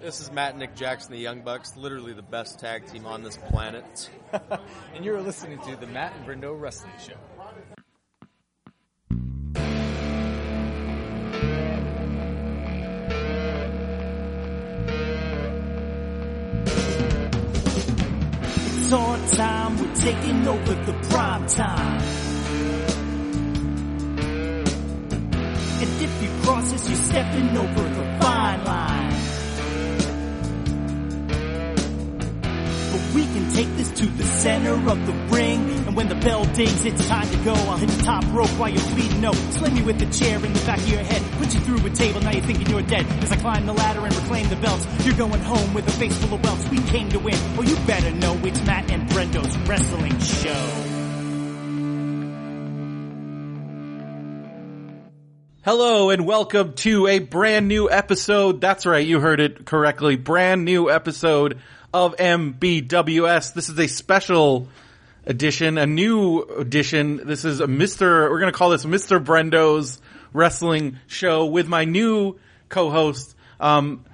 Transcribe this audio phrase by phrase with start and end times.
[0.00, 3.22] This is Matt and Nick Jackson, the Young Bucks, literally the best tag team on
[3.22, 4.08] this planet.
[4.94, 7.12] and you're listening to the Matt and Brendo Wrestling Show.
[18.78, 22.00] It's our time, we're taking over the prime time.
[25.82, 28.99] And if you cross us, you're stepping over the fine line.
[33.14, 35.68] We can take this to the center of the ring.
[35.86, 37.52] And when the bell dings, it's time to go.
[37.52, 39.34] I'll hit the top rope while you're bleeding out.
[39.34, 41.22] Slam you with the chair in the back of your head.
[41.38, 43.06] Put you through a table, now you're thinking you're dead.
[43.22, 44.86] As I climb the ladder and reclaim the belts.
[45.04, 46.68] You're going home with a face full of welts.
[46.68, 47.34] We came to win.
[47.58, 50.86] Oh, you better know it's Matt and Brendo's Wrestling Show.
[55.62, 58.62] Hello and welcome to a brand new episode.
[58.62, 60.16] That's right, you heard it correctly.
[60.16, 61.60] Brand new episode
[61.92, 63.54] of MBWS.
[63.54, 64.68] This is a special
[65.24, 67.26] edition, a new edition.
[67.26, 68.30] This is a Mr.
[68.30, 69.22] We're going to call this Mr.
[69.22, 70.00] Brendo's
[70.32, 73.34] Wrestling Show with my new co-host.
[73.58, 74.04] Um,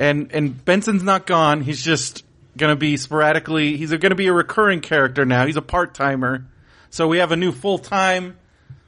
[0.00, 1.60] and and Benson's not gone.
[1.60, 2.24] He's just
[2.56, 3.76] going to be sporadically.
[3.76, 5.46] He's going to be a recurring character now.
[5.46, 6.46] He's a part timer.
[6.90, 8.38] So we have a new full time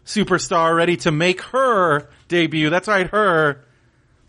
[0.05, 2.71] superstar ready to make her debut.
[2.71, 3.65] That's right, her.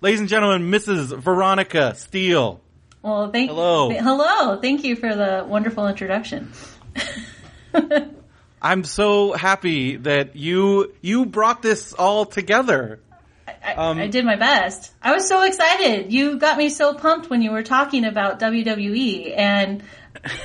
[0.02, 1.18] Ladies and gentlemen, Mrs.
[1.18, 2.60] Veronica Steele.
[3.02, 3.90] Well, thank Hello.
[3.90, 4.58] th- hello.
[4.58, 6.52] Thank you for the wonderful introduction.
[8.62, 13.00] I'm so happy that you you brought this all together.
[13.48, 14.94] I, Um, I did my best.
[15.02, 16.14] I was so excited.
[16.14, 19.84] You got me so pumped when you were talking about WWE and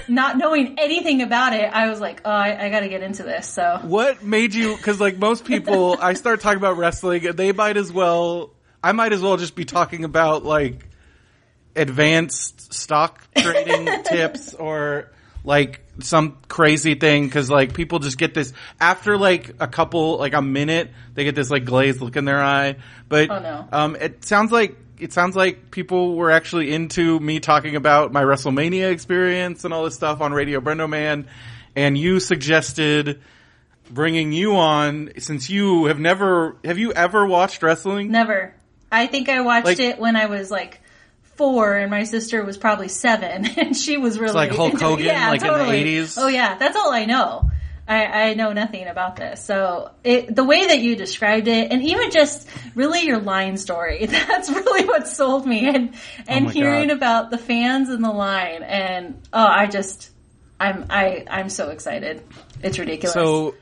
[0.09, 1.65] not knowing anything about it.
[1.65, 3.49] I was like, oh, I, I got to get into this.
[3.49, 4.77] So What made you?
[4.77, 8.51] Because like most people, I start talking about wrestling, and they might as well.
[8.83, 10.89] I might as well just be talking about like
[11.77, 15.11] advanced stock trading tips or
[15.45, 20.35] like some crazy thing because like people just get this after like a couple like
[20.35, 22.77] a minute they get this like glazed look in their eye
[23.09, 23.69] but Oh, no.
[23.73, 28.23] um it sounds like it sounds like people were actually into me talking about my
[28.23, 31.29] WrestleMania experience and all this stuff on Radio Brendo Man
[31.77, 33.21] and you suggested
[33.91, 38.53] bringing you on since you have never have you ever watched wrestling never.
[38.91, 40.81] I think I watched Like- it when I was like
[41.37, 44.81] four and my sister was probably seven and she was really like Hulk.
[44.81, 46.17] Hogan, yeah, like in the 80s?
[46.21, 47.51] Oh yeah, that's all I know.
[47.89, 49.45] I, I know nothing about this.
[49.45, 54.07] So it, the way that you described it and even just really your line story,
[54.07, 55.95] that's really what sold me and,
[56.27, 56.97] and Oh hearing God.
[56.97, 60.11] about the fans in the line and oh, I just,
[60.59, 62.25] I'm, I, I'm so excited.
[62.63, 63.15] It's ridiculous.
[63.15, 63.55] So,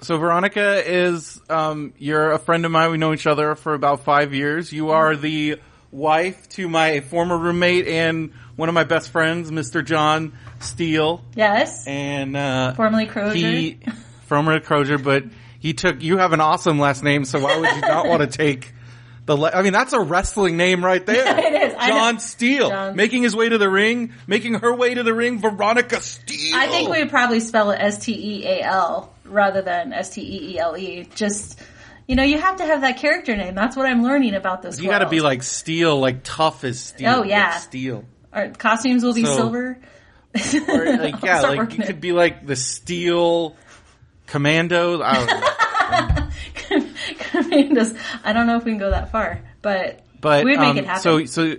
[0.00, 2.90] so Veronica is, um, you're a friend of mine.
[2.90, 4.72] We know each other for about five years.
[4.72, 5.60] You are the
[5.92, 9.84] wife to my former roommate and one of my best friends, Mr.
[9.84, 11.22] John Steele.
[11.34, 13.48] yes, And, uh, formerly Crozier.
[13.50, 13.78] he,
[14.26, 15.24] former Crozier, but
[15.58, 18.26] he took, you have an awesome last name, so why would you not want to
[18.38, 18.72] take
[19.26, 21.38] the, le- I mean, that's a wrestling name right there.
[21.38, 21.74] It is.
[21.86, 22.68] John Steele.
[22.70, 26.56] John- Making his way to the ring, making her way to the ring, Veronica Steele.
[26.56, 30.10] I think we would probably spell it S T E A L rather than S
[30.10, 31.06] T E E L E.
[31.14, 31.58] Just,
[32.06, 33.54] you know, you have to have that character name.
[33.54, 34.80] That's what I'm learning about this.
[34.80, 37.08] You gotta be like steel, like tough as steel.
[37.18, 37.50] Oh, yeah.
[37.50, 38.04] like steel.
[38.32, 39.78] Our costumes will be So- silver.
[40.68, 41.86] Or like yeah, like you it.
[41.86, 43.56] could be like the steel
[44.28, 45.00] commandos.
[45.02, 46.86] I don't know.
[47.18, 47.94] Commandos.
[48.22, 50.84] I don't know if we can go that far, but But we'd make um, it
[50.86, 51.02] happen.
[51.02, 51.56] so so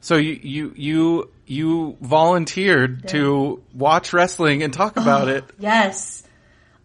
[0.00, 6.22] so you you you you volunteered to watch wrestling and talk about it, yes,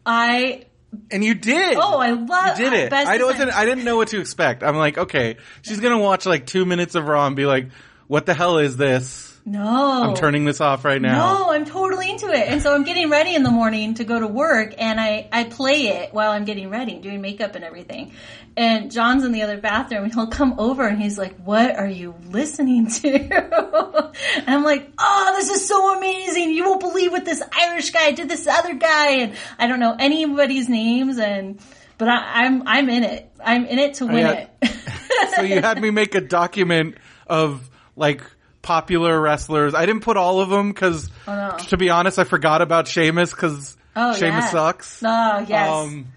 [0.06, 0.66] I.
[1.12, 1.78] and you did.
[1.78, 2.60] Oh, I love.
[2.60, 2.64] It.
[2.64, 2.94] You did it.
[2.94, 3.54] I wasn't.
[3.54, 4.64] I didn't know what to expect.
[4.64, 7.70] I'm like, okay, she's gonna watch like two minutes of Raw and be like,
[8.08, 11.18] "What the hell is this?" No, I'm turning this off right now.
[11.18, 12.48] No, I'm totally into it.
[12.48, 15.44] And so I'm getting ready in the morning to go to work and I, I
[15.44, 18.14] play it while I'm getting ready, doing makeup and everything.
[18.56, 21.88] And John's in the other bathroom and he'll come over and he's like, what are
[21.88, 23.10] you listening to?
[23.10, 24.14] and
[24.48, 26.52] I'm like, oh, this is so amazing.
[26.52, 29.10] You won't believe what this Irish guy did this other guy.
[29.10, 31.60] And I don't know anybody's names and,
[31.98, 33.30] but I, I'm, I'm in it.
[33.44, 34.48] I'm in it to win yeah.
[34.62, 35.34] it.
[35.36, 36.96] so you had me make a document
[37.28, 38.24] of like
[38.64, 39.76] popular wrestlers.
[39.76, 41.58] I didn't put all of them because, Oh, no.
[41.66, 44.50] to be honest, I forgot about Sheamus because Oh, Sheamus yeah.
[44.50, 45.04] sucks.
[45.06, 45.70] oh, yes.
[45.70, 46.08] Um,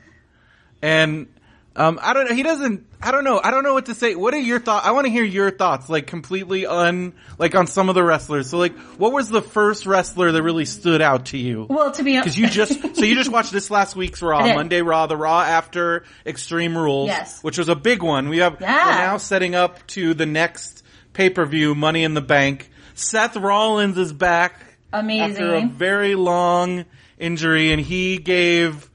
[0.81, 1.26] and
[1.75, 2.34] um, I don't know.
[2.34, 2.87] He doesn't.
[3.02, 3.38] I don't know.
[3.43, 4.14] I don't know what to say.
[4.14, 4.87] What are your thoughts?
[4.87, 8.49] I want to hear your thoughts, like completely un, like on some of the wrestlers.
[8.49, 11.66] So, like, what was the first wrestler that really stood out to you?
[11.69, 14.40] well, to be honest, Because you just so you just watched this last week's Raw,
[14.54, 17.42] Monday Raw, the Raw after Extreme Rules, Yes.
[17.42, 18.31] which was a big one.
[18.31, 18.87] We have Yeah.
[18.87, 20.82] we're now setting up to the next
[21.16, 22.70] pay per view, Money in the Bank.
[22.94, 24.60] Seth Rollins is back
[24.92, 25.30] Amazing.
[25.42, 26.84] after a very long
[27.18, 28.90] injury, and he gave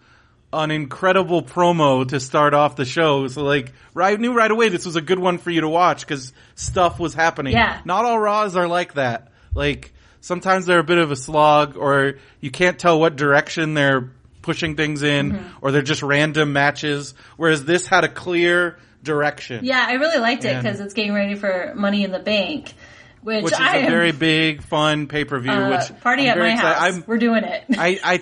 [0.54, 3.28] an incredible promo to start off the show.
[3.28, 5.70] So like, right, I knew right away this was a good one for you to
[5.70, 7.54] watch because stuff was happening.
[7.54, 7.82] Yeah.
[7.86, 9.32] Not all Raws are like that.
[9.56, 14.12] Like, sometimes they're a bit of a slog or you can't tell what direction they're
[14.42, 15.58] pushing things in Mm-hmm.
[15.62, 17.14] or they're just random matches.
[17.38, 19.66] Whereas this had a clear direction.
[19.66, 22.74] Yeah, I really liked it because it's getting ready for Money in the Bank,
[23.22, 25.52] which, Which is I a am, very big, fun pay per view.
[25.52, 26.96] uh, which party I'm at my excited- house.
[26.98, 27.64] I'm, We're doing it.
[27.78, 28.22] I, I,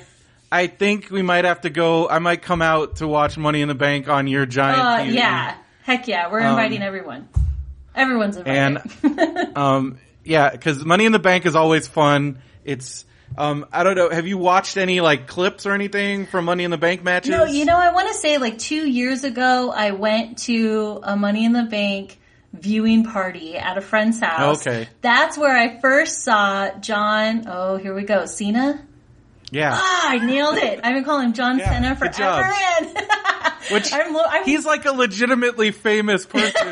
[0.51, 2.09] I think we might have to go.
[2.09, 4.79] I might come out to watch Money in the Bank on your giant
[5.09, 7.27] uh, yeah, heck yeah, we're inviting everyone.
[7.95, 8.81] Everyone's invited.
[9.03, 12.39] And um, yeah, because Money in the Bank is always fun.
[12.63, 13.05] It's
[13.37, 14.09] um, I don't know.
[14.09, 17.29] Have you watched any like clips or anything from Money in the Bank matches?
[17.29, 21.15] No, you know, I want to say like two years ago, I went to a
[21.15, 22.19] Money in the Bank
[22.53, 24.65] viewing party at a friend's house.
[24.65, 24.89] Okay.
[25.01, 27.43] That's where I first saw John.
[27.47, 28.25] Oh, here we go.
[28.25, 28.85] Cena.
[29.51, 30.79] Yeah, Ah, I nailed it.
[30.83, 32.53] I've been calling him John Yeah, Cena forever.
[32.79, 32.87] And
[33.71, 36.71] which I'm, lo- I'm, he's like a legitimately famous person.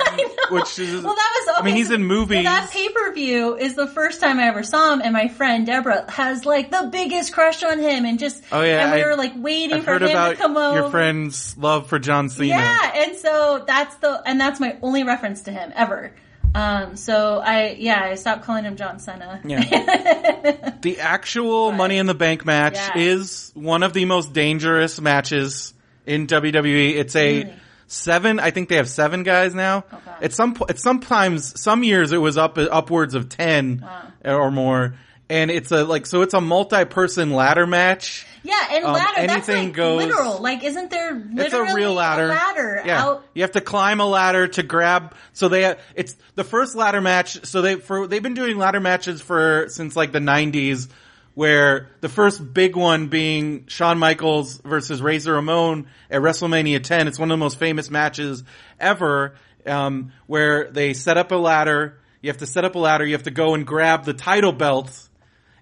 [0.49, 1.57] Which is well, that was.
[1.57, 2.43] Okay, I mean, he's in movies.
[2.43, 5.65] That pay per view is the first time I ever saw him, and my friend
[5.65, 9.05] Deborah has like the biggest crush on him, and just Oh, yeah, and we I-
[9.05, 10.79] were like waiting I've for him to come over.
[10.81, 12.49] your friend's love for John Cena.
[12.49, 16.13] Yeah, and so that's the and that's my only reference to him ever.
[16.55, 19.41] Um, so I yeah I stopped calling him John Cena.
[19.45, 20.71] Yeah.
[20.81, 22.97] the actual Money in the Bank match Yeah.
[22.97, 25.73] is one of the most dangerous matches
[26.05, 26.95] in WWE.
[26.95, 27.53] It's a Really?
[27.87, 28.39] seven.
[28.39, 29.81] I think they have seven guys now.
[29.91, 30.01] God.
[30.21, 33.85] At some at sometimes some years it was up upwards of ten
[34.25, 34.95] or more.
[35.29, 38.25] And it's a like so it's a multi-person ladder match.
[38.43, 40.39] Yeah, and Um, ladder that's anything like goes- literal.
[40.41, 42.27] Like, isn't there literally It's a real ladder.
[42.27, 43.03] ladder yeah.
[43.03, 43.25] out?
[43.33, 45.15] You have to climb a ladder to grab.
[45.33, 47.45] So they, it's the first ladder match.
[47.45, 50.87] So they, for, they've been doing ladder matches for, since like the nineties,
[51.33, 57.09] where the first big one being Shawn Michaels versus Razor Ramon at WrestleMania 10.
[57.09, 58.45] It's one of the most famous matches
[58.79, 59.35] ever,
[59.65, 61.99] um, where they set up a ladder.
[62.21, 63.05] You have to set up a ladder.
[63.05, 65.06] You have to go and grab the title belts.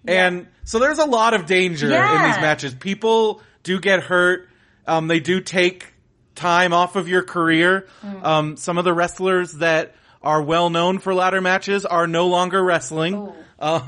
[0.07, 2.73] And so there's a lot of danger in these matches.
[2.73, 4.47] People do get hurt.
[4.87, 5.93] Um, they do take
[6.35, 7.87] time off of your career.
[8.03, 8.23] Mm.
[8.23, 12.63] Um, some of the wrestlers that are well known for ladder matches are no longer
[12.63, 13.15] wrestling.
[13.15, 13.35] Oh.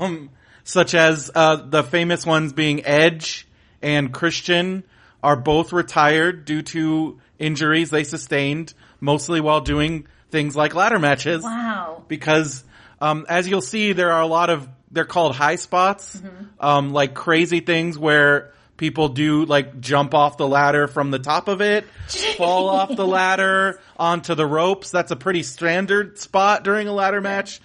[0.00, 0.30] Um,
[0.64, 3.46] such as, uh, the famous ones being Edge
[3.80, 4.84] and Christian
[5.22, 11.42] are both retired due to injuries they sustained, mostly while doing things like ladder matches
[11.42, 12.04] Wow.
[12.08, 12.64] because
[13.00, 16.20] um, as you'll see, there are a lot of they're called high spots,
[16.60, 21.48] um, like crazy things where people do like jump off the ladder from the top
[21.48, 21.84] of it,
[22.36, 24.90] fall off the ladder onto the ropes.
[24.90, 27.60] That's a pretty standard spot during a ladder match.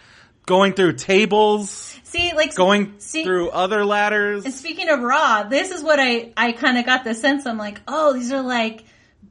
[0.46, 4.44] Going through tables, See, like going see, through other ladders.
[4.44, 7.46] And speaking of Raw, this is what I I kind of got the sense.
[7.46, 8.84] I'm like, oh, these are like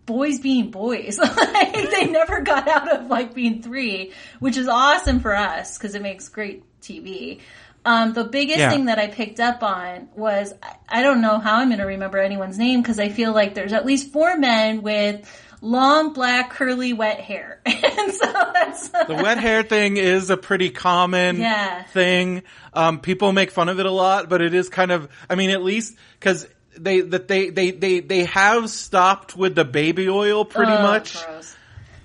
[0.07, 1.19] boys being boys.
[1.19, 5.95] like they never got out of like being three, which is awesome for us because
[5.95, 7.41] it makes great TV.
[7.85, 8.71] Um, the biggest Yeah.
[8.71, 10.55] thing that I picked up on was
[10.89, 13.73] I, don't know how I'm going to remember anyone's name because I feel like there's
[13.73, 15.29] at least four men with
[15.61, 20.71] long black curly wet hair, and so that's the wet hair thing is a pretty
[20.71, 21.83] common Yeah.
[21.85, 22.43] thing.
[22.73, 25.51] Um, people make fun of it a lot, but it is kind of, I mean,
[25.51, 26.47] at least, cause
[26.79, 31.17] they, that they, they, they, they have stopped with the baby oil pretty Oh, much.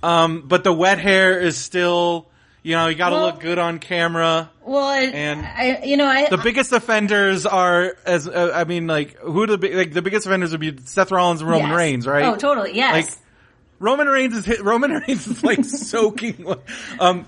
[0.03, 2.29] Um, but the wet hair is still,
[2.67, 4.49] you know, you gotta Well- look good on camera.
[4.65, 8.87] Well, it, And I, you know, I The biggest offenders are, as, uh, I mean,
[8.87, 11.77] like, who the, like, the biggest offenders would be Seth Rollins and Roman yes.
[11.77, 12.25] Reigns, right?
[12.25, 12.75] Oh, totally.
[12.75, 12.93] Yes.
[12.93, 13.17] Like
[13.79, 16.45] Roman Reigns is hit, Roman Reigns is like soaking.
[16.99, 17.25] Um,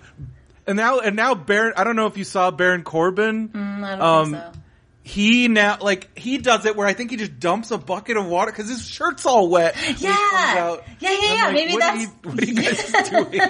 [0.67, 1.73] and now and now Baron.
[1.77, 3.51] I don't know if you saw Baron Corbin.
[3.55, 4.58] I don't um, think so.
[5.09, 8.27] He now like he does it where I think he just dumps a bucket of
[8.27, 9.75] water because his shirt's all wet.
[9.97, 10.11] Yeah.
[10.11, 10.83] out.
[10.99, 11.43] Yeah, yeah, yeah.
[11.45, 13.41] like, Maybe what are that's- you- what are you guys doing?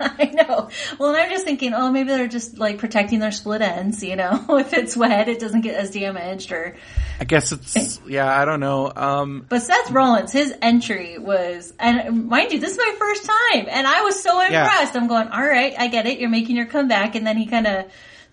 [0.00, 0.68] I know.
[0.98, 4.02] Well, and I'm just thinking, oh, maybe they're just like protecting their split ends.
[4.02, 6.50] You know, if it's wet, it doesn't get as damaged.
[6.50, 6.76] Or,
[7.20, 8.26] I guess it's yeah.
[8.34, 8.90] I don't know.
[8.94, 13.66] Um, but Seth Rollins, his entry was, and mind you, this is my first time,
[13.68, 14.62] and I was so Yeah.
[14.64, 14.96] impressed.
[14.96, 16.20] I'm going, all right, I get it.
[16.20, 17.84] You're making your comeback, and then he kind of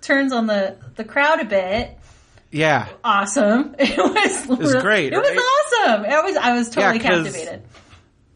[0.02, 1.99] turns on the the crowd a bit.
[2.52, 2.88] Yeah.
[3.04, 3.76] Awesome.
[3.80, 4.50] It was.
[4.50, 6.06] It was great, It was awesome.
[6.06, 6.36] I was.
[6.38, 7.64] I was totally Yeah, captivated.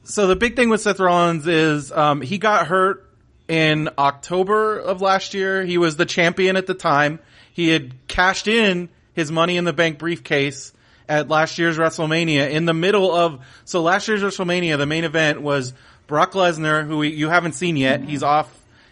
[0.03, 3.09] so the big thing with Seth Rollins is um, he got hurt
[3.47, 5.63] in October of last year.
[5.63, 7.19] He was the champion at the time.
[7.53, 10.71] He had cashed in his Money in the Bank briefcase
[11.09, 13.39] at last year's WrestleMania in the middle of.
[13.65, 15.73] So last year's WrestleMania, the main event was
[16.07, 18.01] Brock Lesnar, who we, you haven't seen yet.
[18.03, 18.49] He's off.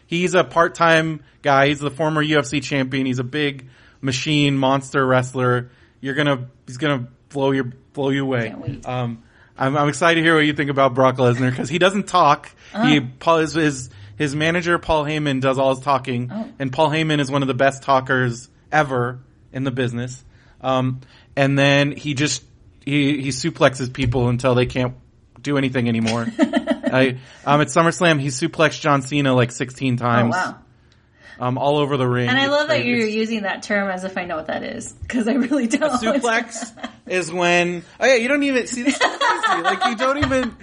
[0.08, 1.68] he's a part time guy.
[1.68, 3.06] He's the former UFC champion.
[3.06, 3.68] He's a big
[4.01, 5.70] machine monster wrestler.
[6.00, 8.53] You're gonna he's gonna blow your blow you away.
[8.86, 9.24] Um,
[9.58, 12.50] I'm, I'm excited to hear what you think about Brock Lesnar because he doesn't talk.
[12.72, 13.01] He Uh-huh.
[13.20, 16.50] Paul his, his his manager Paul Heyman does all his talking, Oh.
[16.60, 19.20] and Paul Heyman is one of the best talkers ever
[19.53, 20.24] in the business.
[20.62, 21.01] Um,
[21.36, 22.43] and then he just
[22.86, 24.96] he he suplexes people until they can't
[25.41, 26.27] do anything anymore.
[26.39, 30.34] I um at SummerSlam he suplexed John Cena like 16 Oh times.
[30.34, 30.58] wow!
[31.41, 32.29] Um, all over the ring.
[32.29, 34.62] And I It's love that you're using that term as if I know what that
[34.62, 35.83] is because I really don't.
[35.91, 36.71] A suplex
[37.07, 40.55] is when oh yeah you don't even see this is crazy like you don't even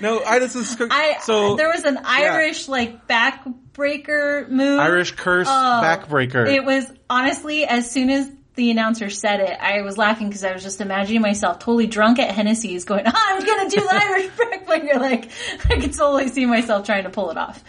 [0.00, 4.78] no I this is I so there was an Irish like backbreaker move.
[4.78, 5.50] Irish curse Oh,
[5.82, 10.42] backbreaker It was honestly as soon as the announcer said it, I was laughing because
[10.42, 13.94] I was just imagining myself totally drunk at Hennessy's going, "Ah, "I'm gonna do the
[13.94, 15.30] Irish backbreaker." Like
[15.68, 17.62] I could totally see myself trying to pull it off.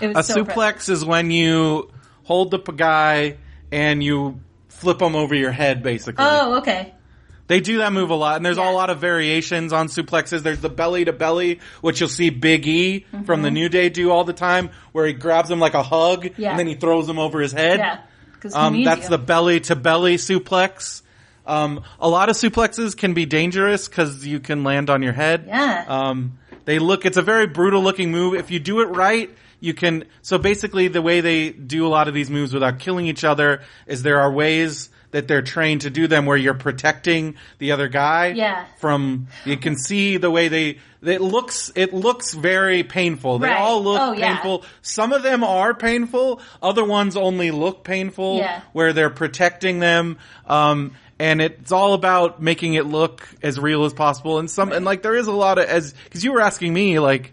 [0.00, 1.90] It was a so suplex is when you
[2.24, 3.36] hold the guy
[3.72, 6.92] and you flip him over your head basically Oh, okay.
[7.46, 8.70] they do that move a lot and there's Yeah.
[8.70, 12.66] a lot of variations on suplexes there's the belly to belly which you'll see Big
[12.66, 15.82] E from the New Day do all the time where he grabs him like a
[15.82, 16.42] hug Mm-hmm.
[16.42, 16.50] Yeah.
[16.50, 17.98] and then he throws him over his head Yeah.
[18.54, 19.08] Um, that's you?
[19.10, 21.02] the belly to belly suplex.
[21.46, 25.44] Um, a lot of suplexes can be dangerous because you can land on your head.
[25.48, 25.84] Yeah.
[25.88, 28.34] Um, they look, it's a very brutal looking move.
[28.34, 32.08] If you do it right, you can, so basically the way they do a lot
[32.08, 35.90] of these moves without killing each other is there are ways that they're trained to
[35.90, 38.64] do them where you're protecting the other guy Yeah.
[38.78, 43.38] from, you can see the way they, it looks, it looks very painful.
[43.38, 43.56] They Right.
[43.58, 44.34] all look Oh, yeah.
[44.34, 44.64] painful.
[44.82, 46.40] Some of them are painful.
[46.62, 48.60] Other ones only look painful Yeah.
[48.72, 50.18] where they're protecting them.
[50.46, 54.38] Um, and it's all about making it look as real as possible.
[54.38, 56.98] And some, and like there is a lot of, as, cause you were asking me
[56.98, 57.32] like,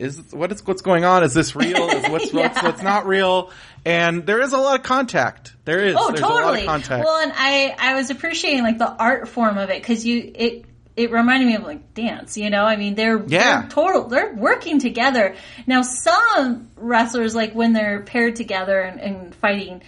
[0.00, 1.22] is, what is, what's going on?
[1.22, 1.88] Is this real?
[1.90, 2.64] Is what's, what's, Yeah.
[2.64, 3.50] what's not real?
[3.84, 5.54] And there is a lot of contact.
[5.64, 5.94] There is.
[5.98, 6.60] Oh, There's a lot totally.
[6.62, 7.04] of contact.
[7.04, 10.64] Well, and I I was appreciating like the art form of it because you it
[10.96, 12.36] it reminded me of like dance.
[12.36, 13.60] You know, I mean they're Yeah.
[13.62, 15.36] they're total they're working together.
[15.66, 19.82] Now some wrestlers like when they're paired together and, and fighting.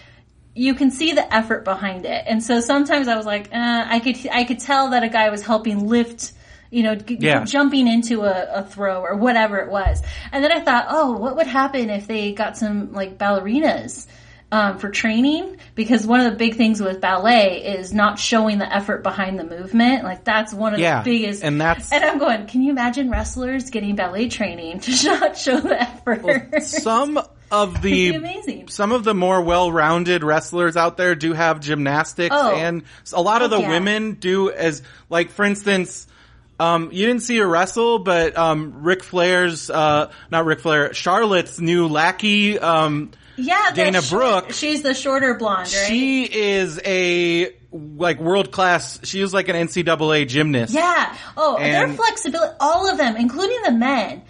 [0.54, 4.00] You can see the effort behind it, and so sometimes I was like, uh, I
[4.00, 6.33] could I could tell that a guy was helping lift,
[6.73, 7.45] you know, g- Yeah.
[7.45, 10.02] jumping into a, a throw or whatever it was.
[10.33, 14.07] And then I thought, oh, what would happen if they got some like ballerinas
[14.50, 15.59] um, for training?
[15.75, 19.45] Because one of the big things with ballet is not showing the effort behind the
[19.45, 20.02] movement.
[20.05, 21.45] Like that's one of Yeah, the biggest.
[21.45, 22.47] and that's- and I'm going.
[22.47, 26.62] Can you imagine wrestlers getting ballet training to not show the effort?
[26.62, 28.69] some of the amazing.
[28.69, 32.57] some of the more well-rounded wrestlers out there do have gymnastics Oh.
[32.57, 33.69] and a lot of the yeah.
[33.69, 36.07] women do as like for instance
[36.62, 41.61] um, you didn't see her wrestle, but um, Ric Flair's uh, not Ric Flair, Charlotte's
[41.61, 42.59] new lackey.
[42.59, 45.87] Um, Yeah, Dana short- Brooke, She's the shorter blonde, right?
[45.88, 49.00] she is a like world class.
[49.04, 50.75] She is like an NCAA gymnast.
[50.75, 51.16] Yeah.
[51.37, 54.23] Oh, their flexibility, all of them, including the men,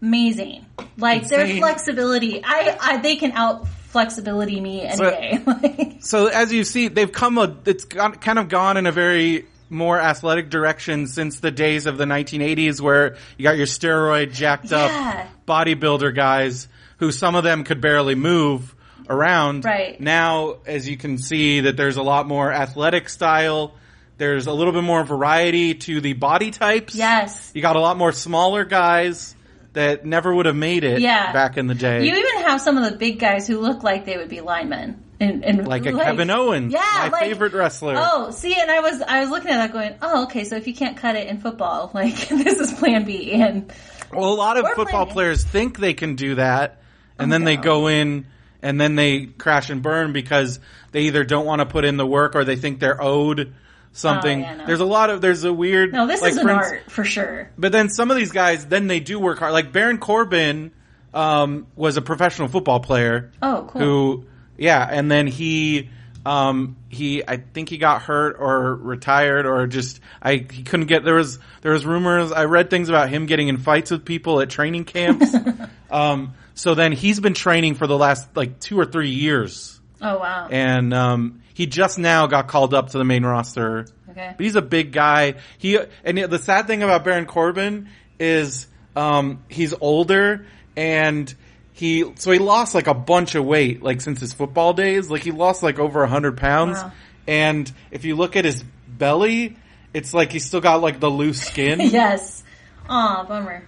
[0.00, 0.64] amazing.
[0.96, 5.96] Like their flexibility, I, I, they can out flexibility me any So- day.
[6.02, 9.44] So as you see, they've come a, it's gone, kind of gone in a very
[9.70, 14.70] more athletic direction since the days of the 1980s where you got your steroid jacked
[14.70, 15.26] Yeah.
[15.26, 18.74] up bodybuilder guys who some of them could barely move
[19.08, 19.64] around.
[19.64, 19.98] Right.
[20.00, 23.74] Now, as you can see that there's a lot more athletic style.
[24.18, 26.94] There's a little bit more variety to the body types.
[26.94, 27.50] yes.
[27.54, 29.34] You got a lot more smaller guys
[29.72, 31.32] that never would have made it Yeah.
[31.32, 32.04] back in the day.
[32.04, 35.02] You even have some of the big guys who look like they would be linemen.
[35.20, 37.94] And, and like a Kevin Owens, Yeah, my like- favorite wrestler.
[37.98, 40.66] Oh, see, and I was I was looking at that going, oh, okay, so if
[40.66, 43.70] you can't cut it in football, like this is Plan B, and
[44.12, 46.80] Well, a lot of football players think they can do that,
[47.18, 48.26] and then they go in
[48.62, 50.60] and then they crash and burn because
[50.92, 53.54] they either don't want to put in the work or they think they're owed
[53.92, 54.40] something.
[54.40, 54.66] Oh, yeah, no.
[54.66, 55.92] There's a lot of there's a weird.
[55.92, 57.50] no, this like, is an for art for sure.
[57.58, 59.52] But then some of these guys, then they do work hard.
[59.52, 60.72] Like Baron Corbin
[61.14, 63.30] um, was a professional football player.
[63.42, 63.80] Oh, cool.
[63.80, 64.24] Who,
[64.60, 65.90] yeah, and then he,
[66.24, 71.02] um, he, I think he got hurt or retired or just, I, he couldn't get,
[71.02, 74.40] there was, there was rumors, I read things about him getting in fights with people
[74.40, 75.34] at training camps.
[75.90, 79.80] um, so then he's been training for the last like two or three years.
[80.02, 80.48] Oh wow.
[80.50, 83.86] And, um, he just now got called up to the main roster.
[84.08, 84.32] Okay.
[84.36, 85.34] But he's a big guy.
[85.58, 87.88] He and the sad thing about Baron Corbin
[88.18, 91.34] is um, he's older and
[91.80, 95.10] he so he lost like a bunch of weight like since his football days.
[95.10, 96.76] Like he lost like over a hundred pounds.
[96.76, 96.92] Wow.
[97.26, 99.56] And if you look at his belly,
[99.94, 101.80] it's like he's still got like the loose skin.
[101.82, 102.44] yes.
[102.88, 103.64] Aw, bummer.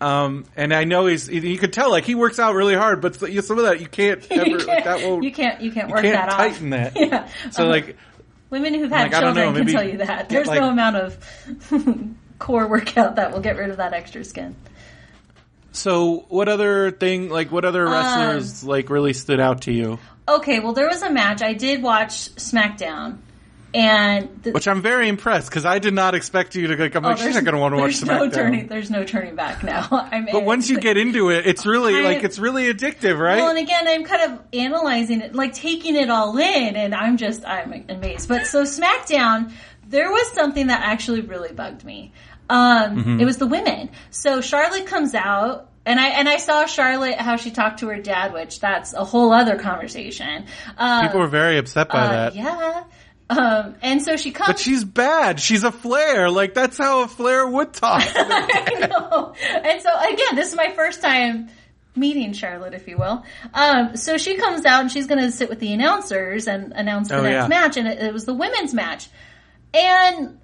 [0.00, 3.16] Um, and I know he's, you could tell like he works out really hard, but
[3.16, 6.02] some of that you can't ever, you can't, that won't, you can't you can't work
[6.02, 6.94] can't that tighten off.
[6.94, 6.96] that.
[7.00, 7.28] Yeah.
[7.50, 7.96] So Um, like,
[8.50, 11.18] women who've had like, children know, can tell you that there's like- no amount of
[12.38, 14.54] core workout that will get rid of that extra skin.
[15.76, 19.98] So what other thing, like what other wrestlers um, like really stood out to you?
[20.28, 23.18] Okay, well there was a match I did watch SmackDown,
[23.74, 27.04] and the, Which I'm very impressed because I did not expect you to like, I'm
[27.04, 28.32] oh, like, she's not going to want to watch there's no SmackDown.
[28.32, 28.66] turning.
[28.68, 29.86] There's no turning back now.
[30.10, 30.44] I'm But in.
[30.46, 33.36] once you get into it, it's really I- like it's really addictive, right?
[33.36, 37.18] Well, and again, I'm kind of analyzing it, like taking it all in, and I'm
[37.18, 38.28] just, I'm amazed.
[38.28, 39.52] But so SmackDown,
[39.86, 42.12] there was something that actually really bugged me.
[42.48, 43.20] Um, Mm-hmm.
[43.20, 43.90] It was the women.
[44.10, 47.98] So Charlotte comes out, and I and I saw Charlotte how she talked to her
[48.00, 50.46] dad, which that's a whole other conversation.
[50.78, 52.34] Um, People were very upset by uh, that.
[52.34, 52.84] yeah.
[53.28, 54.46] Um, and so she comes.
[54.46, 55.40] But she's bad.
[55.40, 56.30] She's a Flair.
[56.30, 58.02] Like that's how a Flair would talk.
[58.14, 59.34] I know.
[59.40, 61.48] And so again, this is my first time
[61.96, 63.24] meeting Charlotte, if you will.
[63.54, 67.08] Um, so she comes out and she's going to sit with the announcers and announce
[67.08, 67.48] the Oh, next yeah.
[67.48, 69.08] match, and it, it was the women's match.
[69.74, 70.38] And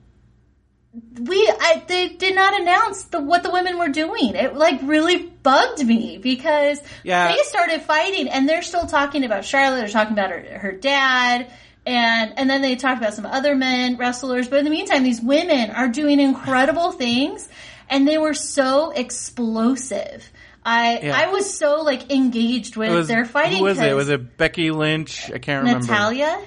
[1.19, 4.35] we, I, they did not announce the, what the women were doing.
[4.35, 7.29] It like really bugged me because Yeah.
[7.33, 9.79] they started fighting and they're still talking about Charlotte.
[9.79, 11.51] They're talking about her, her dad.
[11.87, 14.49] And, and then they talked about some other men wrestlers.
[14.49, 17.49] But in the meantime, these women are doing incredible things
[17.89, 20.31] and they were so explosive.
[20.65, 21.19] I, Yeah.
[21.19, 23.59] I was so like engaged with was, their fighting.
[23.59, 23.95] who was it?
[23.97, 25.31] Was it Becky Lynch?
[25.33, 25.87] I can't remember.
[25.87, 26.41] Natalya?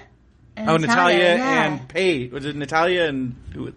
[0.57, 1.65] Oh, Natalya yeah.
[1.65, 2.31] and Paige.
[2.31, 3.73] Was it Natalya and who?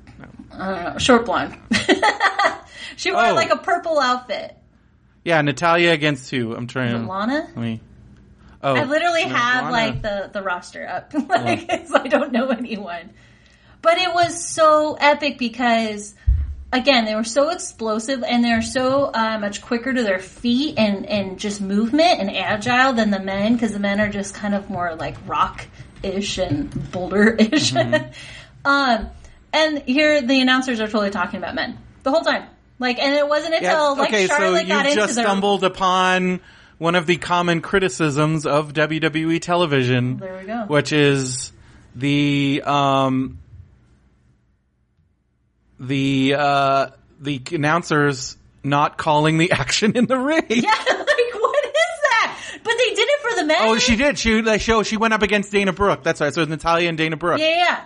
[0.51, 0.59] No.
[0.59, 1.57] Uh, short blonde.
[2.97, 3.35] she wore Oh.
[3.35, 4.57] like a purple outfit.
[5.25, 6.55] Yeah, Natalya against who?
[6.55, 7.07] I'm trying to.
[7.07, 7.47] Lana?
[7.49, 7.81] Let me.
[8.63, 9.73] Oh, I literally have Lana.
[9.73, 11.13] like the the roster up.
[11.29, 13.11] like it's, I don't know anyone.
[13.83, 16.15] But it was so epic because
[16.73, 21.07] again, they were so explosive and they're so uh, much quicker to their feet and
[21.07, 24.69] and just movement and agile than the men because the men are just kind of
[24.71, 25.67] more like rock
[26.03, 27.73] ish and boulder ish.
[27.73, 28.11] Mm-hmm.
[28.65, 29.11] um,
[29.53, 32.45] and here the announcers are totally talking about men the whole time.
[32.81, 35.65] Like, and it wasn't until Yeah, like okay, so Charlotte you got into just stumbled
[35.65, 36.41] upon
[36.79, 40.65] one of the common criticisms of WWE television, There we go.
[40.69, 41.53] which is
[41.97, 43.39] the um,
[45.81, 46.87] the uh,
[47.21, 50.45] the announcers not calling the action in the ring.
[50.49, 51.73] Yeah, like what is
[52.11, 52.39] that?
[52.63, 53.57] But they did it for the men.
[53.61, 54.19] Oh, she did.
[54.19, 56.03] She they show she went up against Dana Brooke.
[56.03, 56.33] That's right.
[56.33, 57.41] So it was Natalya and Dana Brooke.
[57.41, 57.85] Yeah, yeah.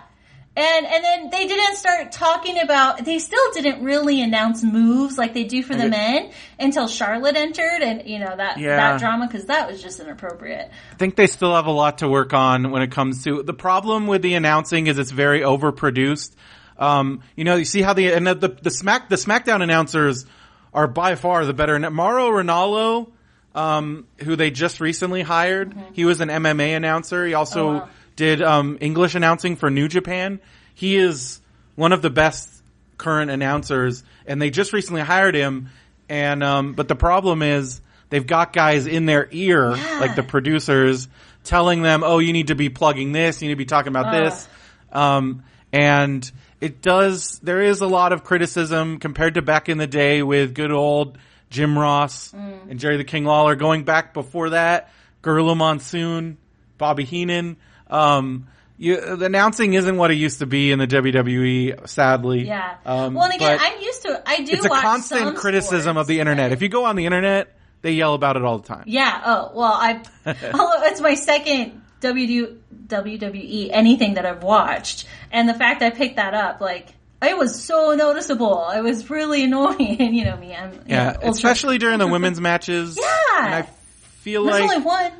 [0.55, 3.03] And and then they didn't start talking about.
[3.03, 7.81] They still didn't really announce moves like they do for the men until Charlotte entered,
[7.81, 8.75] and you know that Yeah.
[8.75, 10.69] that drama because that was just inappropriate.
[10.91, 13.53] I think they still have a lot to work on when it comes to the
[13.55, 16.35] problem with the announcing is it's very overproduced.
[16.77, 20.25] Um, you know, you see how the and the, the, the Smack the SmackDown announcers
[20.71, 21.79] are by far the better.
[21.89, 23.09] Mauro Ranallo,
[23.55, 27.25] um, who they just recently hired, he was an MMA announcer.
[27.25, 27.77] He also Mm-hmm.
[27.77, 27.89] Oh, wow.
[28.15, 30.39] Did um, English announcing for New Japan.
[30.75, 31.41] He is
[31.75, 32.49] one of the best
[32.97, 35.69] current announcers, and they just recently hired him.
[36.09, 39.97] And um, but the problem is they've got guys in their ear, Yeah.
[39.99, 41.07] like the producers,
[41.43, 43.41] telling them, "Oh, you need to be plugging this.
[43.41, 44.23] You need to be talking about Ugh.
[44.25, 44.47] this."
[44.91, 46.29] Um, and
[46.61, 47.39] it does.
[47.41, 51.17] There is a lot of criticism compared to back in the day with good old
[51.49, 52.71] Jim Ross Mm.
[52.71, 53.55] and Jerry the King Lawler.
[53.55, 56.37] Going back before that, Gorilla Monsoon,
[56.77, 57.57] Bobby Heenan.
[57.89, 62.47] Um, you, the announcing isn't what it used to be in the WWE, sadly.
[62.47, 62.75] Yeah.
[62.85, 64.23] Um, well, and again, I'm used to it.
[64.25, 64.51] I do.
[64.53, 66.51] it's a constant criticism of the internet.
[66.51, 68.83] If you go on the internet, they yell about it all the time.
[68.87, 69.21] Yeah.
[69.25, 70.01] Oh well, I.
[70.25, 76.15] although it's my second WD, WWE anything that I've watched, and the fact I picked
[76.15, 76.87] that up, like
[77.21, 78.69] it was so noticeable.
[78.71, 79.97] It was really annoying.
[80.01, 82.97] And you know me, I'm you Yeah, know, especially during the women's matches.
[82.99, 83.45] Yeah.
[83.45, 85.11] and I feel like There's like only one.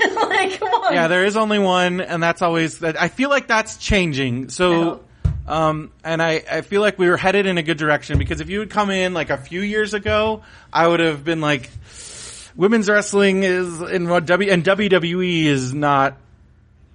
[0.16, 0.92] like come on.
[0.92, 2.80] yeah, there is only one, and that's always.
[2.80, 4.48] that I feel like that's changing.
[4.48, 5.04] So,
[5.46, 8.50] um, and I I feel like we were headed in a good direction because if
[8.50, 11.70] you had come in like a few years ago, I would have been like,
[12.56, 16.16] women's wrestling is in what W and WWE is not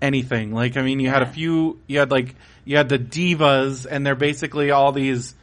[0.02, 0.52] anything.
[0.54, 4.06] Like, I mean, you had a few, you had like, you had the divas, and
[4.06, 5.34] they're basically all these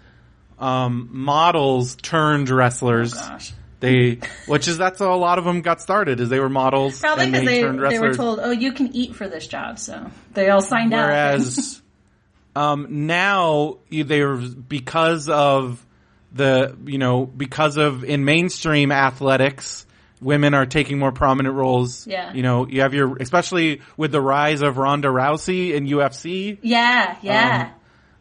[0.58, 3.14] um, models turned wrestlers.
[3.14, 3.52] Oh, Gosh.
[3.80, 6.98] They, which is that's how a lot of them got started, is they were models
[6.98, 10.10] Probably because they, they, they were told, "Oh, you can eat for this job," so
[10.34, 11.06] they all signed up.
[11.06, 11.80] Whereas
[12.56, 15.84] um, now they're because of
[16.32, 19.86] the you know because of in mainstream athletics,
[20.20, 22.04] women are taking more prominent roles.
[22.04, 22.32] Yeah.
[22.32, 26.58] you know you have your especially with the rise of Ronda Rousey in UFC.
[26.62, 27.70] yeah, yeah,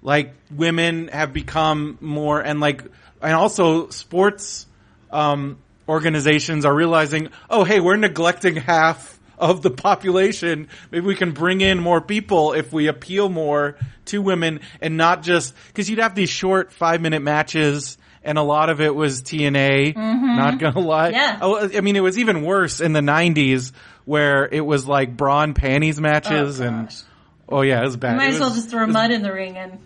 [0.03, 2.83] Like women have become more and like
[3.23, 4.66] and also sports
[5.11, 10.67] um, organizations are realizing, oh, hey, we're neglecting half of the population.
[10.91, 15.21] Maybe we can bring in more people if we appeal more to women and not
[15.23, 17.97] just because you'd have these short five minute matches.
[18.23, 19.95] And a lot of it was TNA.
[19.95, 21.09] Not gonna lie.
[21.09, 21.39] Yeah.
[21.41, 23.71] Oh, I mean, it was even worse in the '90s
[24.03, 27.03] where it was like bra and panties matches, Oh, and.
[27.49, 28.11] Oh yeah, it was bad.
[28.13, 29.79] You Might It as well just throw mud in the ring and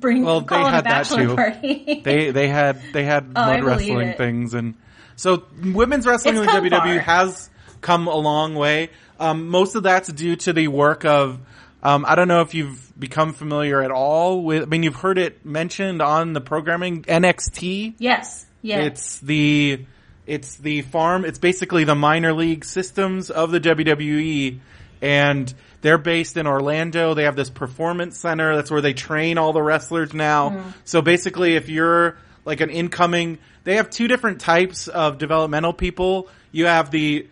[0.00, 1.34] bring Well, they had that too.
[1.34, 2.00] party.
[2.04, 4.16] they they had they had Oh, mud wrestling it.
[4.18, 4.74] things and
[5.16, 6.98] so women's wrestling It's in the WWE far.
[7.00, 7.50] has
[7.80, 8.90] come a long way.
[9.20, 11.38] Um, most of that's due to the work of
[11.82, 14.62] um, I don't know if you've become familiar at all with.
[14.64, 17.94] I mean, you've heard it mentioned on the programming NXT.
[17.98, 18.46] yes.
[18.62, 18.80] Yeah.
[18.80, 19.84] It's the
[20.26, 21.24] it's the farm.
[21.24, 24.58] It's basically the minor league systems of the WWE,
[25.00, 27.14] and they're based in Orlando.
[27.14, 28.56] They have this performance center.
[28.56, 30.72] That's where they train all the wrestlers now.
[30.84, 36.28] So basically, if you're like an incoming, they have two different types of developmental people.
[36.52, 37.26] You have the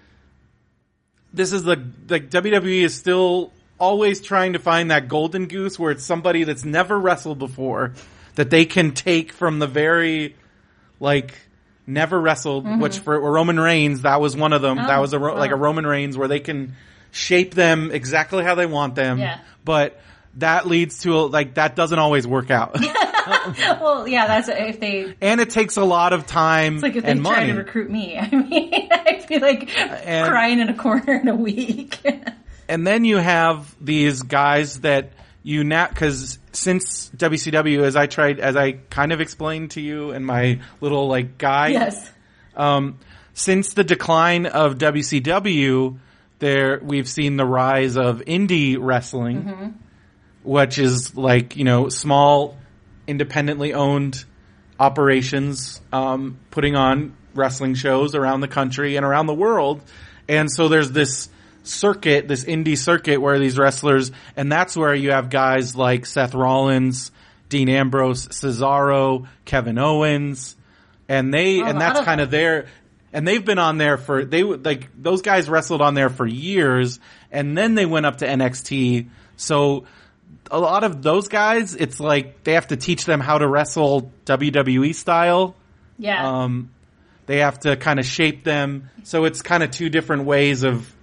[1.33, 1.77] this is the
[2.09, 6.65] like WWE is still always trying to find that golden goose where it's somebody that's
[6.65, 7.93] never wrestled before
[8.37, 10.35] that they can take from the very
[11.01, 11.35] like
[11.87, 14.77] never wrestled, which for Roman Reigns that was one of them.
[14.77, 14.99] that Mm-hmm.
[14.99, 15.37] Oh, was a wow.
[15.37, 16.75] like a Roman Reigns where they can
[17.11, 19.19] shape them exactly how they want them.
[19.19, 19.41] Yeah.
[19.65, 20.01] But
[20.37, 22.77] that leads to a, like that doesn't always work out,
[23.81, 27.05] well, yeah, that's if they and it takes a lot of time It's like if
[27.05, 27.53] they and try money.
[27.53, 28.19] to recruit me.
[28.21, 31.99] I mean, I'd be like And- crying in a corner in a week.
[32.69, 38.39] and then you have these guys that you now because since WCW, as I tried,
[38.41, 42.11] as I kind of explained to you in my little like guide, yes.
[42.57, 42.99] um,
[43.33, 45.99] since the decline of WCW,
[46.39, 49.79] there we've seen the rise of indie wrestling,
[50.43, 52.57] which is like you know small,
[53.07, 54.25] independently owned
[54.79, 59.81] operations um, putting on wrestling shows around the country and around the world,
[60.29, 61.29] and so there's this
[61.63, 66.35] circuit, this indie circuit where these wrestlers, and that's where you have guys like Seth
[66.35, 67.11] Rollins,
[67.49, 70.57] Dean Ambrose, Cesaro, Kevin Owens,
[71.09, 72.67] and they, Oh, and that's kind of their,
[73.13, 76.27] and they've been on there for, they would, like, those guys wrestled on there for
[76.27, 77.01] years,
[77.33, 79.85] and then they went up to NXT, so,
[80.51, 84.13] a lot of those guys, it's like they have to teach them how to wrestle
[84.27, 85.57] WWE style.
[85.99, 86.43] Yeah.
[86.45, 86.71] Um,
[87.27, 88.91] they have to kind of shape them.
[89.03, 90.95] So it's kind of two different ways of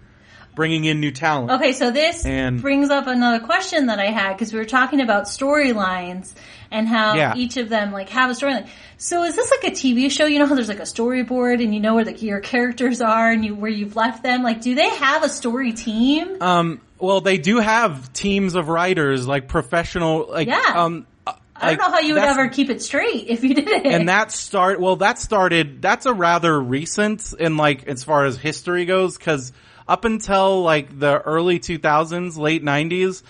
[0.55, 1.51] bringing in new talent.
[1.51, 5.01] Okay, so this And- brings up another question that I had because we were talking
[5.01, 6.31] about storylines
[6.71, 7.33] and how Yeah.
[7.35, 8.67] each of them like have a storyline.
[9.03, 10.25] So is this like a TV show?
[10.25, 13.29] You know how there's like a storyboard and you know where the, your characters are
[13.29, 14.43] and you where you've left them.
[14.43, 16.41] Like, do they have a story team?
[16.41, 20.61] Um, well, they do have teams of writers, like professional, like, Yeah.
[20.73, 23.85] um, I don't know how you would ever keep it straight if you didn't.
[23.85, 28.37] and that start well that started that's a rather recent in like as far as
[28.37, 29.53] history goes because
[29.87, 33.21] up until like the early 2000s late 90s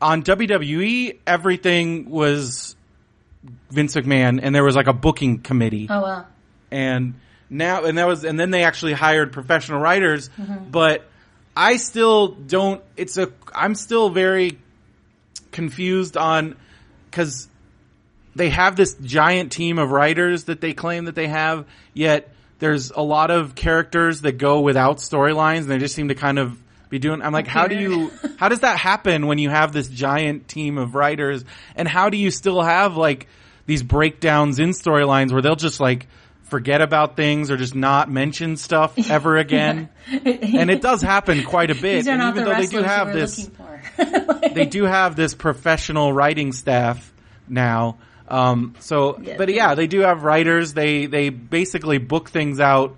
[0.00, 2.76] on wwe everything was
[3.70, 6.26] vince mcmahon and there was like a booking committee oh well.
[6.70, 7.14] and
[7.48, 10.70] now and that was and then they actually hired professional writers Mm-hmm.
[10.70, 11.04] but
[11.56, 14.58] i still don't it's a i'm still very
[15.52, 16.56] confused on
[17.10, 17.48] because
[18.34, 22.90] they have this giant team of writers that they claim that they have yet there's
[22.90, 26.58] a lot of characters that go without storylines and they just seem to kind of
[26.90, 29.88] be doing i'm like how do you how does that happen when you have this
[29.88, 31.44] giant team of writers
[31.76, 33.26] and how do you still have like
[33.66, 36.06] these breakdowns in storylines where they'll just like
[36.44, 41.70] forget about things or just not mention stuff ever again and it does happen quite
[41.70, 43.54] a bit These are and not even the though they do have this looking
[44.40, 44.48] for.
[44.54, 47.12] they do have this professional writing staff
[47.48, 47.98] now.
[48.28, 49.36] Um, so, Yeah.
[49.38, 50.72] but yeah, they do have writers.
[50.74, 52.96] They they basically book things out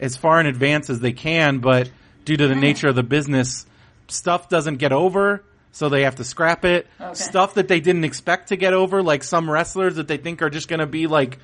[0.00, 1.90] as far in advance as they can, but
[2.24, 3.66] due to the nature of the business,
[4.08, 6.86] stuff doesn't get over, so they have to scrap it.
[7.00, 7.14] Okay.
[7.14, 10.50] Stuff that they didn't expect to get over, like some wrestlers that they think are
[10.50, 11.38] just going to be like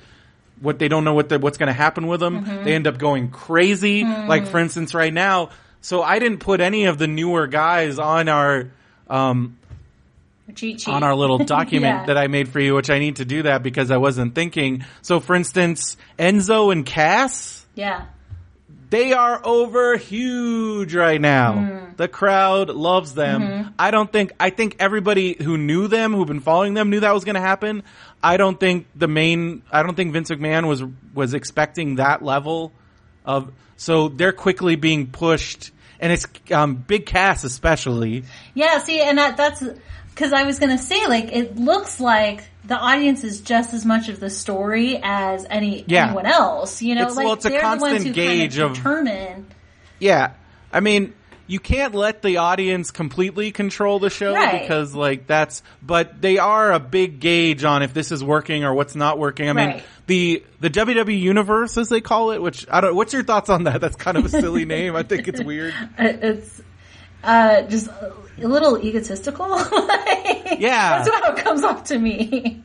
[0.61, 2.43] what they don't know what the, what's going to happen with them.
[2.45, 2.63] Mm-hmm.
[2.65, 4.03] They end up going crazy.
[4.03, 5.49] Like for instance, right now.
[5.81, 8.69] So I didn't put any of the newer guys on our
[9.09, 9.57] um,
[10.87, 12.05] on our little document Yeah.
[12.07, 14.83] that I made for you, which I need to do that because I wasn't thinking.
[15.01, 18.05] So for instance, Enzo and Cass, yeah.
[18.89, 21.53] They are over huge right now.
[21.53, 21.97] Mm.
[21.97, 23.41] The crowd loves them.
[23.41, 23.69] Mm-hmm.
[23.77, 27.13] I don't think, I think everybody who knew them, who've been following them knew that
[27.13, 27.83] was going to happen.
[28.23, 32.71] I don't think the main, I don't think Vince McMahon was, was expecting that level
[33.25, 38.23] of, so they're quickly being pushed and it's um, Big Cass especially.
[38.53, 39.63] Yeah, see, and that, that's
[40.19, 43.85] because I was going to say, like, it looks like the audience is just as
[43.85, 46.07] much of the story as any Yeah.
[46.07, 46.81] anyone else.
[46.81, 49.45] You know, It's- like well, it's they're the ones who gauge kind of- of determine.
[49.97, 50.31] Yeah,
[50.73, 51.13] I mean,
[51.47, 54.61] you can't let the audience completely control the show Right.
[54.61, 55.63] because, like, that's.
[55.81, 59.49] But they are a big gauge on if this is working or what's not working.
[59.49, 59.83] I mean, Right.
[60.07, 62.93] the the WWE universe, as they call it, which I don't.
[62.93, 63.79] What's your thoughts on that?
[63.81, 64.95] That's kind of a silly name.
[64.97, 65.73] I think it's weird.
[65.97, 66.61] It's
[67.23, 68.13] uh, just a
[68.47, 69.47] little egotistical.
[70.59, 71.03] Yeah.
[71.03, 72.61] that's how it comes off to me.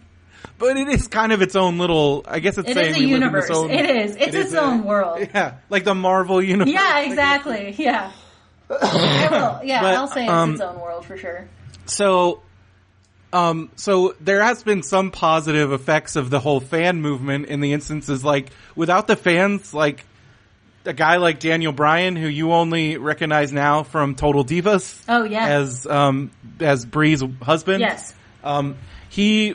[0.59, 2.25] But it is kind of its own little.
[2.27, 3.49] I guess it's It saying is a we live in universe.
[3.49, 4.17] this own- It is.
[4.17, 5.19] It's its a- own world.
[5.35, 6.73] Yeah, like the Marvel universe.
[6.73, 7.75] Yeah, exactly.
[7.79, 8.11] Yeah.
[8.71, 9.67] I will.
[9.67, 11.47] Yeah, But, I'll say it's um, its own world for sure.
[11.87, 12.43] So,
[13.33, 17.73] um, so there has been some positive effects of the whole fan movement in the
[17.75, 20.05] instances like without the fans, like
[20.85, 25.03] a guy like Daniel Bryan, who you only recognize now from Total Divas.
[25.09, 25.47] Oh, yeah.
[25.47, 27.81] As, um, as Brie's husband.
[27.81, 28.14] Yes.
[28.42, 28.77] Um,
[29.09, 29.55] he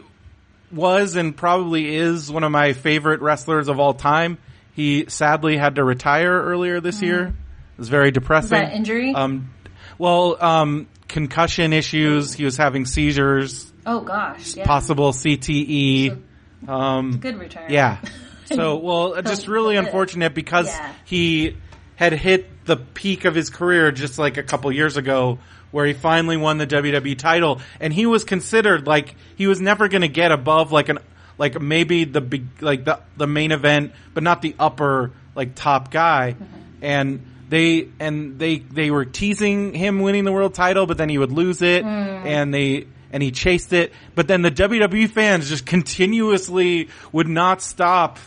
[0.72, 4.38] was and probably is one of my favorite wrestlers of all time.
[4.74, 7.28] He sadly had to retire earlier this year.
[7.28, 8.58] It was very depressing.
[8.60, 9.14] That injury?
[9.14, 9.54] Um,
[9.98, 12.34] well, um, concussion issues.
[12.34, 14.56] He was having seizures, Oh gosh.
[14.56, 14.66] Yeah.
[14.66, 16.22] possible CTE.
[16.68, 17.72] Um, Good return.
[17.72, 17.98] yeah.
[18.54, 20.94] So, well, uh, just really unfortunate because Yeah.
[21.06, 21.58] he
[21.96, 25.40] had hit the peak of his career just like a couple years ago
[25.72, 27.62] where he finally won the WWE title.
[27.80, 31.00] And he was considered like he was never going to get above like an
[31.38, 35.92] like maybe the big like the the main event but not the upper like top
[35.92, 36.34] guy.
[36.34, 36.84] Mm-hmm.
[36.84, 41.18] And they and they they were teasing him winning the world title but then he
[41.18, 42.26] would lose it mm.
[42.26, 43.92] and they and he chased it.
[44.16, 48.20] But then the WWE fans just continuously would not stop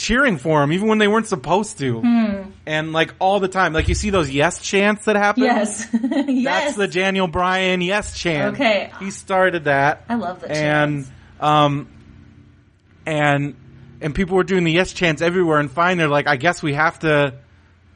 [0.00, 2.02] cheering for him even when they weren't supposed to
[2.66, 5.86] and like all the time like you see those yes chants that happen Yes.
[6.02, 6.44] yes.
[6.44, 8.54] that's the Daniel Bryan yes chant.
[8.54, 8.90] Okay.
[8.98, 10.04] He started that.
[10.08, 11.10] I love the And chants.
[11.40, 11.88] um
[13.06, 13.54] and
[14.00, 16.74] and people were doing the yes chants everywhere and fine they're like I guess we
[16.74, 17.34] have to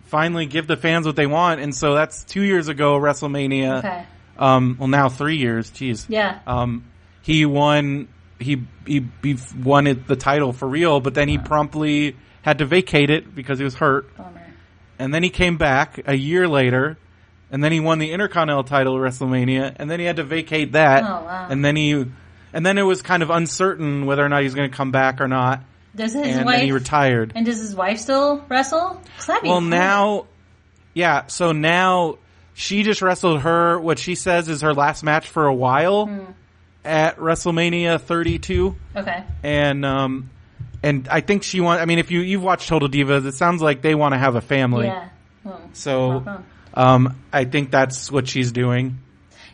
[0.06, 3.78] finally give the fans what they want and so that's 2 years ago WrestleMania.
[3.78, 4.06] Okay.
[4.38, 6.06] Um well now 3 years, jeez.
[6.08, 6.40] Yeah.
[6.46, 6.84] Um
[7.22, 8.08] he won
[8.44, 12.64] he he, he won it, the title for real but then he promptly had to
[12.66, 14.42] vacate it because he was hurt Bummer.
[14.98, 16.98] and then he came back a year later,
[17.50, 20.72] and then he won the Intercontinental title at WrestleMania, and then he had to vacate
[20.72, 21.46] that, Oh, wow.
[21.50, 22.04] and then he,
[22.52, 24.90] and then it was kind of uncertain whether or not he was going to come
[24.92, 25.62] back or not,
[25.96, 27.32] Does his and wife then he retired.
[27.34, 29.00] and does his wife still wrestle?
[29.16, 29.68] 'Cause that'd be Well, cool.
[29.70, 30.26] now,
[30.92, 32.18] yeah, so now
[32.52, 36.24] she just wrestled her what she says is her last match for a while Hmm.
[36.84, 39.24] At WrestleMania 32, Okay.
[39.42, 40.30] and um.
[40.82, 41.80] And I think she want.
[41.80, 44.34] I mean, if you you've watched Total Divas, it sounds like they want to have
[44.36, 44.84] a family.
[44.84, 45.08] Yeah.
[45.42, 46.42] Well, So,
[46.74, 48.98] um, I think that's what she's doing.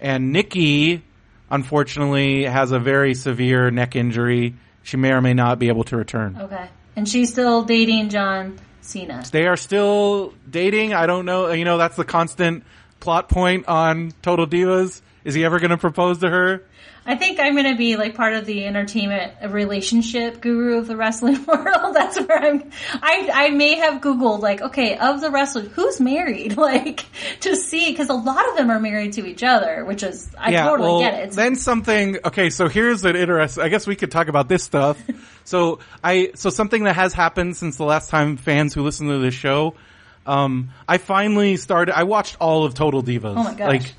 [0.01, 1.05] And Nikki,
[1.49, 4.55] unfortunately, has a very severe neck injury.
[4.83, 6.37] She may or may not be able to return.
[6.41, 6.69] okay.
[6.97, 9.23] And she's still dating John Cena.
[9.31, 10.95] They are still dating.
[10.95, 11.53] I don't know.
[11.53, 12.65] You know, that's the constant
[12.99, 15.01] plot point on Total Divas.
[15.23, 16.65] Is he ever going to propose to her?
[17.07, 20.97] I think I'm going to be like part of the entertainment relationship guru of the
[20.97, 21.95] wrestling world.
[21.95, 22.71] That's where I'm.
[22.93, 26.57] I I may have googled like, okay, of the wrestlers, who's married?
[26.61, 27.07] Like
[27.41, 30.53] to see because a lot of them are married to each other, which is I
[30.53, 31.17] totally well, get it.
[31.19, 32.19] It's- Then something.
[32.25, 33.65] Okay, so here's an interesting.
[33.65, 35.03] I guess we could talk about this stuff.
[35.45, 39.19] so I so something that has happened since the last time fans who listen to
[39.19, 39.75] this show.
[40.27, 41.97] Um, I finally started.
[41.97, 43.35] I watched all of Total Divas.
[43.37, 43.69] Oh my gosh.
[43.69, 43.95] Like,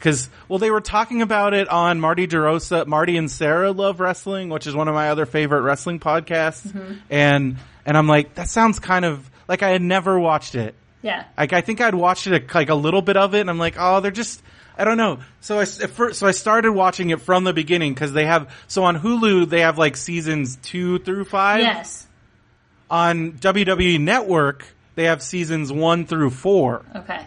[0.00, 4.48] because well, they were talking about it on Marty DeRosa, Marty and Sarah Love Wrestling,
[4.48, 6.94] which is one of my other favorite wrestling podcasts, Mm-hmm.
[7.10, 10.74] and and I'm like, that sounds kind of like I had never watched it.
[11.02, 11.24] yeah.
[11.38, 13.76] Like I think I'd watched it like a little bit of it, and I'm like,
[13.78, 14.42] oh, they're just
[14.78, 15.18] I don't know.
[15.40, 18.84] So I first, so I started watching it from the beginning because they have so
[18.84, 21.60] on Hulu they have like seasons two through five.
[21.60, 22.06] Yes.
[22.90, 24.64] On WWE Network
[24.96, 26.84] they have seasons one through four.
[26.96, 27.24] Okay.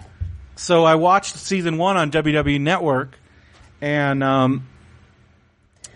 [0.56, 3.18] So I watched season one on WWE Network,
[3.82, 4.68] and um,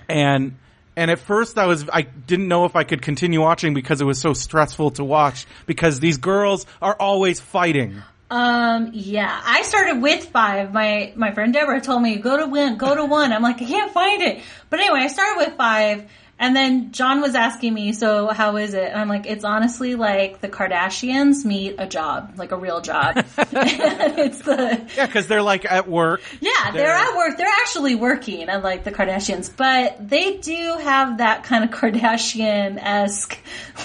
[0.10, 0.58] and
[0.96, 4.06] and at first I was I didn't know if I could continue watching because it
[4.06, 8.02] was so stressful to watch because these girls are always fighting.
[8.30, 8.90] Um.
[8.94, 9.42] Yeah.
[9.46, 10.74] I started with five.
[10.74, 12.78] My my friend Deborah told me go to one.
[12.78, 13.32] Go to one.
[13.32, 14.42] I'm like I can't find it.
[14.70, 18.76] But anyway, I started with five, And then John was asking me, so how is
[18.76, 18.92] it?
[18.92, 23.16] And I'm like, it's honestly like the Kardashians meet a job, like a real job.
[23.40, 26.22] it's the Yeah, because they're like at work.
[26.40, 27.38] yeah, they're, They're- at work.
[27.38, 33.36] They're actually working, unlike the Kardashians, but they do have that kind of Kardashian esque.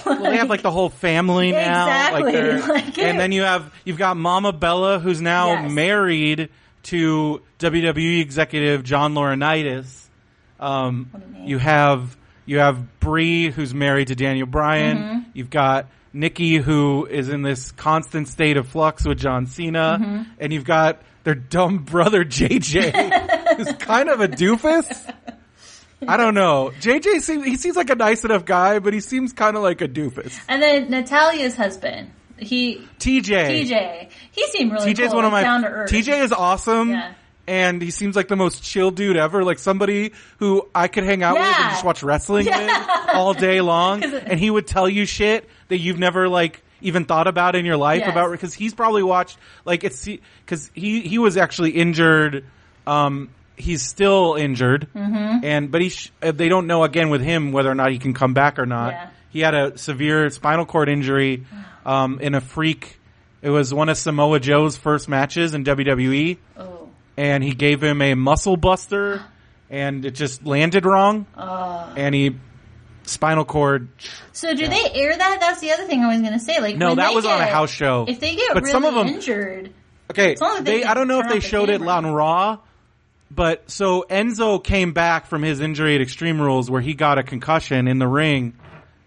[0.04, 1.86] Well, they have like the whole family now.
[1.86, 5.72] Exactly, Like like and then you have you've got Mama Bella, who's now Yes.
[5.72, 6.50] married
[6.84, 10.06] to WWE executive John Laurinaitis.
[10.60, 11.46] Um, What a name.
[11.48, 14.98] you have you have Brie, who's married to Daniel Bryan.
[14.98, 15.30] Mm-hmm.
[15.34, 20.22] You've got Nikki, who is in this constant state of flux with John Cena, Mm-hmm.
[20.40, 25.14] and you've got their dumb brother JJ, who's kind of a doofus.
[26.06, 26.72] I don't know.
[26.80, 29.80] JJ seems he seems like a nice enough guy, but he seems kind of like
[29.82, 30.36] a doofus.
[30.48, 33.68] and then Natalya's husband, he TJ.
[33.68, 35.42] TJ, he seemed really TJ's cool, one of my.
[35.42, 35.90] down to earth.
[35.92, 36.90] TJ is awesome.
[36.90, 37.12] Yeah.
[37.46, 39.42] And he seems like the most chill dude ever.
[39.44, 42.70] Like somebody who I could hang out with and just watch wrestling with
[43.14, 44.04] all day long.
[44.04, 47.76] And he would tell you shit that you've never like even thought about in your
[47.76, 48.10] life Yes.
[48.10, 50.04] about because he's probably watched like it's
[50.44, 52.44] because he he was actually injured.
[52.86, 55.44] Um, he's still injured, mm-hmm.
[55.44, 57.98] and but he sh- uh, they don't know again with him whether or not he
[57.98, 58.92] can come back or not.
[58.92, 59.08] Yeah.
[59.30, 61.44] He had a severe spinal cord injury
[61.86, 62.98] um, in a freak.
[63.40, 66.71] It was one of Samoa Joe's first matches in WWE, oh,
[67.16, 69.22] and he gave him a muscle buster,
[69.70, 71.92] and it just landed wrong, Oh.
[71.96, 72.36] and he
[73.04, 73.88] spinal cord.
[74.32, 75.38] so do they air that?
[75.40, 76.60] That's the other thing I was going to say.
[76.60, 78.04] Like, No, that was on a house show.
[78.08, 79.72] If they get But really some of 'em- injured,
[80.10, 82.58] Okay, they they, I don't know if they off the showed it on Raw,
[83.30, 87.22] but so Enzo came back from his injury at Extreme Rules where he got a
[87.22, 88.52] concussion in the ring,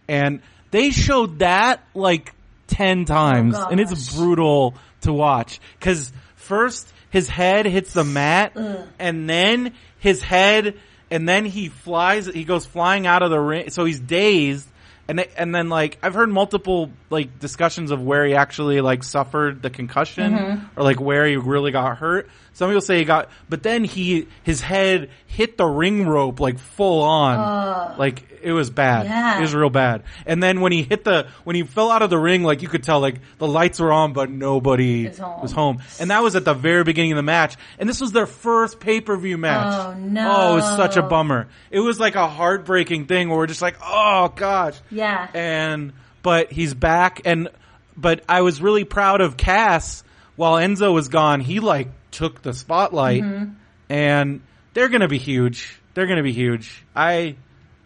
[0.07, 0.41] and
[0.71, 2.33] they showed that like
[2.67, 8.51] ten times, and it's Oh, brutal to watch because first his head hits the mat,
[8.57, 8.85] Ugh.
[8.99, 10.77] and then his head,
[11.09, 12.25] and then he flies.
[12.25, 14.67] He goes flying out of the ring, so he's dazed.
[15.07, 19.01] And they, and then like I've heard multiple like discussions of where he actually like
[19.03, 20.79] suffered the concussion Mm-hmm.
[20.79, 22.27] or like where he really got hurt.
[22.55, 26.57] Some people say he got, but then he his head hit the ring rope like
[26.57, 29.07] full on, like it was bad.
[29.07, 29.37] Yeah.
[29.37, 30.03] It was real bad.
[30.25, 32.69] And then when he hit the when he fell out of the ring, like you
[32.69, 35.41] could tell like the lights were on, but nobody home.
[35.41, 35.81] was home.
[35.99, 37.57] And that was at the very beginning of the match.
[37.77, 39.73] And this was their first pay per view match.
[39.73, 40.33] Oh, no.
[40.33, 41.49] Oh, it was such a bummer.
[41.71, 45.27] It was like a heartbreaking thing where we're just like, oh gosh yeah.
[45.33, 47.49] and but he's back and
[47.97, 50.03] but I was really proud of Cass
[50.35, 53.53] while Enzo was gone he like took the spotlight Mm-hmm.
[53.89, 54.41] and
[54.73, 57.35] they're going to be huge they're going to be huge I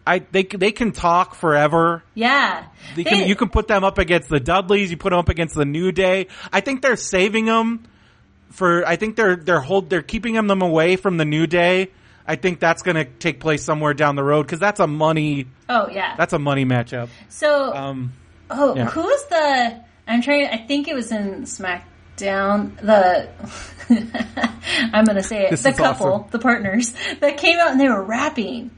[0.06, 2.66] I they they can talk forever yeah.
[2.96, 5.28] they They- can, you can put them up against the Dudleys you put them up
[5.28, 7.84] against the New Day I think they're saving them
[8.50, 11.90] for I think they're they're hold they're keeping them them away from the New Day
[12.26, 15.46] I think that's going to take place somewhere down the road because that's a money
[15.68, 16.14] oh, yeah.
[16.16, 18.12] that's a money matchup so, um
[18.50, 18.86] oh, yeah.
[18.86, 21.46] who was the, I'm trying, I think it was in
[22.20, 23.28] SmackDown, the,
[24.92, 26.30] I'm to say it, This the couple, awesome.
[26.30, 28.70] the partners that came out and they were rapping.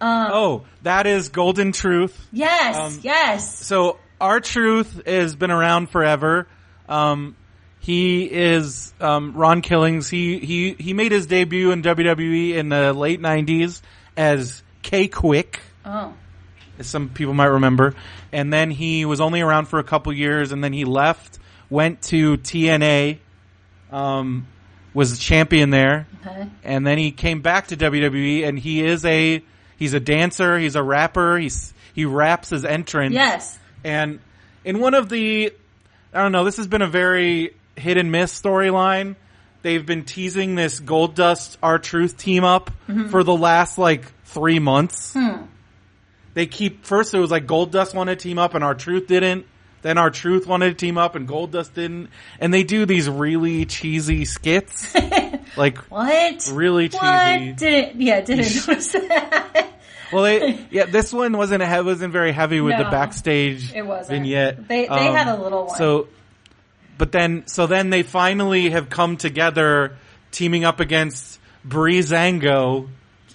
[0.00, 2.28] Oh, that is Golden Truth.
[2.32, 3.58] Yes, Um, yes.
[3.66, 6.46] So R-Truth has been around forever.
[6.88, 7.36] Um,
[7.80, 10.08] he is um, Ron Killings.
[10.08, 13.80] He he he made his debut in WWE in the late '90s
[14.16, 16.12] as K-Kwik, Oh,
[16.78, 17.94] as some people might remember,
[18.32, 21.38] and then he was only around for a couple years, and then he left,
[21.70, 23.18] went to TNA,
[23.90, 24.46] um,
[24.92, 26.48] was a champion there, okay.
[26.64, 29.42] and then he came back to WWE, and he is a
[29.76, 33.14] he's a dancer, he's a rapper, he's he raps his entrance.
[33.14, 33.58] Yes.
[33.84, 34.20] And
[34.64, 35.52] in one of the,
[36.12, 39.16] I don't know, this has been a very hit and miss storyline.
[39.62, 42.70] They've been teasing this Goldust R Truth team up
[43.10, 45.16] for the last like three months.
[46.34, 49.46] They keep first it was like Goldust wanted to team up and R-Truth didn't.
[49.82, 52.10] Then R-Truth wanted to team up and Goldust didn't.
[52.38, 54.94] And they do these really cheesy skits,
[55.56, 56.50] like What?
[56.52, 56.98] really cheesy.
[57.04, 57.56] What?
[57.56, 58.38] Didn't, yeah, didn't
[58.68, 59.68] notice that.
[60.12, 64.22] Well, they, yeah, this one wasn't he- wasn't very heavy with the backstage it wasn't.
[64.22, 64.68] vignette.
[64.68, 65.76] They- they um, had a little one.
[65.76, 66.08] So,
[66.98, 69.96] but then so then they finally have come together,
[70.32, 72.88] teaming up against Breezango,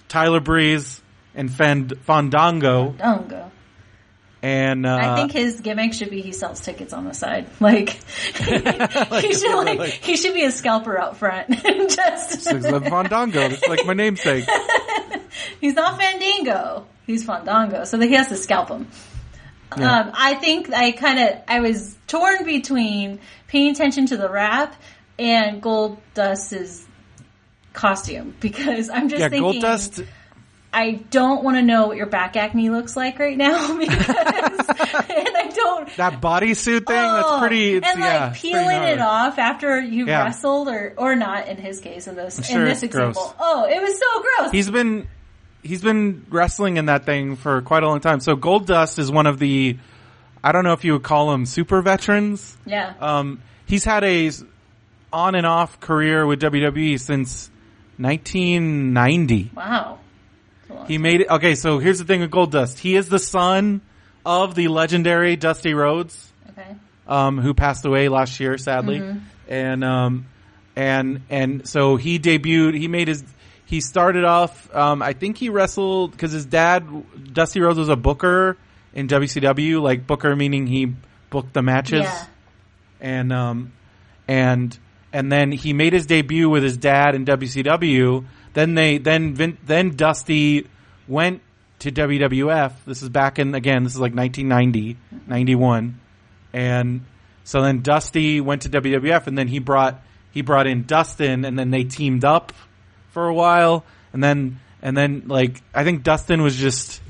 [0.08, 1.02] Tyler Breeze,
[1.34, 3.50] and Fand- Fandango, Don't go.
[4.46, 7.48] And uh, I think his gimmick should be he sells tickets on the side.
[7.60, 7.88] Like,
[8.36, 11.48] he should like, like- he should be a scalper out front.
[11.64, 13.40] Just it's like Fandango.
[13.40, 14.44] It's like my namesake.
[15.60, 16.86] he's not Fandango.
[17.08, 18.86] He's Fandango, so that he has to scalp him.
[19.72, 23.18] Um, I think I kind of I was torn between
[23.48, 24.76] paying attention to the rap
[25.18, 26.86] and Gold Dust's
[27.72, 30.06] costume because I'm just Yeah, thinking Goldust.
[30.72, 34.08] I don't want to know what your back acne looks like right now because, and
[34.08, 35.96] I don't.
[35.96, 39.80] That bodysuit thing, that's Oh, pretty, it's, and like yeah, pretty peeling it off after
[39.80, 40.24] you Yeah.
[40.24, 43.16] wrestled or or not in his case in this sure in this it's gross.
[43.16, 43.34] example.
[43.40, 44.52] Oh, it was so gross.
[44.52, 45.08] He's been,
[45.62, 48.20] he's been wrestling in that thing for quite a long time.
[48.20, 49.78] So Goldust is one of the,
[50.44, 52.54] I don't know if you would call them super veterans.
[52.66, 52.92] yeah.
[53.00, 54.30] Um, he's had a
[55.12, 57.48] on and off career with WWE since
[57.98, 59.52] 1990.
[59.54, 60.00] wow.
[60.88, 61.28] He made it.
[61.30, 62.78] Okay, so here's the thing with Goldust.
[62.78, 63.80] He is the son
[64.24, 66.74] of the legendary Dusty Rhodes, Okay.
[67.08, 69.02] um, who passed away last year, sadly,
[69.48, 70.26] and um,
[70.74, 72.76] and and so he debuted.
[72.76, 73.24] He made his.
[73.64, 74.72] He started off.
[74.74, 76.86] Um, I think he wrestled because his dad,
[77.32, 78.56] Dusty Rhodes, was a booker
[78.94, 79.82] in WCW.
[79.82, 80.94] Like booker meaning he
[81.30, 82.26] booked the matches Yeah.
[83.00, 83.72] and um
[84.28, 84.78] and
[85.12, 88.24] and then he made his debut with his dad in WCW.
[88.54, 90.68] Then they then Vin, then Dusty
[91.08, 91.42] went
[91.80, 92.72] to WWF.
[92.86, 93.84] This is back in again.
[93.84, 94.96] This is like 1990,
[95.26, 96.00] 91,
[96.52, 97.04] and
[97.44, 100.02] so then Dusty went to WWF, and then he brought
[100.32, 102.52] he brought in Dustin, and then they teamed up
[103.10, 107.00] for a while, and then and then like I think Dustin was just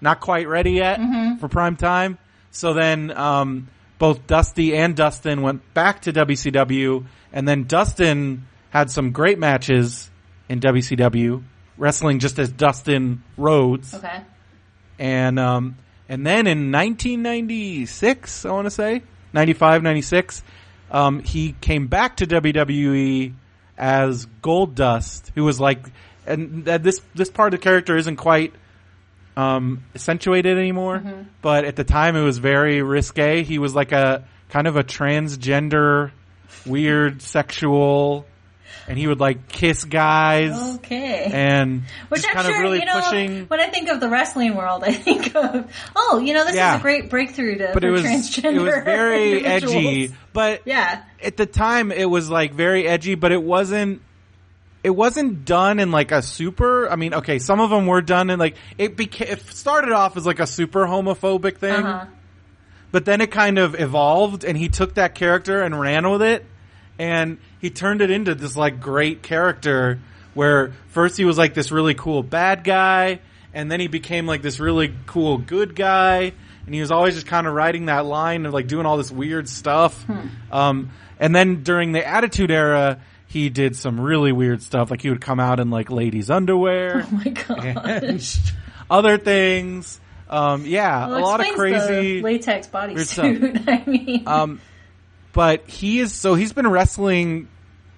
[0.00, 1.00] not quite ready yet
[1.40, 2.18] for prime time.
[2.50, 3.68] So then um,
[3.98, 10.10] both Dusty and Dustin went back to WCW, and then Dustin had some great matches
[10.48, 11.42] in WCW,
[11.78, 14.20] wrestling just as Dustin Rhodes, Okay.
[14.98, 15.76] and um,
[16.08, 19.02] and then in 1996, I want to say
[19.32, 20.42] 95, 96,
[20.90, 23.34] um, he came back to WWE
[23.76, 25.80] as Goldust, who was like,
[26.26, 28.52] and that this this part of the character isn't quite
[29.36, 31.02] um, accentuated anymore.
[31.42, 33.44] But at the time, it was very risque.
[33.44, 36.10] He was like a kind of a transgender,
[36.66, 38.26] weird, sexual,
[38.88, 41.30] and he would like kiss guys Okay.
[41.32, 43.46] and Which I'm kind sure, of really you know, pushing.
[43.46, 46.74] when I think of the wrestling world, I think of, oh, you know, this Yeah.
[46.74, 50.14] is a great breakthrough to But it was transgender it was very edgy.
[50.32, 51.02] But Yeah.
[51.22, 54.02] at the time, it was like very edgy, but it wasn't.
[54.84, 56.88] It wasn't done in like a super.
[56.88, 59.28] I mean, okay, some of them were done in like it became.
[59.28, 62.06] It started off as like a super homophobic thing, Uh-huh.
[62.92, 66.46] but then it kind of evolved, and he took that character and ran with it,
[66.98, 69.98] and he turned it into this like great character.
[70.34, 73.20] Where first he was like this really cool bad guy,
[73.52, 76.32] and then he became like this really cool good guy,
[76.66, 79.10] and he was always just kind of riding that line of like doing all this
[79.10, 80.04] weird stuff.
[80.52, 84.90] Um, and then during the Attitude Era, he did some really weird stuff.
[84.92, 88.40] Like he would come out in like ladies' underwear Oh my and
[88.90, 90.00] other things.
[90.30, 92.20] Um, yeah, Well, a lot of crazy.
[92.22, 93.64] latex bodysuit.
[93.68, 94.60] I mean, Um,
[95.32, 97.48] but he is so he's been wrestling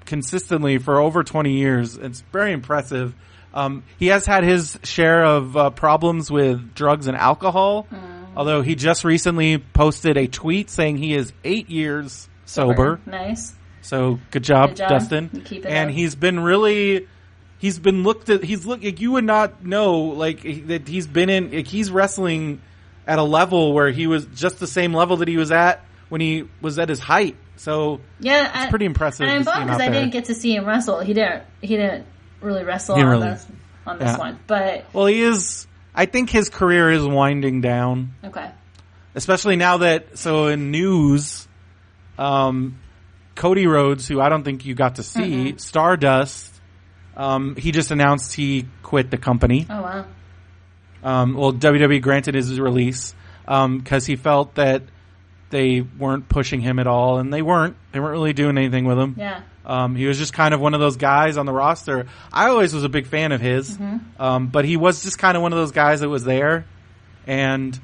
[0.04, 1.96] consistently for over 20 years.
[1.96, 3.14] It's very impressive.
[3.52, 7.86] Um, he has had his share of uh, problems with drugs and alcohol.
[8.36, 13.00] Although he just recently posted a tweet saying he is eight years sober.
[13.04, 13.54] Nice.
[13.82, 14.88] So good job, Good job.
[14.90, 15.44] Dustin.
[15.64, 15.96] And up.
[15.96, 17.08] he's been really,
[17.58, 18.44] he's been looked at.
[18.44, 18.84] He's look.
[18.84, 21.50] Like, you would not know like that he's been in.
[21.50, 22.60] Like, he's wrestling
[23.06, 26.20] at a level where he was just the same level that he was at when
[26.20, 27.36] he was at his height.
[27.56, 30.00] So Yeah, I, pretty impressive And I'm bummed because I there.
[30.00, 31.00] didn't get to see him wrestle.
[31.00, 31.44] He didn't.
[31.62, 32.04] He didn't
[32.42, 33.46] really wrestle He on really- this
[33.86, 34.18] on this Yeah.
[34.18, 34.38] one.
[34.46, 35.66] But well, he is.
[35.94, 38.50] I think his career is winding down, okay.
[39.14, 41.48] especially now that so in news,
[42.18, 42.78] um,
[43.34, 46.48] Cody Rhodes, who I don't think you got to see, Stardust.
[47.16, 49.66] Um, he just announced he quit the company.
[49.68, 50.04] Oh wow.
[51.02, 54.82] um, well, WWE granted his release because he felt that
[55.50, 57.76] they weren't pushing him at all, and they weren't.
[57.92, 59.14] They weren't really doing anything with him.
[59.18, 59.42] Yeah.
[59.66, 62.06] Um, he was just kind of one of those guys on the roster.
[62.32, 63.78] I always was a big fan of his,
[64.18, 66.64] um, but he was just kind of one of those guys that was there,
[67.26, 67.78] and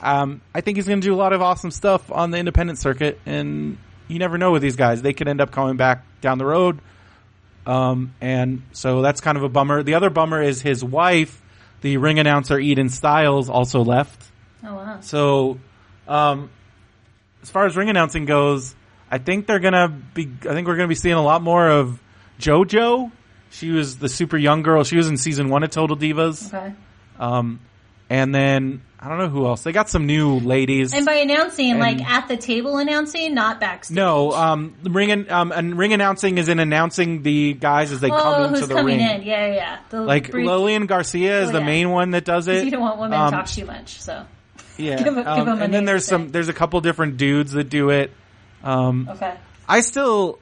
[0.00, 2.78] um, I think he's going to do a lot of awesome stuff on the independent
[2.78, 3.20] circuit.
[3.26, 6.46] And you never know with these guys; they could end up coming back down the
[6.46, 6.78] road.
[7.66, 9.82] Um, and so that's kind of a bummer.
[9.82, 11.42] The other bummer is his wife,
[11.80, 14.24] the ring announcer Eden Stiles, also left.
[14.64, 15.00] Oh wow.
[15.00, 15.58] So,
[16.06, 16.50] um,
[17.46, 18.74] as far as ring announcing goes,
[19.08, 20.28] I think they're gonna be.
[20.42, 22.00] I think we're gonna be seeing a lot more of
[22.40, 23.12] JoJo.
[23.50, 24.82] She was the super young girl.
[24.82, 26.52] She was in season one of Total Divas.
[26.52, 26.74] Okay.
[27.20, 27.60] Um,
[28.10, 29.62] and then I don't know who else.
[29.62, 30.92] They got some new ladies.
[30.92, 33.94] And by announcing, And- like at the table announcing, not backstage.
[33.94, 38.10] no, um, ring an- um, and ring announcing is in announcing the guys as they
[38.10, 39.08] Oh, come into who's the coming ring.
[39.08, 39.22] in?
[39.22, 39.76] Yeah, yeah, yeah.
[39.90, 41.64] The Like brief- Lillian Garcia is Oh, the yeah.
[41.66, 42.64] main one that does it.
[42.64, 44.24] You don't want women Um, to talk too much, so
[44.78, 46.28] Yeah, Give give um, a and then there's to some.
[46.30, 48.10] There's a couple different dudes that do it.
[48.62, 49.36] Um, okay.
[49.68, 50.38] I still,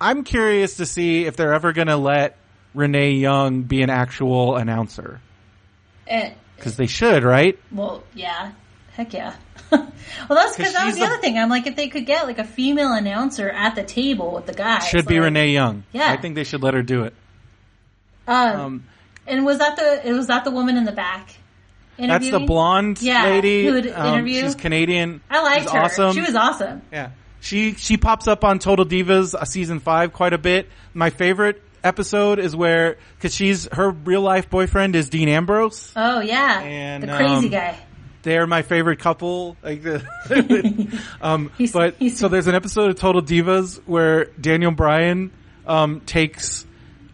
[0.00, 2.36] I'm curious to see if they're ever going to let
[2.74, 5.20] Renee Young be an actual announcer.
[6.56, 7.58] Because they should, right?
[7.72, 8.52] well, yeah.
[8.92, 9.34] Heck yeah.
[9.70, 9.88] well,
[10.28, 11.38] that's because that was the the- other thing.
[11.38, 14.52] I'm like, if they could get like a female announcer at the table with the
[14.52, 15.84] guys, Should be like- Renee Young.
[15.92, 16.10] Yeah.
[16.10, 17.14] I think they should let her do it.
[18.26, 18.84] Um, Um,
[19.26, 21.34] and was that the was that the woman in the back?
[22.08, 23.66] That's the blonde Yeah, lady.
[23.66, 24.40] who would Um, interview?
[24.42, 25.20] she's Canadian.
[25.30, 25.78] I liked She's her.
[25.80, 26.12] Awesome.
[26.14, 26.82] She was awesome.
[26.92, 27.10] Yeah.
[27.40, 30.68] She she pops up on Total Divas uh, season five quite a bit.
[30.94, 35.92] My favorite episode is where because she's her real life boyfriend is Dean Ambrose.
[35.96, 37.78] Oh yeah, And, the crazy um, guy.
[38.22, 39.56] They're my favorite couple.
[39.62, 39.82] Like
[41.22, 45.30] um, He's- but he's- so there's an episode of Total Divas where Daniel Bryan
[45.66, 46.66] um, takes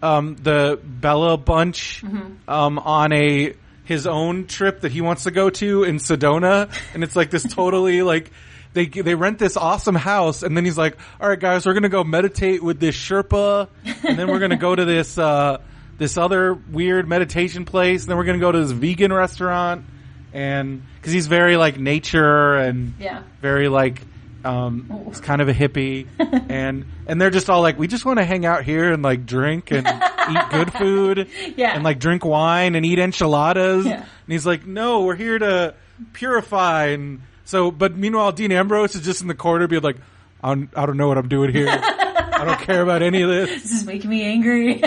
[0.03, 2.51] um, the Bella bunch Mm-hmm.
[2.51, 3.55] um, on a
[3.87, 7.43] his own trip that he wants to go to in Sedona, and it's like this
[7.55, 8.30] totally like.
[8.74, 11.84] They, they rent this awesome house and then he's like, all right guys, we're going
[11.84, 13.68] to go meditate with this Sherpa
[14.05, 15.62] and then we're going to go to this, uh,
[15.97, 18.03] this other weird meditation place.
[18.03, 19.87] And then we're going to go to this vegan restaurant
[20.34, 23.22] and cause he's very like nature and Yeah.
[23.41, 24.03] very like,
[24.47, 26.07] um, he's kind of a hippie
[26.51, 29.26] and, and they're just all like, we just want to hang out here and like
[29.26, 31.74] drink and eat good food Yeah.
[31.74, 33.84] and like drink wine and eat enchiladas.
[33.86, 33.97] Yeah.
[33.97, 35.74] And he's like, no, we're here to
[36.12, 36.86] purify.
[36.86, 39.97] And so, but meanwhile, Dean Ambrose is just in the corner being like,
[40.42, 41.68] I don't, I don't know what I'm doing here.
[41.68, 43.51] I don't care about any of this.
[43.62, 44.82] This is making me angry.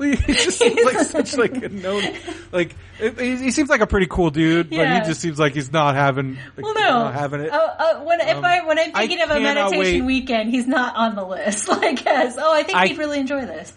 [0.26, 2.02] He just seems like such like a known,
[2.52, 5.52] like it, he he seems like a pretty cool dude, but he just seems like
[5.54, 7.52] he's not having, like, well, no, not having it.
[7.52, 10.02] Uh, uh, when if Um, I when I'm I thinking of a meditation wait.
[10.02, 11.68] weekend, he's not on the list.
[11.80, 13.72] Like, yes, oh, I think I- he'd really enjoy this.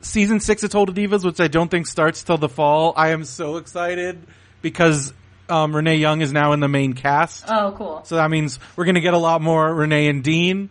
[0.00, 2.92] season six of Total Divas, which I don't think starts till the fall.
[2.96, 4.18] I am so excited
[4.60, 5.12] because
[5.48, 7.44] um, Renee Young is now in the main cast.
[7.48, 8.02] Oh, cool.
[8.04, 10.70] So that means we're going to get a lot more Renee and Dean.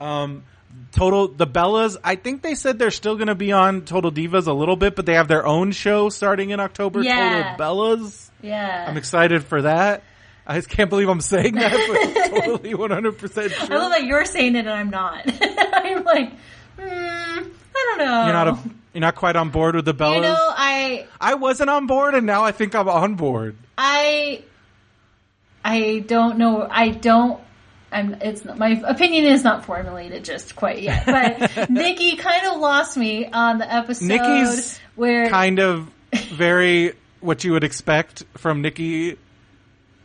[0.00, 0.44] Um,
[0.92, 1.96] Total the Bellas.
[2.02, 4.96] I think they said they're still going to be on Total Divas a little bit,
[4.96, 7.02] but they have their own show starting in October.
[7.02, 7.54] Yeah.
[7.56, 8.30] Total Bellas.
[8.42, 10.02] Yeah, I'm excited for that.
[10.46, 14.24] I just can't believe I'm saying that, but totally 100 percent I love that you're
[14.24, 15.22] saying it and I'm not.
[15.42, 16.30] I'm like,
[16.78, 17.44] hmm, I
[17.74, 18.24] don't know.
[18.24, 18.58] You're not a,
[18.94, 20.16] you're not quite on board with the Bellas.
[20.16, 23.56] You know, I I wasn't on board, and now I think I'm on board.
[23.76, 24.42] I
[25.64, 26.66] I don't know.
[26.68, 27.40] I don't.
[27.90, 28.14] I'm.
[28.20, 31.06] It's not, my opinion is not formulated just quite yet.
[31.06, 37.44] But Nikki kind of lost me on the episode Nikki's where Kind of very what
[37.44, 39.16] you would expect from Nikki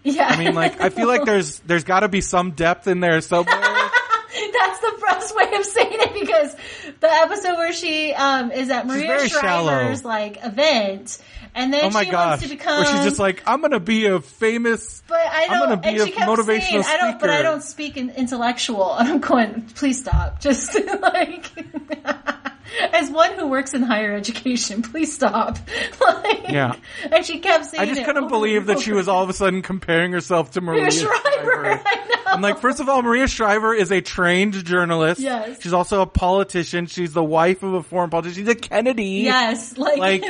[0.04, 0.28] yeah.
[0.28, 3.22] I mean, like, I feel like there's there's got to be some depth in there
[3.22, 3.56] somewhere.
[3.62, 6.56] That's the best way of saying it because
[7.00, 9.96] the episode where she um, is at Maria Shriver's shallow.
[10.04, 11.18] like event,
[11.56, 12.28] and then oh my she gosh!
[12.28, 12.78] wants to become.
[12.84, 15.04] Where she's just like, I'm gonna be a famous.
[15.08, 15.60] But I I'm don't.
[15.70, 17.20] gonna be and a she kept motivational saying, I don't.
[17.20, 18.94] But I don't speak in intellectual.
[19.00, 19.64] And I'm going.
[19.76, 20.40] Please stop.
[20.40, 21.52] Just like.
[22.94, 25.58] As one who works in higher education, please stop.
[26.00, 26.76] Like, Yeah.
[27.12, 29.62] And she kept saying I just couldn't believe that she was all of a sudden
[29.62, 31.42] comparing herself to Maria, Maria Shriver.
[31.44, 31.82] Shriver.
[31.86, 32.16] I know.
[32.28, 35.22] I'm like, first of all, Maria Shriver is a trained journalist.
[35.22, 35.62] Yes.
[35.62, 36.88] She's also a politician.
[36.88, 38.44] She's the wife of a foreign politician.
[38.44, 39.24] She's a Kennedy.
[39.24, 40.24] Yes, like, Like-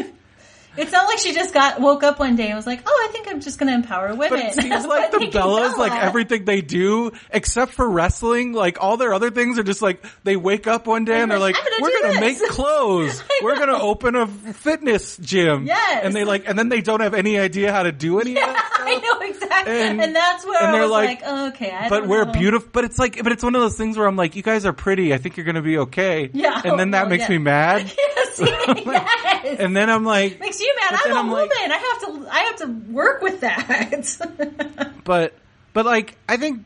[0.77, 3.11] it's not like she just got woke up one day and was like, "Oh, I
[3.11, 6.45] think I'm just going to empower women." But it seems like the Bellas, like everything
[6.45, 10.67] they do, except for wrestling, like all their other things are just like they wake
[10.67, 13.23] up one day and they're like, gonna "We're gonna make clothes.
[13.41, 16.01] We're gonna open a fitness gym." Yes.
[16.03, 18.35] and they like, and then they don't have any idea how to do any of
[18.47, 18.72] that.
[18.87, 21.89] I know exactly, And- and, that's where and I was like, like, oh, "Okay, I
[21.89, 22.31] But we're know.
[22.31, 22.69] beautiful.
[22.71, 24.73] But it's like, but it's one of those things where I'm like, you guys are
[24.73, 25.13] pretty.
[25.13, 26.29] I think you're gonna be okay.
[26.33, 26.61] Yeah.
[26.63, 27.29] And then that Oh, makes yeah.
[27.29, 27.91] me mad.
[28.35, 28.39] Yes,
[28.85, 29.59] yes.
[29.59, 30.99] And then I'm like, Makes you mad.
[31.05, 31.49] I'm a I'm woman.
[31.49, 32.27] like- I have to.
[32.31, 34.89] I have to work with that.
[35.03, 35.33] but,
[35.73, 36.65] but like, I think,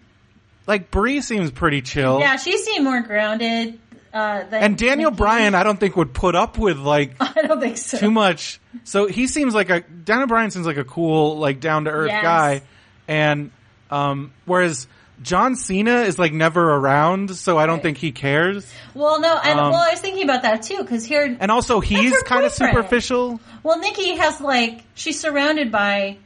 [0.66, 2.20] like Brie seems pretty chill.
[2.22, 3.80] yeah, she seemed more grounded.
[4.18, 5.12] Uh, And Daniel.
[5.12, 7.98] Bryan, I don't think would put up with like I don't think so.
[7.98, 8.60] too much.
[8.84, 12.10] So he seems like a Daniel Bryan seems like a cool, like down to earth
[12.10, 12.24] Yes.
[12.24, 12.62] guy,
[13.08, 13.52] and
[13.92, 14.88] um, whereas
[15.24, 17.84] John Cena is like never around, so I don't Right.
[17.84, 18.72] think he cares.
[18.94, 21.80] Well, no, and Um, well, I was thinking about that too because here, And also,
[21.80, 23.40] he's kind of superficial.
[23.64, 26.18] well, Nikki has like she's surrounded by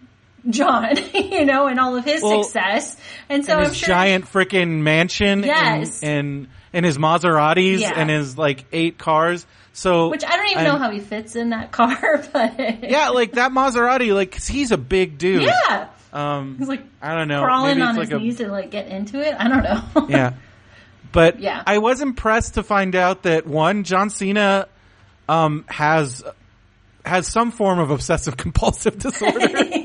[0.49, 2.97] John, you know, and all of his Well, success,
[3.29, 6.01] and so in I'm sure giant freaking mansion, Yes.
[6.03, 7.93] and and and his Maseratis Yeah.
[7.95, 9.45] and his like eight cars.
[9.73, 13.09] So which I don't even and- know how he fits in that car, but Yeah,
[13.09, 15.43] like that Maserati, like 'cause he's a big dude.
[15.43, 17.41] yeah, Um, he's like I don't know.
[17.43, 19.33] crawling Maybe on it's his a knees to like get into it.
[19.37, 20.07] I don't know.
[20.09, 20.33] yeah.
[21.13, 21.61] But Yeah.
[21.65, 24.67] I was impressed to find out that one, John Cena,
[25.29, 26.23] um, has,
[27.05, 29.47] has some form of obsessive compulsive disorder.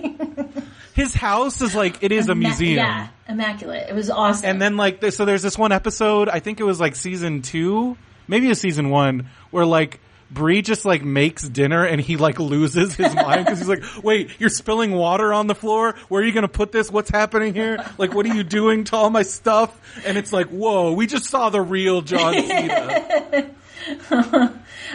[0.96, 2.78] His house is like, it is a museum.
[2.78, 3.86] Yeah, immaculate.
[3.90, 4.48] It was awesome.
[4.48, 7.98] And then like, so there's this one episode, I think it was like season two,
[8.26, 12.38] maybe it was season one, where like, Brie just like makes dinner and he like
[12.38, 15.94] loses his mind because he's like, wait, you're spilling water on the floor.
[16.08, 16.90] Where are you going to put this?
[16.90, 17.78] What's happening here?
[17.98, 19.78] Like, what are you doing to all my stuff?
[20.04, 23.50] And it's like, whoa, we just saw the real John Cena.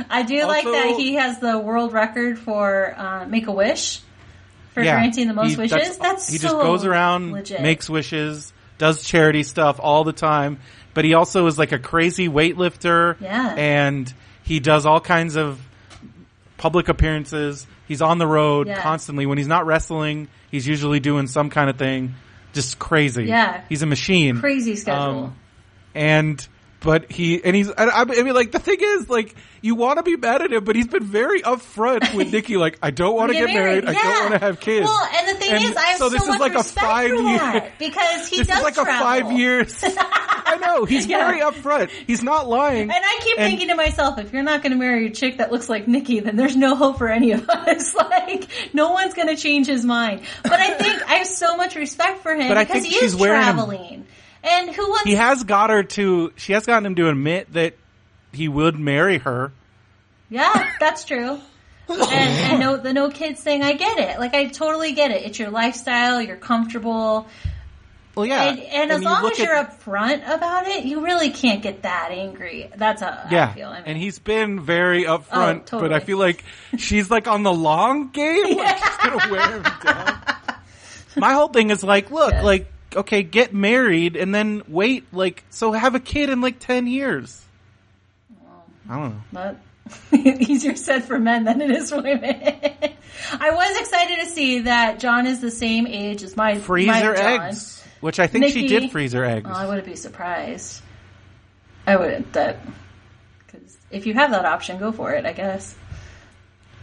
[0.10, 4.02] I do like that he has the world record for uh, Make a Wish
[4.74, 5.98] for granting the most He- wishes.
[5.98, 7.62] That's, so he so just goes around, legit.
[7.62, 10.60] makes wishes, does charity stuff all the time.
[10.94, 13.16] But he also is like a crazy weightlifter.
[13.22, 13.54] Yeah.
[13.58, 14.14] And
[14.44, 15.60] he does all kinds of
[16.58, 17.66] public appearances.
[17.88, 18.82] He's on the road Yeah.
[18.82, 19.26] constantly.
[19.26, 22.16] When he's not wrestling, he's usually doing some kind of thing.
[22.54, 23.26] Just crazy.
[23.26, 23.62] Yeah.
[23.70, 24.40] He's a machine.
[24.40, 25.24] crazy schedule.
[25.26, 25.36] Um,
[25.96, 26.48] and
[26.82, 30.04] but he and he's I, I mean like the thing is like you want to
[30.04, 33.32] be mad at him but he's been very upfront with Nikki like I don't want
[33.32, 35.76] to get, married, I don't want to have kids Well, and the thing And is,
[35.78, 38.28] I have so so, this is much like a respect five for year- that because
[38.28, 41.28] he this does is like a five years I know he's Yeah.
[41.28, 44.64] very upfront he's not lying And I keep And- thinking to myself, if you're not
[44.64, 47.32] going to marry a chick that looks like Nikki, then there's no hope for any
[47.32, 47.94] of us.
[47.96, 50.22] like, no one's going to change his mind.
[50.44, 54.06] But I think I have so much respect for him because he is wearing traveling.
[54.44, 55.04] And who wants?
[55.04, 57.76] he has got her to she has gotten him to admit that
[58.34, 59.52] he would marry her
[60.30, 61.40] yeah, that's true.
[61.90, 64.18] And, and no, the no kids thing, I get it.
[64.18, 65.24] Like, I totally get it.
[65.26, 66.22] It's your lifestyle.
[66.22, 67.28] You're comfortable.
[68.16, 71.62] well yeah And, and as long as you're at- upfront about it, you really can't
[71.62, 72.72] get that angry.
[72.78, 73.68] That's how Yeah, I feel.
[73.68, 75.92] I mean, and he's been very upfront, Oh, but.
[75.92, 76.46] I feel like
[76.78, 78.56] she's like on the long game.
[78.58, 80.22] Like she's gonna wear him down.
[81.18, 82.44] My whole thing is like, look, Yeah.
[82.44, 86.88] like, okay, get married and then wait, like, so have a kid in like ten
[86.88, 87.44] years.
[88.90, 89.22] I don't know.
[89.32, 89.58] But
[90.14, 92.22] easier said for men than it is for women.
[93.40, 97.02] I was excited to see that John is the same age as my Freeze my
[97.02, 97.42] her John.
[97.48, 99.50] eggs, which I think she did freeze her eggs.
[99.50, 100.82] Oh, I wouldn't be surprised.
[101.88, 102.34] I wouldn't.
[102.34, 102.60] That
[103.46, 105.26] because if you have that option, go for it.
[105.26, 105.76] I guess.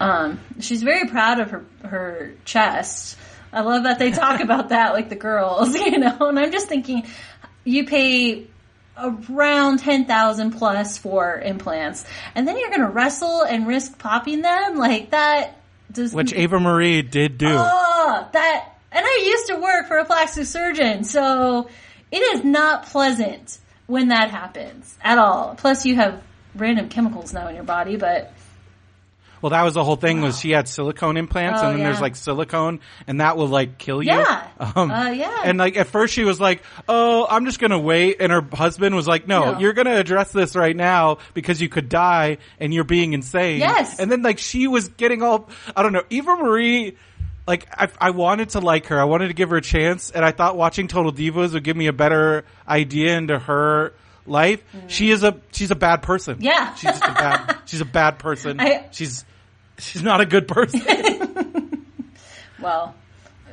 [0.00, 3.18] Um, she's very proud of her her chest.
[3.52, 6.16] I love that they talk about that like the girls, you know.
[6.20, 7.06] And I'm just thinking,
[7.64, 8.46] you pay
[8.96, 14.42] around ten thousand plus for implants, and then you're going to wrestle and risk popping
[14.42, 15.60] them like that.
[15.90, 17.48] Does which Eva Marie did do.
[17.48, 21.68] Oh, that, and I used to work for a plastic surgeon, so
[22.10, 25.54] it is not pleasant when that happens at all.
[25.56, 26.22] Plus, you have
[26.54, 28.32] random chemicals now in your body, but
[29.42, 32.00] Well, that was the whole thing was she had silicone implants Oh, and then there's
[32.00, 34.12] like silicone and that will like kill you.
[34.12, 34.48] Yeah.
[34.58, 35.42] Um, Uh, yeah.
[35.44, 38.16] And like at first she was like, oh, I'm just going to wait.
[38.20, 39.58] And her husband was like, no, No.
[39.58, 43.60] you're going to address this right now because you could die and you're being insane.
[43.60, 43.98] Yes.
[44.00, 46.96] And then like she was getting all, I don't know, Eva Marie,
[47.46, 49.00] like I, I wanted to like her.
[49.00, 51.76] I wanted to give her a chance and I thought watching Total Divas would give
[51.76, 53.94] me a better idea into her
[54.28, 54.62] life.
[54.88, 56.36] She is a, she's a bad person.
[56.38, 56.42] Mm.
[56.44, 56.74] Yeah.
[56.74, 58.60] She's just a bad, she's a bad person.
[58.60, 59.24] I- she's,
[59.78, 60.80] she's not a good person.
[62.60, 62.94] well,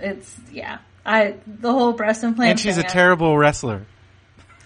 [0.01, 0.80] it's yeah.
[1.05, 2.51] I the whole breast implant.
[2.51, 3.86] and she's a thing, I- terrible wrestler.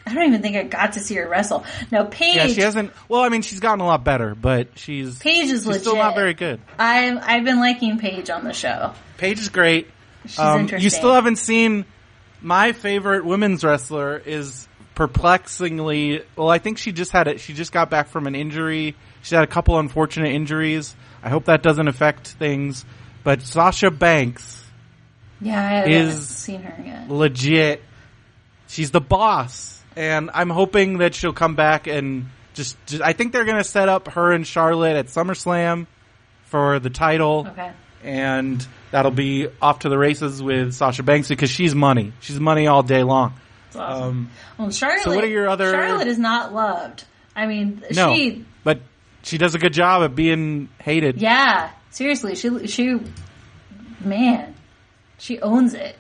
[0.06, 1.64] I don't even think I got to see her wrestle.
[1.92, 2.92] No, Paige, Yeah, she hasn't.
[3.10, 5.82] Well, I mean, she's gotten a lot better, but she's Paige is she's legit.
[5.82, 6.60] still not very good.
[6.80, 8.94] I'm I've been liking Paige on the show.
[9.18, 9.88] Paige is great.
[10.26, 10.84] She's Um, interesting.
[10.84, 11.86] you still haven't seen
[12.42, 14.68] my favorite women's wrestler is
[15.00, 16.22] perplexingly.
[16.36, 17.40] Well, I think she just had it.
[17.40, 18.96] She just got back from an injury.
[19.22, 20.96] She had a couple unfortunate injuries.
[21.24, 22.86] I hope that doesn't affect things.
[23.24, 24.64] But Sasha Banks,
[25.42, 27.10] Yeah, I haven't Is- seen her yet.
[27.10, 27.82] legit,
[28.68, 32.76] she's the boss, and I'm hoping that she'll come back and just.
[32.88, 35.88] just I think they're gonna set up her and Charlotte at SummerSlam
[36.46, 37.48] for the title.
[37.52, 37.72] Okay.
[38.02, 42.14] and that'll be off to the races with Sasha Banks because she's money.
[42.22, 43.34] She's money all day long.
[43.76, 44.04] Awesome.
[44.04, 45.02] Um, well, Charlotte.
[45.04, 47.04] so what are your other- Charlotte is not loved.
[47.36, 48.82] I mean, no, she but
[49.24, 51.22] she does a good job of being hated.
[51.22, 53.00] Yeah, seriously, she she,
[54.04, 54.56] man,
[55.18, 55.96] she owns it,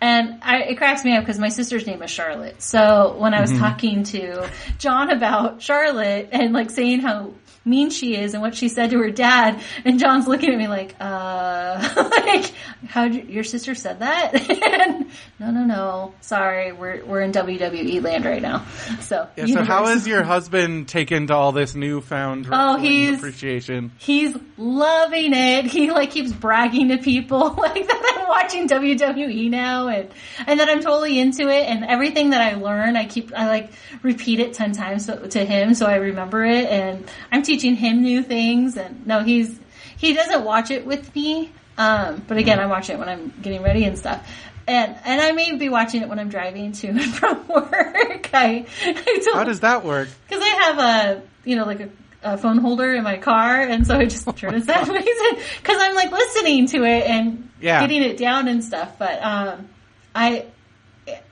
[0.00, 2.62] and I, it cracks me up because my sister's name is Charlotte.
[2.62, 3.60] So when I was Mm-hmm.
[3.60, 4.48] talking to
[4.78, 7.32] John about Charlotte and like saying how
[7.64, 10.68] mean she is and what she said to her dad, and John's looking at me
[10.68, 11.94] like, uh,
[12.26, 12.52] like
[12.86, 14.34] how your sister said that?
[14.34, 15.06] and
[15.38, 18.64] no, no, no, sorry, we're we're in WWE land right now.
[19.00, 23.92] So Yeah, so how has your husband taken to all this newfound Oh, he's- appreciation?
[23.98, 25.64] He's loving it.
[25.66, 30.08] He like keeps bragging to people like that I'm watching WWE now and
[30.46, 33.70] and that I'm totally into it and everything that I learn I keep I like
[34.02, 38.02] repeat it 10 times to, to him so I remember it and I'm teaching him
[38.02, 39.58] new things and no he's
[39.96, 43.62] he doesn't watch it with me um but again I watch it when I'm getting
[43.62, 44.26] ready and stuff.
[44.66, 48.30] And and I may be watching it when I'm driving to and from work.
[48.32, 50.08] I, I don't, How does that work?
[50.26, 51.88] because I have a, you know, like a,
[52.22, 55.94] a phone holder in my car, and so I just turn it sideways because I'm
[55.94, 57.80] like listening to it and Yeah.
[57.82, 58.98] getting it down and stuff.
[58.98, 59.68] But um,
[60.14, 60.46] I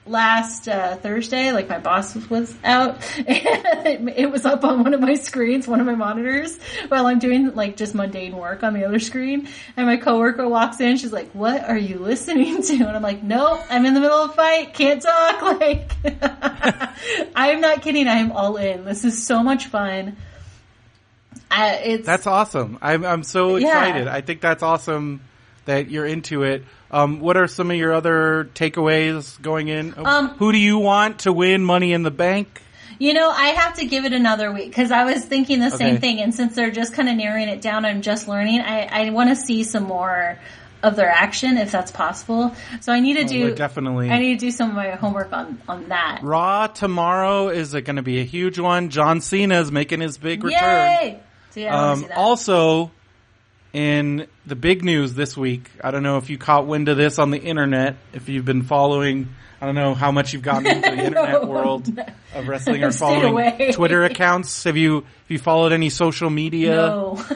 [0.04, 2.96] last uh, Thursday, like my boss was out,
[3.26, 7.18] and it was up on one of my screens, one of my monitors, while I'm
[7.20, 9.48] doing like just mundane work on the other screen.
[9.76, 13.22] And my coworker walks in, she's like, "What are you listening to?" And I'm like,
[13.22, 15.92] "Nope, I'm in the middle of a fight, can't talk." Like,
[17.36, 18.08] I'm not kidding.
[18.08, 18.84] I am all in.
[18.84, 20.16] This is so much fun.
[21.50, 22.78] I, it's That's awesome.
[22.80, 23.66] I'm I'm so Yeah.
[23.68, 24.08] excited.
[24.08, 25.20] I think that's awesome
[25.66, 26.64] that you're into it.
[26.92, 29.94] Um, what are some of your other takeaways going in?
[29.96, 32.60] Um, Who do you want to win Money in the Bank?
[32.98, 35.98] You know, I have to give it another week because I was thinking the same
[35.98, 36.20] thing.
[36.20, 38.60] And since they're just kind of narrowing it down, I'm just learning.
[38.60, 40.38] I, I want to see some more
[40.82, 42.54] of their action if that's possible.
[42.80, 44.10] So I need to do Oh, definitely.
[44.10, 46.20] I need to do some of my homework on on that.
[46.22, 48.90] Raw tomorrow is going to be a huge one.
[48.90, 50.60] John Cena is making his big return.
[50.60, 51.20] Yay!
[51.50, 52.90] So yeah, Um, also,
[53.72, 57.18] in the big news this week, I don't know if you caught wind of this
[57.18, 59.28] on the internet, if you've been following,
[59.60, 61.88] I don't know how much you've gotten into the internet world
[62.34, 63.72] of wrestling or following.
[63.72, 64.64] Twitter accounts.
[64.64, 66.76] Have you, have you followed any social media?
[66.76, 67.24] no.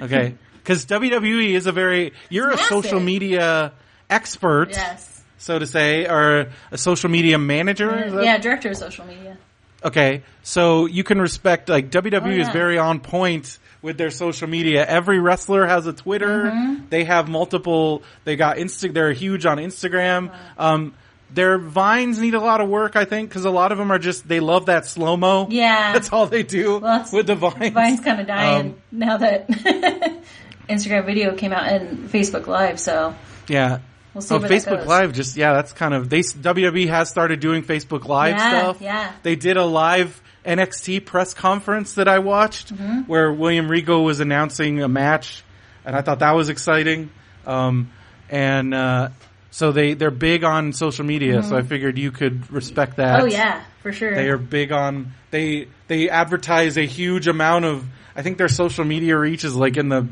[0.00, 0.34] Okay.
[0.64, 3.72] Cause WWE is a very, you're a social media
[4.08, 5.22] expert, yes.
[5.38, 8.20] so to say, or a social media manager.
[8.22, 9.36] Yeah, director of social media.
[9.84, 14.48] Okay, so you can respect like WWE Oh, is very on point with their social
[14.48, 14.86] media.
[14.86, 16.44] Every wrestler has a Twitter.
[16.44, 16.84] Mm-hmm.
[16.88, 18.02] They have multiple.
[18.24, 18.92] They got Insta.
[18.94, 20.34] They're huge on Instagram.
[20.56, 20.94] Um,
[21.34, 23.98] their vines need a lot of work, I think, because a lot of them are
[23.98, 25.48] just they love that slow mo.
[25.50, 25.92] Yeah.
[25.94, 27.72] that's all they do Well, with the vines.
[27.74, 29.48] Vine's kind of dying Um, now that
[30.68, 32.78] Instagram video came out and Facebook Live.
[32.78, 33.14] So
[33.48, 33.78] Yeah.
[34.14, 34.84] we'll see Oh, Facebook.
[34.86, 38.80] Live, just yeah, that's kind of they WWE has started doing Facebook Live Yeah, stuff.
[38.80, 39.12] yeah.
[39.22, 43.00] they did a live NXT press conference that I watched Mm-hmm.
[43.02, 45.42] where William Regal was announcing a match,
[45.84, 47.10] and I thought that was exciting.
[47.46, 47.90] Um,
[48.30, 49.08] and uh,
[49.50, 53.16] so they they're big on social media, so I figured you could respect that.
[53.18, 53.22] Mm-hmm.
[53.22, 54.14] Oh yeah, for sure.
[54.14, 57.84] They are big on they they advertise a huge amount of
[58.16, 60.08] I think their social media reach is like in the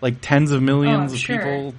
[0.00, 1.38] like tens of millions Oh, of sure.
[1.38, 1.74] people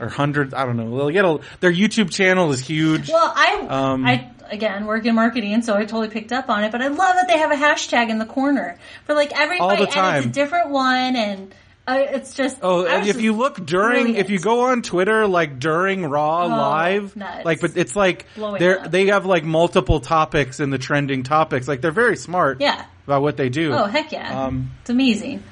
[0.00, 0.96] or hundreds I don't know.
[0.96, 3.08] They'll get a, their YouTube channel is huge.
[3.08, 6.72] Well, I, Um, I again work in marketing, so I totally picked up on it.
[6.72, 9.68] But I love that they have a hashtag in the corner for like every All
[9.70, 10.16] fight, the and time.
[10.18, 11.54] it's a different one, and
[11.86, 15.58] uh, it's just Oh, and if you look during, if you go on Twitter, like
[15.58, 17.44] during Raw live, nuts.
[17.44, 18.26] like, but it's like
[18.58, 21.68] they're they have like multiple topics in the trending topics.
[21.68, 23.72] Like they're very smart, yeah, about what they do.
[23.72, 25.42] oh heck yeah, Um, it's amazing.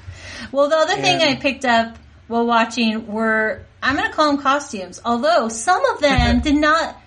[0.51, 4.41] Well, the other thing I picked up while watching were I'm going to call them
[4.41, 6.99] costumes, although some of them did not.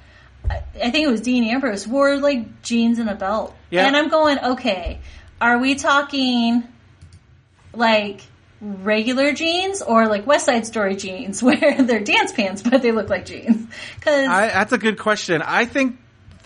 [0.51, 3.87] I I think it was Dean Ambrose wore like jeans and a belt, Yeah.
[3.87, 5.01] and I'm going okay.
[5.41, 6.65] Are we talking
[7.75, 8.23] like
[8.61, 13.09] regular jeans or like West Side Story jeans where they're dance pants but they look
[13.09, 13.67] like jeans?
[13.97, 15.43] Because I, that's a good question.
[15.43, 15.99] I think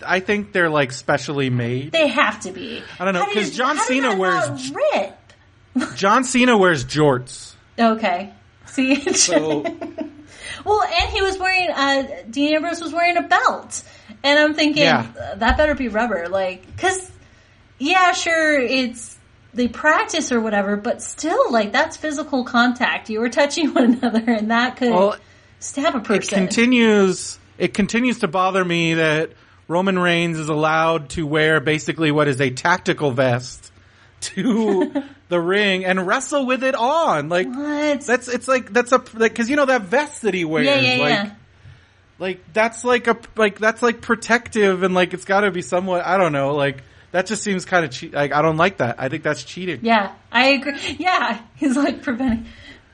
[0.05, 1.91] I think they're like specially made.
[1.91, 2.81] they have to be.
[2.99, 5.17] I don't know, How do 'cause you- John how Cena wears rip.
[5.95, 7.53] John Cena wears jorts.
[7.79, 8.31] Okay.
[8.65, 9.63] See, So
[10.65, 13.83] well, and he was wearing uh, Dean Ambrose was wearing a belt,
[14.23, 15.07] and I'm thinking Yeah.
[15.19, 17.11] "Uh, that better be rubber, like because
[17.77, 19.17] yeah, sure, it's
[19.53, 23.09] they practice or whatever, but still, like that's physical contact.
[23.09, 25.15] You were touching one another, and that could Well,
[25.59, 26.21] stab a person.
[26.43, 29.31] it continues it continues to bother me that
[29.67, 33.70] Roman Reigns is allowed to wear basically what is a tactical vest
[34.21, 37.29] to the ring and wrestle with it on.
[37.29, 38.01] Like what?
[38.01, 40.79] that's it's like that's a like cuz you know that vest that he wears yeah,
[40.79, 41.31] yeah, like yeah.
[42.19, 46.05] like that's like a like that's like protective and like it's got to be somewhat
[46.05, 48.95] I don't know like that just seems kind of cheat like I don't like that.
[48.99, 49.79] I think that's cheating.
[49.83, 50.77] Yeah, I agree.
[50.99, 52.45] Yeah, he's like preventing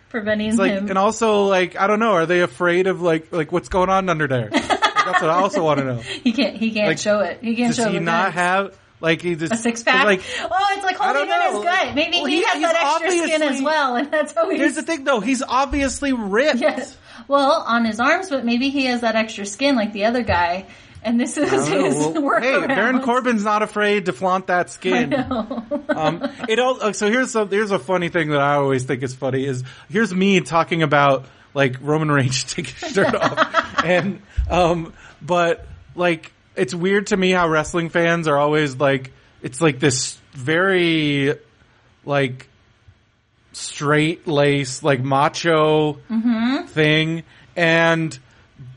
[0.09, 0.89] preventing It's like, him.
[0.89, 2.13] and also like I don't know.
[2.13, 4.49] Are they afraid of like like what's going on under there?
[4.49, 4.67] Like,
[5.13, 5.95] that's what I also want to know.
[6.23, 6.57] he can't.
[6.57, 7.39] He can't like, show it.
[7.41, 10.05] He can't Does show he not have like he just a six pack?
[10.05, 11.95] Like oh, it's like holding in his gut.
[11.95, 14.59] Maybe Well, he, he- has that extra skin as well, and that's how he's.
[14.59, 15.19] here's the thing though.
[15.19, 16.59] He's obviously ripped.
[16.59, 16.95] Yes.
[17.27, 20.65] Well, on his arms, but maybe he has that extra skin like the other guy,
[21.03, 21.85] and this is I don't know.
[21.85, 22.61] his Well, workaround.
[22.61, 25.13] hey, Baron Corbin's not afraid to flaunt that skin.
[25.89, 29.03] um, it all, uh, so here's a, here's a funny thing that I always think
[29.03, 34.21] is funny is here's me talking about like Roman Reigns taking his shirt off, and
[34.49, 39.79] um, but like it's weird to me how wrestling fans are always like it's like
[39.79, 41.35] this very
[42.05, 42.49] like
[43.53, 46.65] straight lace like macho mm-hmm.
[46.67, 47.23] thing
[47.55, 48.17] and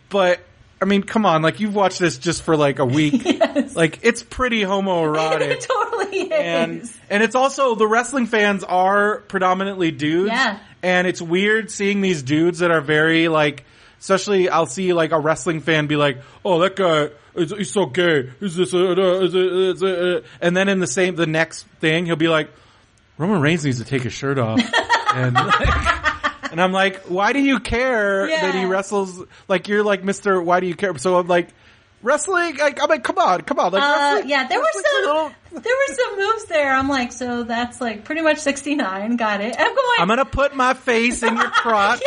[0.09, 0.41] but
[0.81, 3.76] I mean come on like you've watched this just for like a week Yes.
[3.76, 6.99] like it's pretty it homoerotic totally really and is.
[7.09, 10.31] and it's also the wrestling fans are predominantly dudes.
[10.31, 10.59] Yeah.
[10.83, 13.64] And it's weird seeing these dudes that are very like,
[14.01, 17.87] especially I'll see like a wrestling fan be like, "Oh, that guy is he's so
[17.87, 18.75] gay." Is this?
[18.75, 22.07] Uh, uh, is it, is it, uh," and then in the same the next thing
[22.07, 22.51] he'll be like,
[23.19, 24.61] "Roman Reigns needs to take his shirt off."
[25.15, 29.23] and like, and I'm like, "Why do you care that he wrestles?
[29.49, 30.41] Like you're like Mister.
[30.43, 31.49] Why do you care?" So I'm like.
[32.03, 35.33] Wrestling, like, I'm like, come on, come on, like, Uh, yeah, there were some little-
[35.61, 36.73] there were some moves there.
[36.75, 39.17] I'm like, so that's like pretty much 69.
[39.17, 39.55] Got it.
[39.59, 39.97] I'm going.
[39.99, 42.01] I'm gonna put my face in your crotch.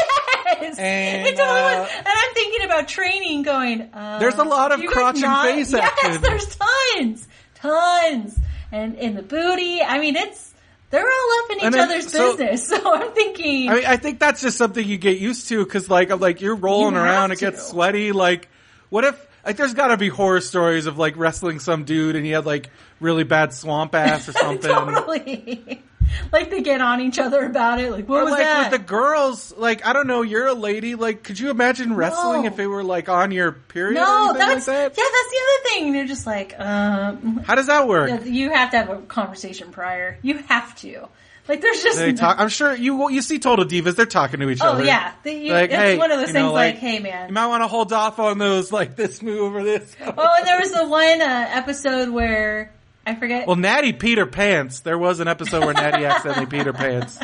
[0.62, 1.90] Yes, And, it totally uh, was.
[1.98, 3.44] And I'm thinking about training.
[3.44, 3.82] Going.
[3.94, 8.40] Uh, There's a lot of crotch and face yes, there's tons, tons,
[8.72, 9.82] and in the booty.
[9.82, 10.54] I mean, it's
[10.90, 12.68] they're all up in each then- other's so- business.
[12.74, 13.70] So I'm thinking.
[13.70, 16.42] I mean, I think that's just something you get used to because, like, I'm like
[16.42, 18.12] you're rolling You around, it gets sweaty.
[18.12, 18.48] Like,
[18.90, 22.26] what if like there's got to be horror stories of like wrestling some dude and
[22.26, 24.72] he had like really bad swamp ass or something.
[24.72, 25.84] totally.
[26.32, 27.92] like they get on each other about it.
[27.92, 28.72] Like what Or was like that?
[28.72, 30.96] with the girls, like I don't know, you're a lady.
[30.96, 32.48] Like, could you imagine wrestling No.
[32.48, 33.96] if it were like on your period?
[33.96, 35.88] no, that's like yeah, that's the other thing.
[35.88, 38.26] And you're just like, um, How does that work?
[38.26, 40.18] You have to have a conversation prior.
[40.22, 41.08] You have to.
[41.46, 42.40] Like, there's just They talk.
[42.40, 43.98] I'm sure you you see Total Divas.
[43.98, 44.84] They're talking to each Oh other.
[44.84, 46.36] Oh yeah, the, you, Like, it's hey, one of those things.
[46.36, 49.54] know, like, like, hey You might want to hold off on those, like this move
[49.54, 49.94] or this.
[50.02, 52.72] Oh, and there was the one uh, episode where
[53.06, 53.48] I forget.
[53.48, 54.80] Well, Natty Peter Pants.
[54.82, 57.20] There was an episode where Natty accidentally Peter Pants.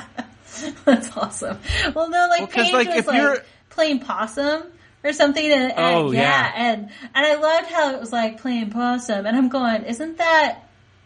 [0.86, 1.58] That's awesome.
[1.96, 3.38] Well, no, like Well, Paige like, was if like you're-
[3.70, 4.64] playing possum
[5.04, 5.46] or something.
[5.52, 6.52] And, and- Oh, yeah, yeah.
[6.56, 6.82] and
[7.16, 10.60] and I loved how it was like playing possum, and I'm going, isn't that?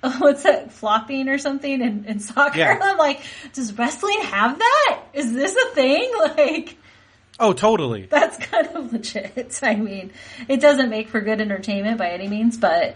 [0.17, 2.57] What's that flopping or something in, in soccer?
[2.59, 2.77] Yeah.
[2.81, 3.21] I'm like,
[3.53, 4.99] does wrestling have that?
[5.13, 6.11] Is this a thing?
[6.19, 6.77] Like,
[7.39, 8.05] Oh, totally.
[8.07, 9.59] that's kind of legit.
[9.63, 10.11] I mean,
[10.47, 12.95] it doesn't make for good entertainment by any means, but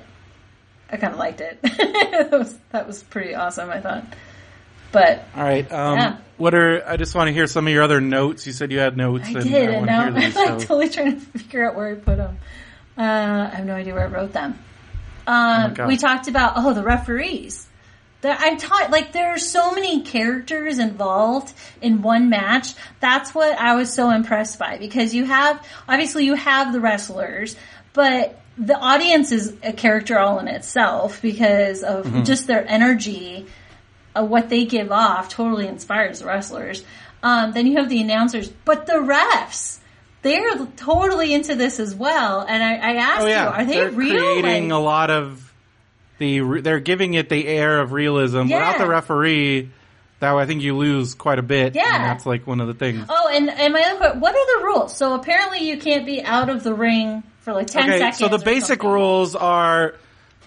[0.91, 1.59] I kind of liked it.
[1.63, 3.69] that was that was pretty awesome.
[3.69, 4.05] I thought,
[4.91, 5.69] but All right.
[5.71, 6.17] Um, Yeah.
[6.37, 6.87] What are?
[6.87, 8.45] I just want to hear some of your other notes.
[8.45, 9.25] You said you had notes.
[9.27, 10.35] I and did, I and now to I'm these.
[10.35, 10.59] like So.
[10.59, 12.37] totally trying to figure out where I put them.
[12.97, 13.01] Uh,
[13.51, 14.57] I have no idea where I wrote them.
[15.25, 15.87] Um, God.
[15.87, 17.67] we talked about oh the referees.
[18.21, 22.73] There, I'm taught like there are so many characters involved in one match.
[22.99, 27.55] That's what I was so impressed by because you have obviously you have the wrestlers,
[27.93, 32.23] but the audience is a character all in itself because of Mm-hmm.
[32.23, 33.45] just their energy
[34.15, 36.83] uh, what they give off totally inspires the wrestlers.
[37.21, 39.77] Um, then you have the announcers, but the refs,
[40.23, 42.41] they're totally into this as well.
[42.47, 44.11] And I, I asked Oh yeah, you, are they are real?
[44.41, 45.53] creating Like- a lot of
[46.19, 48.43] the, they're giving it the air of realism.
[48.43, 49.69] Without the referee,
[50.19, 51.75] that I think you lose quite a bit.
[51.75, 51.83] Yeah.
[51.93, 53.05] and that's like one of the things.
[53.07, 54.95] oh, and, and my other question, what are the rules?
[54.97, 58.17] So apparently you can't be out of the ring for like 10 okay, seconds.
[58.17, 58.89] so the basic something.
[58.89, 59.95] rules are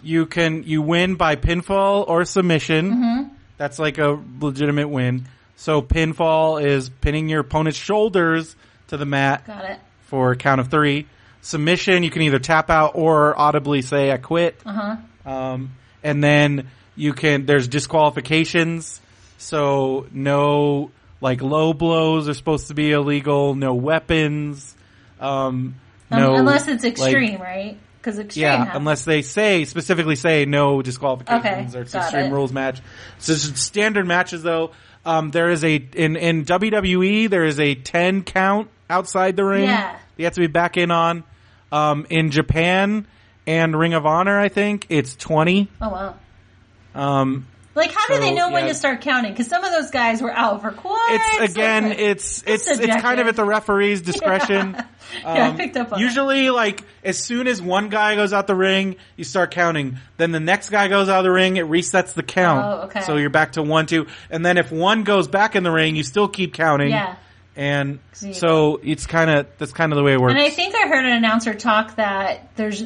[0.03, 2.91] you can you win by pinfall or submission.
[2.91, 3.35] Mm-hmm.
[3.57, 5.27] That's like a legitimate win.
[5.57, 8.55] So pinfall is pinning your opponent's shoulders
[8.89, 9.79] to the mat Got it.
[10.09, 11.07] for a count of three.
[11.41, 15.31] Submission, you can either tap out or audibly say "I quit." Uh huh.
[15.33, 15.71] Um,
[16.03, 19.01] and then you can, there's disqualifications.
[19.39, 20.91] So no,
[21.23, 23.55] like low blows are supposed to be illegal.
[23.55, 24.77] No weapons.
[25.19, 25.77] Um,
[26.11, 27.79] no, unless it's like- extreme, right?
[27.99, 28.43] Because extreme.
[28.45, 28.77] yeah, happens.
[28.77, 32.31] unless they say, specifically say no disqualifications Okay, or extreme it.
[32.33, 32.81] rules match.
[33.19, 34.71] So standard matches though.
[35.05, 39.65] Um, there is a, in, in WWE, there is a 10 count outside the ring.
[39.65, 39.97] Yeah.
[40.17, 41.25] You have to be back in on.
[41.73, 43.07] Um, in Japan
[43.47, 45.69] and Ring of Honor, I think it's 20.
[45.81, 46.15] Oh wow.
[46.95, 49.33] Um, Like, how do they know when to start counting?
[49.33, 51.39] Because some of those guys were out for quite.
[51.41, 53.03] it's again, it's it's it's subjective.
[53.03, 54.73] kind of at the referee's discretion.
[55.23, 56.05] yeah, I Um, picked up on that.
[56.05, 59.99] Usually, like as soon as one guy goes out the ring, you start counting.
[60.17, 62.65] Then the next guy goes out of the ring, it resets the count.
[62.65, 63.03] Oh, okay.
[63.03, 65.95] So you're back to one, two, and then if one goes back in the ring,
[65.95, 66.91] you still keep counting.
[66.91, 67.15] Yeah.
[67.57, 70.33] And so it's kind of that's kind of the way it works.
[70.33, 72.83] And I think I heard an announcer talk that there's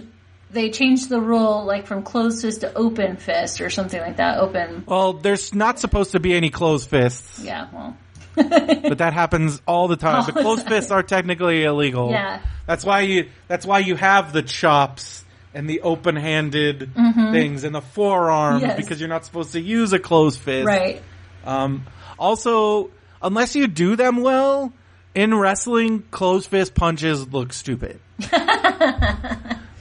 [0.55, 4.39] they changed the rule like from closed fist to open fist or something like that.
[4.39, 4.85] Open.
[4.87, 7.69] well, there's not supposed to be any closed fists, Yeah.
[7.73, 7.97] Well.
[8.37, 10.17] but that happens all the time.
[10.17, 12.11] All the closed fists are technically illegal.
[12.11, 12.41] Yeah.
[12.67, 13.29] That's why you.
[13.47, 15.25] That's why you have the chops
[15.55, 18.71] and the open-handed things and the forearms Mm-hmm.
[18.71, 18.77] Yes.
[18.77, 20.67] because you're not supposed to use a closed fist.
[20.67, 21.01] Right.
[21.45, 21.87] Um,
[22.19, 22.91] also,
[23.23, 24.73] unless you do them well
[25.15, 28.01] in wrestling, closed fist punches look stupid.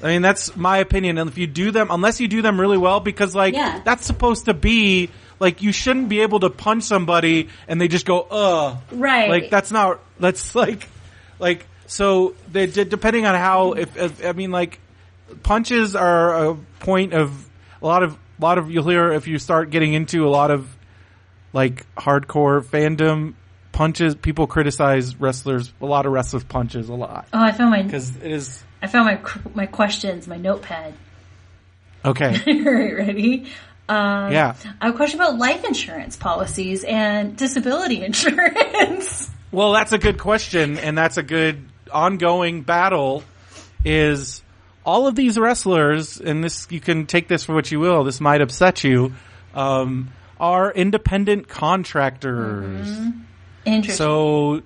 [0.03, 1.17] I mean, that's my opinion.
[1.17, 3.81] And if you do them, unless you do them really well, because like Yeah.
[3.85, 8.05] that's supposed to be like you shouldn't be able to punch somebody and they just
[8.05, 9.29] go, "Uh." Right.
[9.29, 9.99] Like that's not.
[10.19, 10.87] That's like,
[11.39, 12.35] like so.
[12.51, 13.73] They d- depending on how.
[13.73, 14.79] If, if I mean, like
[15.41, 17.31] punches are a point of
[17.81, 20.51] a lot of a lot of you'll hear if you start getting into a lot
[20.51, 20.67] of
[21.53, 23.33] like hardcore fandom
[23.71, 24.15] punches.
[24.15, 25.73] People criticize wrestlers.
[25.81, 28.87] A lot of wrestlers punches a lot Oh, I found my because it is I
[28.87, 30.93] found my my questions, my notepad.
[32.03, 32.37] okay.
[32.47, 33.45] Alright, ready?
[33.87, 34.55] Um, yeah.
[34.81, 39.29] I have a question about life insurance policies and disability insurance.
[39.51, 43.23] Well, that's a good question, and that's a good ongoing battle.
[43.85, 44.41] Is
[44.85, 48.03] all of these wrestlers, and this you can take this for what you will.
[48.03, 49.13] This might upset you.
[49.53, 50.11] Um,
[50.41, 52.89] are independent contractors.
[53.65, 53.95] Interesting.
[53.95, 54.61] So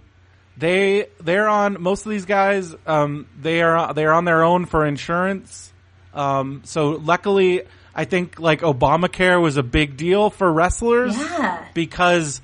[0.58, 2.76] they they're on most of these guys.
[2.86, 5.72] Um, they are they're on their own for insurance.
[6.14, 11.64] Um, so luckily, I think like Obamacare was a big deal for wrestlers yeah.
[11.74, 12.41] because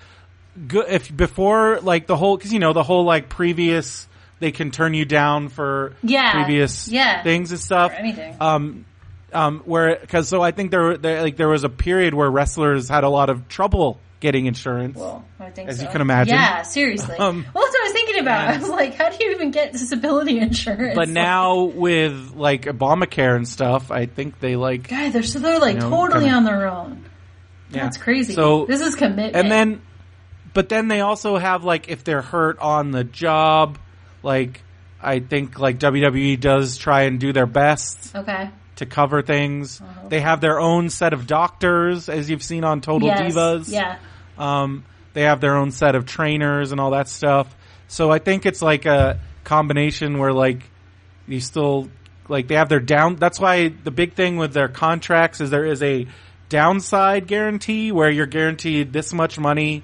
[0.67, 4.07] go- if before like the whole because you know the whole like previous
[4.39, 6.33] they can turn you down for Yeah.
[6.33, 7.23] previous Yeah.
[7.23, 8.35] things and stuff Or anything.
[8.41, 8.85] um
[9.31, 12.89] um where because so I think there, there like there was a period where wrestlers
[12.89, 15.83] had a lot of trouble getting insurance Well, I think As so.
[15.83, 16.35] you can imagine.
[16.35, 17.17] Yeah, seriously.
[17.17, 18.49] Um, well, that's what I was thinking about.
[18.49, 20.95] I was like, how do you even get disability insurance?
[20.95, 25.59] but now with like Obamacare and stuff I think they like God, they're so they're
[25.59, 27.05] like You know, totally kinda- on their own.
[27.71, 27.83] yeah.
[27.83, 28.33] That's crazy.
[28.33, 29.35] So this is commitment.
[29.35, 29.81] and then
[30.53, 33.77] but then they also have like if they're hurt on the job
[34.21, 34.61] like
[35.01, 40.07] i think like wwe does try and do their best okay, to cover things Uh-huh.
[40.09, 43.97] they have their own set of doctors as you've seen on total yes, divas yeah,
[44.37, 47.53] um, they have their own set of trainers and all that stuff
[47.93, 50.63] so i think it's like a combination where like
[51.27, 51.89] you still
[52.27, 55.65] like they have their down that's why the big thing with their contracts is there
[55.65, 56.07] is a
[56.53, 59.83] downside guarantee where you're guaranteed this much money.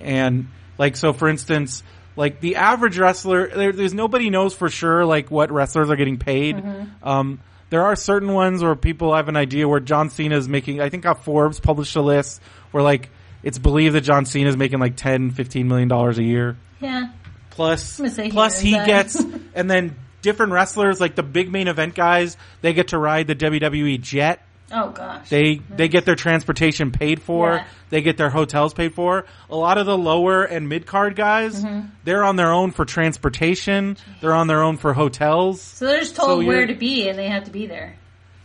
[0.00, 1.82] And like so for instance
[2.14, 6.18] like the average wrestler there, there's nobody knows for sure like what wrestlers are getting
[6.18, 6.62] paid.
[7.02, 10.80] Um there are certain ones where people have an idea where John Cena is making
[10.80, 13.08] I think uh, Forbes published a list where like
[13.42, 17.10] it's believed that John Cena is making like 10 15 million dollars a year yeah.
[17.50, 19.22] plus I'm gonna say plus he gets
[19.54, 23.36] and then different wrestlers like the big main event guys they get to ride the
[23.36, 27.54] WWE jet Oh gosh, they they get their transportation paid for.
[27.54, 27.66] Yeah.
[27.88, 29.24] They get their hotels paid for.
[29.48, 31.86] A lot of the lower and mid card guys, Mm-hmm.
[32.04, 33.96] they're on their own for transportation.
[34.20, 35.62] They're on their own for hotels.
[35.62, 37.96] so they're just told so where to be and they have to be there.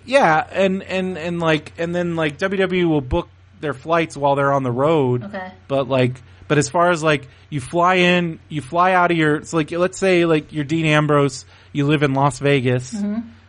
[0.05, 3.27] Yeah, and and and like and then like WWE will book
[3.63, 5.23] their flights while they're on the road.
[5.23, 5.51] Okay.
[5.67, 9.37] But like, but as far as like you fly in, you fly out of your.
[9.37, 12.93] It's like let's say like you're Dean Ambrose, you live in Las Vegas.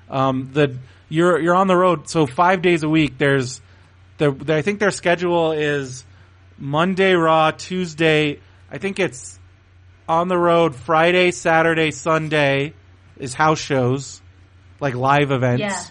[0.08, 0.78] Um, the
[1.10, 3.18] you're you're on the road, so five days a week.
[3.18, 3.60] There's
[4.16, 6.06] the, the I think their schedule is
[6.56, 8.40] Monday Raw, Tuesday.
[8.70, 9.38] I think it's
[10.08, 12.74] on the road Friday, Saturday, Sunday
[13.18, 14.20] is house shows,
[14.80, 15.82] like live events Yeah.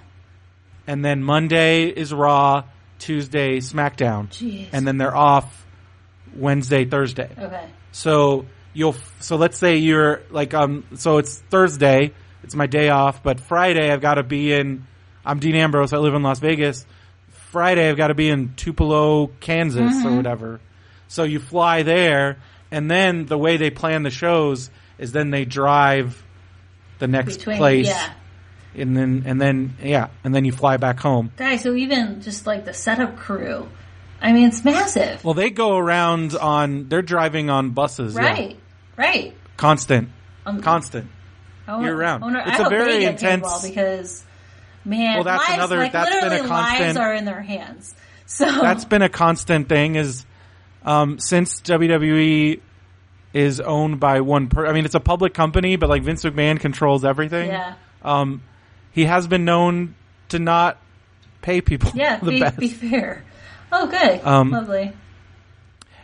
[0.87, 2.63] and then Monday is Raw,
[3.03, 4.69] Tuesday SmackDown, Jeez.
[4.71, 5.65] and then they're off
[6.33, 7.29] Wednesday, Thursday.
[7.37, 7.67] Okay.
[7.91, 13.21] So you'll so let's say you're like um so it's Thursday, it's my day off,
[13.21, 14.87] but Friday I've got to be in.
[15.25, 15.91] I'm Dean Ambrose.
[15.91, 16.85] I live in Las Vegas.
[17.51, 20.61] Friday I've got to be in Tupelo, Kansas, or whatever.
[21.09, 22.37] So you fly there,
[22.71, 26.23] and then the way they plan the shows is then they drive
[26.99, 28.13] the next Between place yeah.
[28.75, 31.31] And then and then yeah, and then you fly back home.
[31.37, 33.67] Guys, so even just like the setup crew,
[34.21, 35.23] I mean, it's massive.
[35.23, 38.21] Well, they go around on they're driving on buses, yeah.
[38.21, 38.57] right,
[38.97, 39.33] right.
[39.57, 40.09] Constant,
[40.45, 41.07] Um, constant.
[41.67, 42.23] I wonder- year-round.
[42.23, 44.23] I, wonder- It's I a very they get paid intense- because
[44.83, 47.95] man, Well, that's lives, another- like that's been a literally lives are in their hands.
[48.25, 50.25] So That's been a constant thing is
[50.85, 52.61] um, since WWE
[53.33, 56.59] is owned by one per I mean it's a public company, but like Vince McMahon
[56.59, 57.49] controls everything.
[57.49, 58.41] yeah, Um,
[58.93, 59.95] he has been known
[60.29, 60.77] to not
[61.41, 62.17] pay people yeah.
[62.19, 62.57] the Be, best.
[62.57, 63.23] be fair.
[63.71, 64.93] Oh, good, Um, lovely.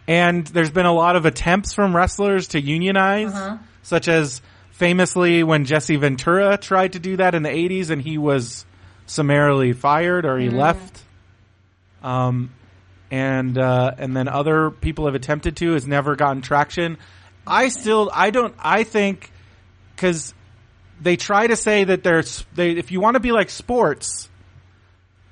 [0.08, 3.58] And there's been a lot of attempts from wrestlers to unionize, Uh-huh.
[3.84, 8.18] such as famously when Jesse Ventura tried to do that in the 80s and he
[8.18, 8.66] was
[9.06, 10.54] summarily fired or he Mm.
[10.58, 11.04] left.
[12.02, 12.52] Um,
[13.12, 16.98] and, uh, and then other people have attempted to, has never gotten traction.
[17.46, 19.32] I still, I don't, I think,
[19.98, 20.34] cause
[21.02, 24.30] they try to say that there's, they, if you want to be like sports,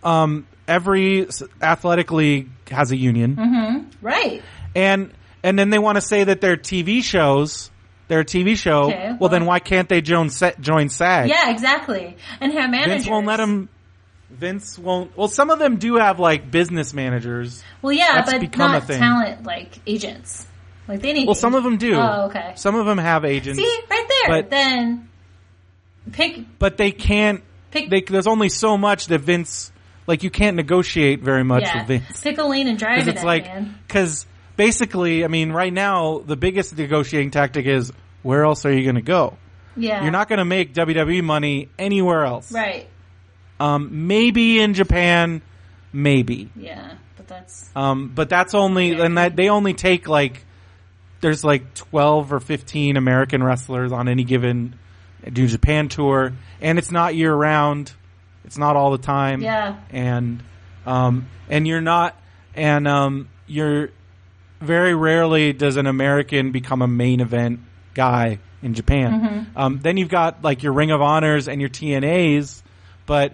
[0.03, 1.27] um, every
[1.61, 4.41] athletic league has a union Right.
[4.75, 5.11] and
[5.43, 7.71] and then they want to say that they're TV shows,
[8.07, 8.85] they're a TV show.
[8.85, 11.29] Okay, well, then why can't they join join SAG?
[11.29, 12.17] Yeah, exactly.
[12.41, 13.03] And have managers.
[13.03, 13.69] Vince won't let them.
[14.29, 15.15] Vince won't.
[15.15, 17.63] Well, some of them do have like business managers.
[17.81, 20.45] Well, yeah, That's but become a not talent like agents.
[20.87, 21.27] Like they need.
[21.27, 21.95] Well, some of them do.
[21.95, 22.53] Oh, okay.
[22.55, 24.41] Some of them have agents, See, right there.
[24.41, 25.07] But- then
[26.11, 27.43] pick but they can't.
[27.71, 27.89] pick.
[27.89, 29.71] They, there's only so much that Vince
[30.07, 31.79] like you can't negotiate very much yeah.
[31.79, 32.21] with Vince.
[32.21, 33.47] Pick a lane and drive it, it's like,
[33.85, 37.91] because basically, I mean, right now the biggest negotiating tactic is
[38.23, 39.37] where else are you going to go?
[39.75, 40.01] Yeah.
[40.01, 42.51] You're not going to make WWE money anywhere else.
[42.51, 42.89] right.
[43.59, 45.41] Um, maybe in Japan,
[45.91, 46.51] maybe.
[46.55, 50.45] Yeah, but that's Um, but that's only, and that they only take like,
[51.21, 54.77] there's like 12 or 15 American wrestlers on any given
[55.31, 57.91] New Japan tour, and it's not year round.
[58.45, 59.41] It's not all the time.
[59.41, 59.77] Yeah.
[59.89, 60.43] And,
[60.85, 62.15] um, and you're not,
[62.55, 63.89] and, um, you're,
[64.61, 67.59] very rarely does an American become a main event
[67.93, 69.11] guy in Japan.
[69.21, 69.57] Mm-hmm.
[69.57, 72.61] Um, then you've got like your Ring of Honors and your TNAs,
[73.05, 73.33] but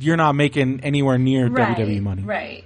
[0.00, 1.76] you're not making anywhere near right.
[1.76, 2.22] WWE money.
[2.22, 2.64] Right.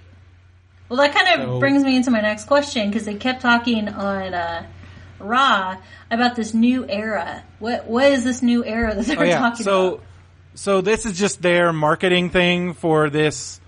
[0.88, 3.88] Well, that kind of So- brings me into my next question because they kept talking
[3.88, 4.66] on uh,
[5.20, 5.76] Raw
[6.10, 7.42] about this new era.
[7.58, 9.38] What what is this new era that they were Oh yeah.
[9.38, 10.04] talking So, about?
[10.54, 13.60] so this is just their marketing thing for this.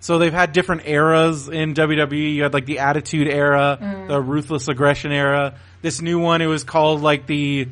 [0.00, 2.34] So they've had different eras in WWE.
[2.34, 4.08] You had like the Attitude Era, Mm.
[4.08, 5.54] the Ruthless Aggression Era.
[5.80, 7.68] This new one, it was called like the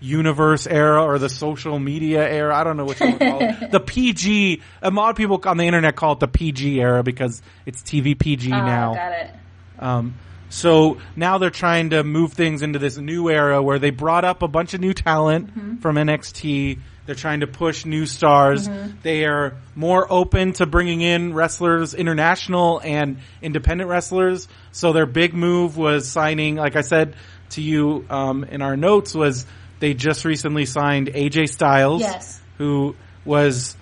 [0.00, 2.56] Universe Era or the Social Media Era.
[2.56, 3.70] I don't know what you want to call it.
[3.72, 4.62] The PG.
[4.82, 8.16] A lot of people on the internet call it the PG era because it's TV
[8.18, 8.94] PG Oh, now.
[8.94, 9.30] got it.
[9.78, 10.14] Um,
[10.50, 14.42] so now they're trying to move things into this new era where they brought up
[14.42, 15.76] a bunch of new talent Mm-hmm.
[15.76, 16.78] from NXT.
[17.06, 18.68] They're trying to push new stars.
[18.68, 18.98] Mm-hmm.
[19.02, 24.46] They are more open to bringing in wrestlers, international and independent wrestlers.
[24.72, 27.14] So their big move was signing, like I said
[27.50, 29.46] to you um, in our notes, was
[29.80, 32.42] they just recently signed AJ Styles, Yes.
[32.58, 32.94] who
[33.24, 33.74] was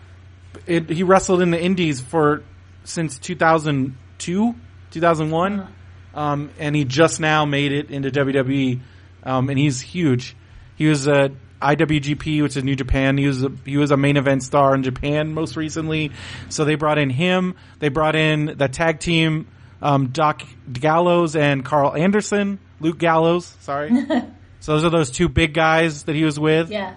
[0.66, 2.42] it, he wrestled in the Indies for
[2.84, 4.54] since 2002,
[4.90, 5.70] 2001, Uh-huh.
[6.16, 8.80] Um, and he just now made it into WWE,
[9.22, 10.34] um, and he's huge.
[10.76, 13.18] He was a IWGP, which is New Japan.
[13.18, 16.12] He was a, he was a main event star in Japan most recently.
[16.48, 17.54] So they brought in him.
[17.78, 19.46] They brought in the tag team,
[19.82, 20.42] um, Doc
[20.72, 23.54] Gallows and Karl Anderson, Luke Gallows.
[23.60, 23.90] Sorry.
[24.60, 26.70] so those are those two big guys that he was with.
[26.70, 26.94] Yeah.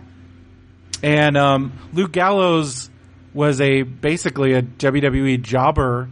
[1.04, 2.90] And um, Luke Gallows
[3.34, 6.10] was a basically a WWE jobber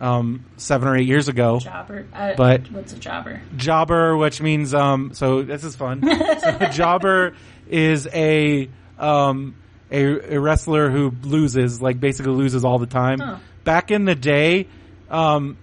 [0.00, 1.58] um, seven or eight years ago.
[1.58, 2.06] Jobber.
[2.12, 3.40] Uh, But- what's a jobber?
[3.56, 6.02] Jobber, which means um, so this is fun.
[6.40, 7.34] so jobber
[7.68, 8.68] is a
[8.98, 9.54] um,
[9.90, 13.18] a, a wrestler who loses, like basically loses all the time.
[13.20, 13.36] Huh.
[13.64, 14.66] Back in the day,
[15.10, 15.56] um,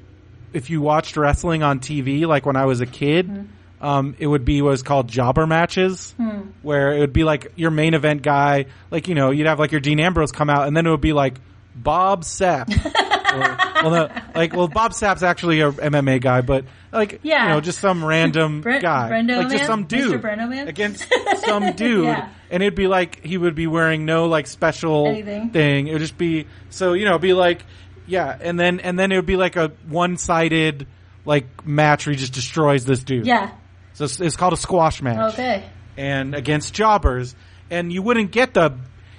[0.54, 3.86] if you watched wrestling on TV, like when I was a kid, Mm-hmm.
[3.86, 6.14] um, it would be what was called jobber matches,
[6.62, 9.72] where it would be like your main event guy, like you know, you'd have like
[9.72, 11.36] your Dean Ambrose come out, and then it would be like
[11.76, 12.68] Bob Sapp.
[13.40, 17.44] well, no, like, well, Bob Sapp's actually a MMA guy, but like, Yeah.
[17.44, 20.68] you know, just some random Bre- guy, Brendo like just some dude Man?
[20.68, 21.06] against
[21.46, 22.30] some dude, Yeah.
[22.50, 25.50] and it'd be like he would be wearing no like special Anything.
[25.50, 25.88] thing.
[25.88, 27.64] It would just be so you know, be like
[28.08, 30.88] yeah, and then and then it would be like a one sided
[31.26, 33.26] like match where he just destroys this dude.
[33.26, 33.52] Yeah.
[33.94, 35.64] so it's, it's called a squash match Okay.
[35.98, 37.36] and against jobbers,
[37.72, 38.74] and you wouldn't get the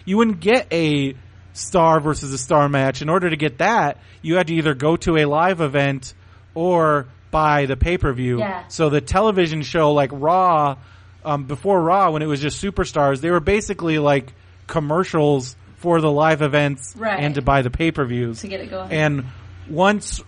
[0.04, 1.14] you wouldn't get a
[1.56, 3.02] star versus a star match.
[3.02, 6.14] In order to get that, you had to either go to a live event
[6.54, 8.38] or buy the pay per view.
[8.38, 8.66] Yeah.
[8.68, 10.76] So the television show like Raw,
[11.24, 14.32] um, before Raw, when it was just superstars, they were basically like
[14.66, 17.18] commercials for the live events Right.
[17.20, 18.40] and to buy the pay per views.
[18.40, 18.90] To get it going.
[18.92, 19.24] And
[19.68, 20.22] once,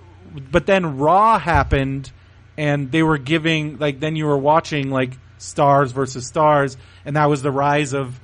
[0.51, 2.11] but then Raw happened,
[2.57, 7.27] and they were giving like then you were watching like stars versus stars, and that
[7.31, 8.19] was the rise of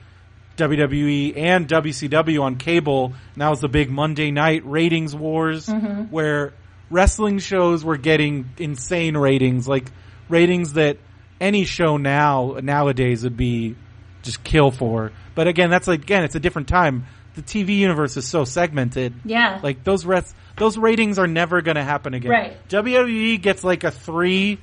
[0.56, 3.06] WWE and WCW on cable.
[3.06, 6.04] And that was the big Monday night ratings wars, mm-hmm.
[6.04, 6.52] where
[6.90, 9.90] wrestling shows were getting insane ratings, like
[10.28, 10.98] ratings that
[11.40, 13.74] any show now nowadays would be
[14.22, 15.12] just kill for.
[15.34, 17.06] But again, that's like again, it's a different time.
[17.34, 19.12] The TV universe is so segmented.
[19.24, 19.58] Yeah.
[19.62, 22.30] Like those res- those ratings are never going to happen again.
[22.30, 22.68] Right.
[22.68, 24.58] WWE gets like a three,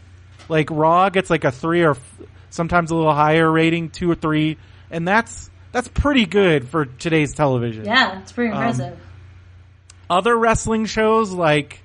[0.47, 4.15] like Raw gets like a three or f- sometimes a little higher rating, two or
[4.15, 4.57] three,
[4.89, 7.85] and that's that's pretty good for today's television.
[7.85, 8.99] yeah, it's pretty Um, impressive.
[10.09, 11.81] Other wrestling shows like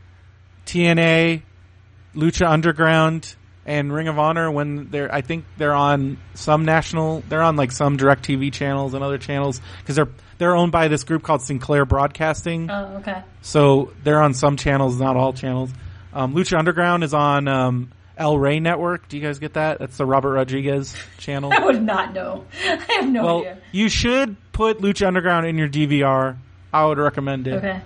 [0.66, 1.42] TNA,
[2.14, 3.34] Lucha Underground,
[3.64, 7.72] and Ring of Honor when they're I think they're on some national they're on like
[7.72, 10.08] some direct TV channels and other channels because they're
[10.38, 12.70] they're owned by this group called Sinclair Broadcasting.
[12.70, 13.22] oh, okay.
[13.42, 15.70] So they're on some channels, not all channels.
[16.12, 19.09] Um, Lucha Underground is on um, El Rey Network.
[19.09, 19.78] Do you guys get that?
[19.78, 21.52] That's the Robert Rodriguez channel.
[21.56, 22.47] I would not know.
[22.64, 23.59] I have no well, idea.
[23.72, 26.36] you should put Lucha Underground in your DVR.
[26.72, 27.55] I would recommend it.
[27.55, 27.80] Okay.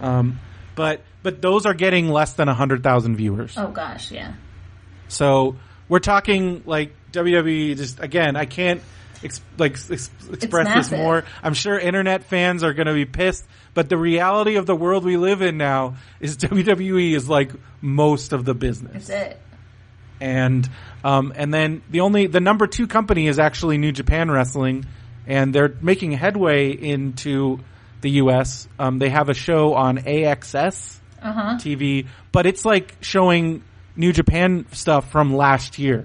[0.00, 0.40] Um,
[0.74, 3.54] but but those are getting less than hundred thousand viewers.
[3.56, 4.34] Oh gosh, yeah.
[5.08, 5.56] So
[5.88, 7.76] we're talking like WWE.
[7.76, 8.82] Just again, I can't.
[9.22, 11.24] ex- like ex- express this more.
[11.42, 13.44] I'm sure internet fans are going to be pissed,
[13.74, 18.32] but the reality of the world we live in now is WWE is like most
[18.32, 19.40] of the business That's it.
[20.22, 20.68] And
[21.04, 24.86] um, and then the only the number two company is actually New Japan Wrestling,
[25.26, 27.58] and they're making headway into
[28.00, 28.68] the U.S.
[28.78, 31.54] Um, they have a show on AXS Uh huh.
[31.58, 33.62] TV, but it's like showing
[33.96, 36.04] New Japan stuff from last year.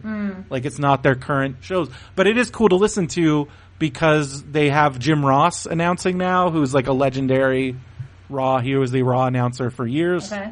[0.49, 3.47] Like it's not their current shows, but it is cool to listen to
[3.79, 7.75] because they have Jim Ross announcing now, who's like a legendary
[8.29, 8.59] Raw.
[8.59, 10.51] He was the Raw announcer for years Okay.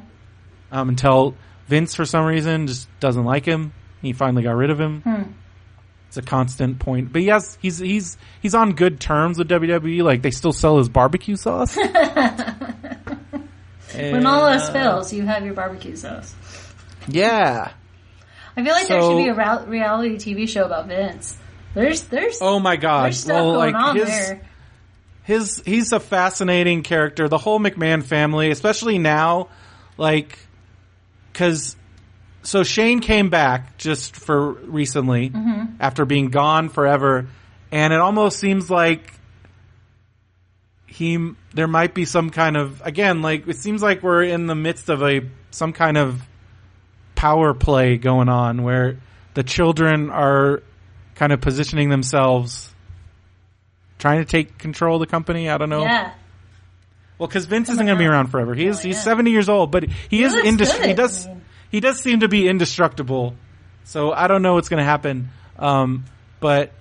[0.72, 1.34] um, until
[1.68, 3.74] Vince, for some reason, just doesn't like him.
[4.02, 5.02] He finally got rid of him.
[5.02, 5.24] Hmm.
[6.08, 10.04] It's a constant point, but yes, he's he's he's on good terms with WWE.
[10.04, 11.78] Like they still sell his barbecue sauce.
[13.96, 16.36] When all else uh, fails, you have your barbecue sauce.
[17.08, 17.72] yeah.
[18.58, 21.38] I feel like there should be a reality TV show about Vince.
[21.74, 23.06] There's there's Oh my god.
[23.06, 24.42] there's stuff well, going like on his there.
[25.24, 27.28] his he's a fascinating character.
[27.28, 29.50] The whole McMahon family, especially now,
[29.98, 30.40] like
[31.36, 31.76] because
[32.44, 35.76] so Shane came back just for recently Mm-hmm.
[35.82, 37.28] after being gone forever,
[37.74, 39.12] and it almost seems like
[40.88, 44.56] he there might be some kind of again like it seems like we're in the
[44.56, 45.22] midst of a
[45.52, 46.22] some kind of
[47.16, 48.98] power play going on where
[49.34, 50.62] the children are
[51.16, 52.74] kind of positioning themselves
[53.99, 56.12] trying to take control of the company i don't know Yeah.
[57.18, 59.84] Well because vince isn't going to be around forever Oh, he's 70 years old but
[60.10, 61.42] he, is looks indest- good, he does I mean.
[61.72, 63.36] he does seem to be indestructible
[63.84, 66.06] so i don't know what's going to happen um,
[66.40, 66.72] but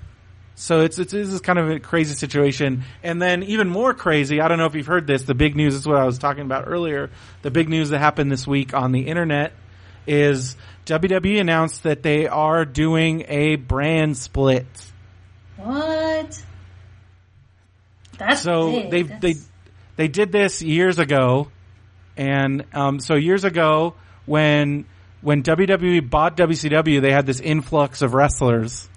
[0.57, 4.41] so it's, it's this is kind of a crazy situation, and then even more crazy.
[4.41, 5.25] I don't know if you've heard this.
[5.25, 7.11] The big news is what I was talking about earlier.
[7.43, 9.53] The big news that happened this week on the internet
[10.07, 10.57] is
[10.87, 14.67] WWE announced that they are doing a brand split.
[15.57, 16.41] What?
[18.19, 18.91] That's So big.
[18.91, 19.49] they That's-
[19.97, 21.49] they did this years ago,
[22.17, 23.95] and um, so years ago
[24.27, 24.85] when
[25.21, 28.89] when WWE bought WCW, they had this influx of wrestlers,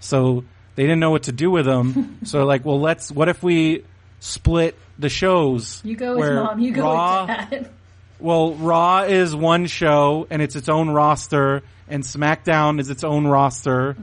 [0.00, 0.44] so
[0.76, 2.18] they didn't know what to do with them.
[2.24, 3.10] so like, well, let's.
[3.10, 3.84] What if we
[4.20, 5.80] split the shows?
[5.84, 6.60] you go with mom.
[6.60, 7.70] You go Raw, with dad.
[8.18, 13.26] Well, Raw is one show and it's its own roster, and SmackDown is its own
[13.26, 13.96] roster,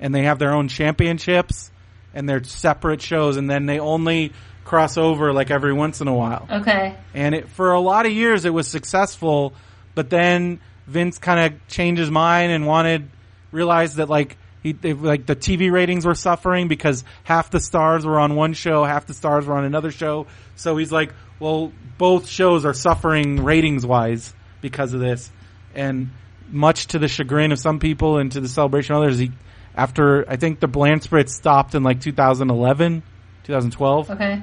[0.00, 1.70] and they have their own championships,
[2.14, 4.32] and they're separate shows, and then they only
[4.74, 6.48] cross over like every once in a while.
[6.50, 6.96] Okay.
[7.14, 9.52] And it, for a lot of years, it was successful,
[9.94, 13.08] but then Vince kind of changed his mind and wanted,
[13.52, 18.04] realized that like, he, they, like the TV ratings were suffering because half the stars
[18.04, 20.26] were on one show, half the stars were on another show.
[20.56, 25.30] So he's like, well, both shows are suffering ratings wise because of this.
[25.76, 26.10] And
[26.50, 29.30] much to the chagrin of some people and to the celebration of others, he,
[29.76, 33.04] after, I think the Brand Split stopped in like 2011,
[33.44, 34.42] 2012 Okay.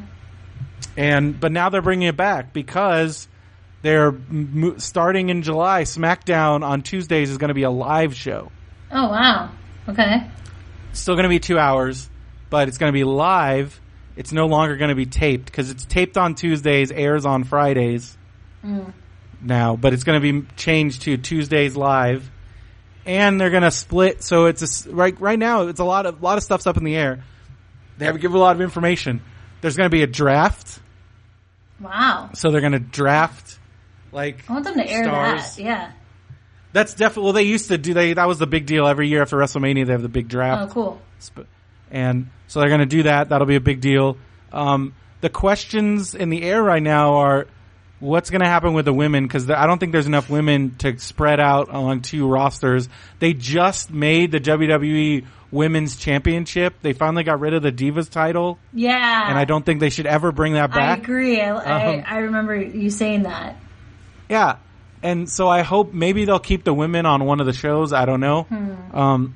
[0.98, 3.28] And but now they're bringing it back because
[3.82, 5.84] they're mo- starting in July.
[5.84, 8.52] SmackDown on Tuesdays is going to be a live show.
[8.92, 9.52] Oh wow.
[9.88, 10.28] Okay.
[10.94, 12.10] Still going to be two hours,
[12.50, 13.80] but it's going to be live.
[14.16, 18.18] It's no longer going to be taped because it's taped on Tuesdays, airs on Fridays
[18.64, 18.92] mm.
[19.42, 22.30] now, but it's going to be changed to Tuesdays live.
[23.06, 25.64] And they're going to split, so it's a right right now.
[25.64, 27.24] It's a lot of lot of stuff's up in the air.
[27.98, 29.22] They haven't given a lot of information.
[29.62, 30.80] There's going to be a draft,
[31.80, 32.32] Wow.
[32.34, 33.60] so they're going to draft
[34.12, 35.56] like I want them to air Stars.
[35.56, 35.62] that.
[35.64, 35.92] Yeah.
[36.74, 37.24] That's definitely.
[37.24, 37.94] Well, they used to do.
[37.94, 39.86] They that was the big deal every year after WrestleMania.
[39.86, 40.72] They have the big draft.
[40.72, 41.02] Oh, cool.
[41.92, 43.30] And so they're going to do that.
[43.30, 44.18] That'll be a big deal.
[44.54, 47.48] Um, the questions in the air right now are
[48.02, 51.00] what's going to happen with the women because I don't think there's enough women to
[51.00, 52.90] spread out along two rosters.
[53.20, 56.74] They just made the WWE Women's Championship.
[56.82, 59.30] They finally got rid of the Divas title, Yeah.
[59.30, 61.00] and I don't think they should ever bring that I back.
[61.04, 61.40] agree.
[61.40, 63.56] I, I, Um, I remember you saying that.
[64.30, 64.58] Yeah.
[65.04, 67.92] And so I hope maybe they'll keep the women on one of the shows.
[67.94, 68.44] I don't know.
[68.44, 68.96] Hmm.
[68.98, 69.36] Um,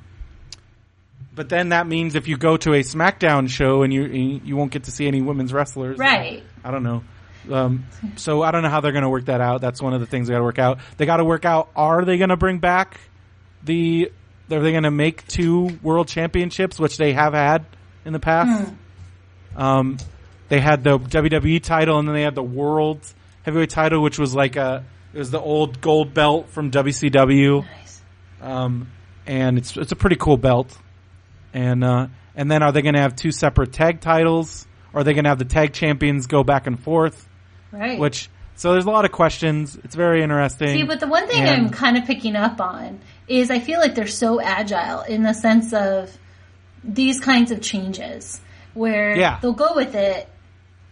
[1.34, 4.72] but then that means if you go to a SmackDown show and you you won't
[4.72, 6.44] get to see any women's wrestlers, Right.
[6.64, 7.04] I don't know.
[7.52, 7.86] Um,
[8.16, 9.62] so I don't know how they're going to work that out.
[9.62, 10.80] That's one of the things they got to work out.
[10.98, 13.00] They got to work out: Are they going to bring back
[13.64, 14.12] the?
[14.52, 17.66] Are they going to make two world championships, which they have had
[18.06, 18.74] in the past?
[19.56, 19.98] Um,
[20.50, 23.00] they had the WWE title, and then they had the world
[23.44, 28.02] heavyweight title, which was like a it was the old gold belt from WCW Nice.
[28.42, 28.92] um,
[29.26, 30.78] and it's it's a pretty cool belt.
[31.54, 34.68] And uh, and then are they going to have two separate tag titles?
[34.94, 37.28] Or are they going to have the tag champions go back and forth?
[37.76, 38.00] Right.
[38.00, 39.78] Which so there's a lot of questions.
[39.84, 40.70] It's very interesting.
[40.70, 43.80] See, but the one thing And- I'm kind of picking up on is I feel
[43.80, 46.16] like they're so agile in the sense of
[46.84, 48.40] these kinds of changes
[48.74, 49.40] where Yeah.
[49.42, 50.30] they'll go with it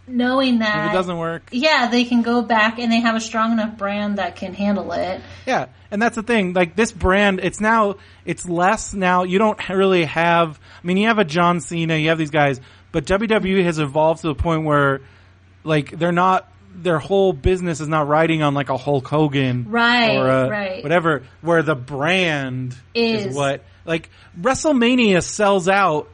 [0.06, 3.22] knowing that If it doesn't work, yeah, they can go back and they have a
[3.22, 5.22] strong enough brand that can handle it.
[5.46, 6.52] Yeah, and that's the thing.
[6.54, 7.96] Like this brand, it's now
[8.26, 9.24] it's less now.
[9.24, 10.60] You don't really have.
[10.84, 12.60] I mean, you have a John Cena, you have these guys,
[12.92, 15.00] but WWE has evolved to the point where,
[15.64, 16.50] like, they're not.
[16.76, 20.84] Their whole business is not riding on like a Hulk Hogan, Right, or a, right.
[20.84, 21.24] whatever.
[21.42, 23.28] Where the brand is.
[23.28, 23.36] Is.
[23.36, 24.10] what like
[24.40, 26.10] WrestleMania sells out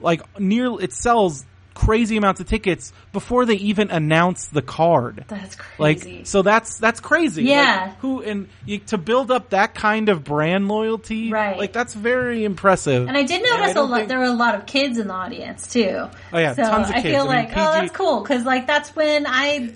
[0.00, 5.24] like near it sells crazy amounts of tickets before they even announce the card.
[5.28, 6.16] That's crazy.
[6.18, 7.44] Like so that's that's crazy.
[7.44, 7.86] Yeah.
[7.88, 11.56] Like, who and you, to build up that kind of brand loyalty, Right.
[11.58, 13.08] Like that's very impressive.
[13.08, 13.96] And I did notice a don't lot.
[13.98, 16.08] think- There were a lot of kids in the audience too.
[16.32, 17.14] Oh, yeah, so tons of I kids.
[17.14, 19.72] feel I mean, like, oh, that's cool because like that's when I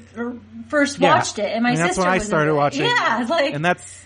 [0.68, 1.14] first Yeah.
[1.16, 2.84] watched it, and my I mean, that's when I started watching.
[2.84, 4.04] Yeah, like and that's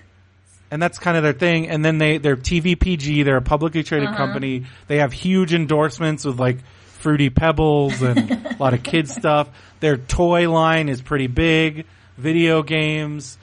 [0.70, 1.68] and that's kind of their thing.
[1.68, 4.16] And then they they're TVPG, They're a publicly traded Uh-huh.
[4.16, 4.66] company.
[4.86, 6.58] They have huge endorsements with like
[7.01, 9.48] fruity pebbles and a lot of kids stuff.
[9.81, 11.86] Their toy line is pretty big.
[12.16, 13.39] Video games,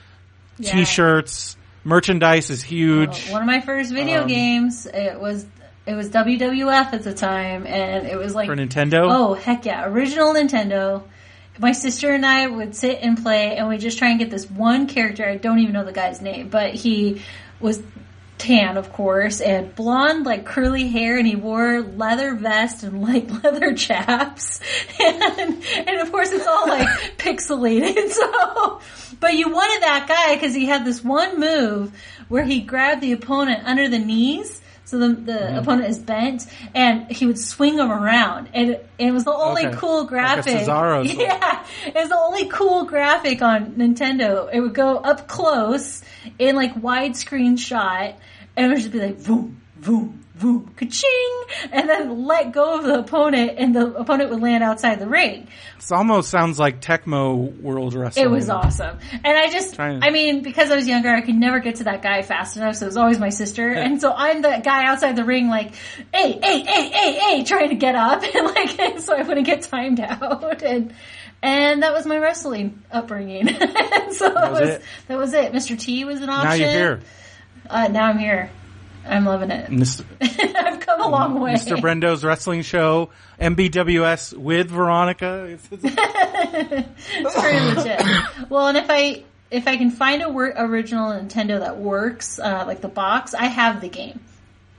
[0.58, 0.72] Yeah.
[0.72, 3.28] t-shirts, merchandise is huge.
[3.30, 4.86] one of my first video Um, games.
[4.86, 5.44] It was
[5.86, 9.06] it was WWF at the time, and it was like for Nintendo.
[9.10, 9.84] Oh heck yeah!
[9.86, 11.02] Original Nintendo.
[11.58, 14.48] My sister and I would sit and play, and we just try and get this
[14.48, 15.26] one character.
[15.28, 17.22] I don't even know the guy's name, but he
[17.58, 17.82] was
[18.38, 23.28] tan, of course, and blonde, like curly hair, and he wore leather vest and like
[23.44, 24.60] leather chaps,
[25.00, 26.88] and and of course it's all like
[27.18, 28.08] pixelated.
[28.18, 28.80] So,
[29.20, 31.92] but you wanted that guy because he had this one move
[32.28, 34.60] where he grabbed the opponent under the knees.
[34.84, 35.58] So the, the Mm-hmm.
[35.58, 39.66] opponent is bent, and he would swing him around, and it, it was the only
[39.66, 39.76] Okay.
[39.76, 40.54] cool Like a graphic.
[40.66, 41.18] Cesaro sort.
[41.18, 44.48] yeah, it was the only cool graphic on Nintendo.
[44.50, 46.02] It would go up close
[46.38, 48.14] in like widescreen shot,
[48.56, 51.42] and it would just be like boom, boom, boom, ka-ching,
[51.72, 55.48] and then let go of the opponent, and the opponent would land outside the ring.
[55.78, 58.26] It almost sounds like Tecmo World Wrestling.
[58.26, 58.98] It was awesome.
[59.12, 61.84] And I just, Trying- I mean, because I was younger, I could never get to
[61.84, 63.70] that guy fast enough, so it was always my sister.
[63.70, 65.74] And so I'm the guy outside the ring, like,
[66.14, 69.62] hey, hey, hey, hey, hey, trying to get up, and like, so I wouldn't get
[69.62, 70.62] timed out.
[70.68, 70.92] And,
[71.42, 73.48] and that was my wrestling upbringing.
[74.10, 74.82] So that, was was, it?
[75.08, 75.52] that was it.
[75.52, 75.78] Mr.
[75.78, 76.48] T was an option.
[76.48, 77.00] Now you're here,
[77.68, 78.50] Uh, now I'm here.
[79.06, 79.70] I'm loving it.
[79.70, 80.02] Mr.
[80.56, 81.52] I've come a long way.
[81.52, 81.78] Mr.
[81.78, 85.44] Brendo's wrestling show, MBWS with Veronica.
[85.44, 88.02] It's pretty legit.
[88.50, 92.64] Well, and if I if I can find a wor- original Nintendo that works, uh,
[92.66, 94.20] like the box, I have the game.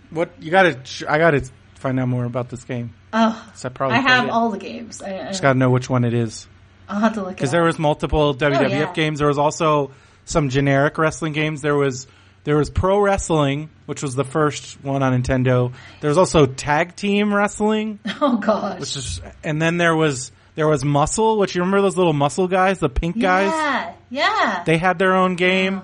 [0.10, 1.12] what you got to?
[1.12, 2.94] I got to find out more about this game.
[3.14, 4.32] Oh, So I probably I have it.
[4.32, 5.02] all the games.
[5.02, 6.48] I, I, Just got to know which one it is
[6.88, 8.94] I'll have to look because there was multiple WWF Oh, yeah.
[8.94, 9.20] games.
[9.20, 9.92] There was also
[10.26, 11.62] some generic wrestling games.
[11.62, 12.08] There was
[12.46, 15.74] there was pro wrestling, which was the first one on Nintendo.
[16.02, 20.68] There was also tag team wrestling, Oh gosh, which is, and then there was there
[20.68, 23.52] was muscle, which you remember those little muscle guys, the pink guys.
[23.52, 24.64] yeah, yeah.
[24.66, 25.82] They had their own game.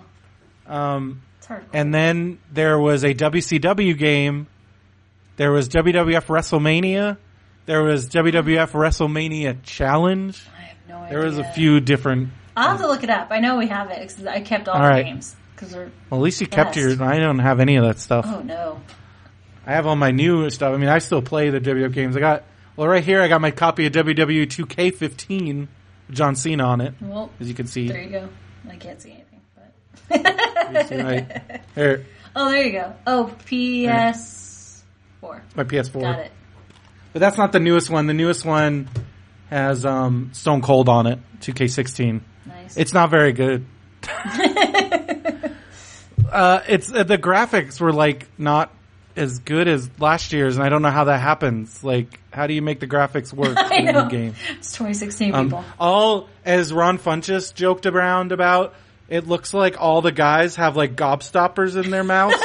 [0.67, 1.65] Um, it's hard.
[1.73, 4.47] And then there was a WCW game.
[5.37, 7.17] There was WWF WrestleMania.
[7.65, 10.41] There was WWF WrestleMania Challenge.
[10.57, 11.09] I have no idea.
[11.17, 12.29] There was a few different.
[12.55, 13.27] I'll have to look it up.
[13.31, 15.05] I know we have it because I kept all, All the right.
[15.05, 15.91] games because we're.
[16.09, 16.97] Well, at least you kept Best.
[16.99, 17.03] your.
[17.03, 18.25] I don't have any of that stuff.
[18.27, 18.81] Oh no.
[19.65, 20.73] I have all my new stuff.
[20.73, 22.15] I mean, I still play the WWF games.
[22.15, 22.43] I got.
[22.77, 25.67] Well, right here, I got my copy of WWE 2K15,
[26.11, 27.87] John Cena on it, Well, as you can see.
[27.87, 28.29] there you go.
[28.69, 30.95] I can't see anything, but.
[31.75, 32.01] Right
[32.35, 32.93] Oh, there you go.
[33.07, 33.27] Oh,
[35.33, 35.41] PS4.
[35.55, 36.01] my PS4.
[36.01, 36.31] Got it.
[37.13, 38.07] But that's not the newest one.
[38.07, 38.89] The newest one
[39.49, 42.21] has um, Stone Cold on it, 2K16.
[42.45, 42.77] Nice.
[42.77, 43.65] It's not very good.
[46.31, 48.71] uh, it's uh, the graphics were like not
[49.15, 51.83] as good as last year's, and I don't know how that happens.
[51.83, 54.03] Like, how do you make the graphics work in a know.
[54.03, 54.35] new game?
[54.57, 55.63] It's 2016, Um, people.
[55.79, 58.73] all as Ron Funches joked around about.
[59.07, 62.35] It looks like all the guys have like gobstoppers in their mouths.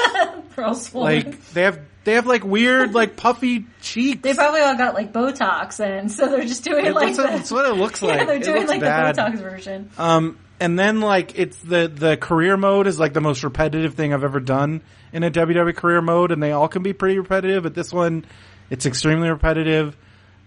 [0.55, 1.25] They're all swollen.
[1.25, 4.23] like they have they have like weird like puffy cheeks.
[4.23, 7.51] They probably all got like Botox, and so they're just doing It like the, that's
[7.51, 8.21] what it looks like.
[8.21, 9.15] Yeah, they're doing like bad.
[9.17, 9.91] the Botox version.
[9.99, 14.13] Um, and then like it's the the career mode is like the most repetitive thing
[14.15, 14.83] I've ever done
[15.13, 17.63] in a WWE career mode, and they all can be pretty repetitive.
[17.63, 18.25] But this one,
[18.71, 19.97] it's extremely repetitive.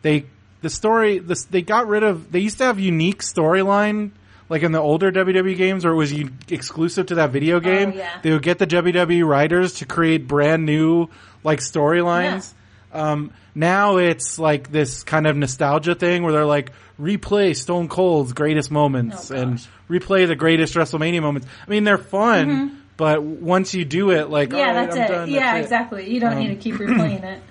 [0.02, 0.26] They
[0.62, 2.32] the story this they got rid of.
[2.32, 4.12] They used to have unique storyline.
[4.49, 6.14] Like in the older WWE games, where it was
[6.49, 8.20] exclusive to that video game, Oh, yeah.
[8.22, 11.07] they would get the WWE writers to create brand new
[11.44, 12.53] like storylines.
[12.91, 18.34] Um, now it's like this kind of nostalgia thing where they're like replay Stone Cold's
[18.34, 21.48] greatest moments Oh, and replay the greatest WrestleMania moments.
[21.65, 24.57] I mean, they're fun, but once you do it, like Mm-hmm.
[24.60, 25.07] Yeah, right, that's it.
[25.14, 25.64] done, yeah, that's it.
[25.64, 26.10] exactly.
[26.14, 27.41] You don't need to keep replaying it.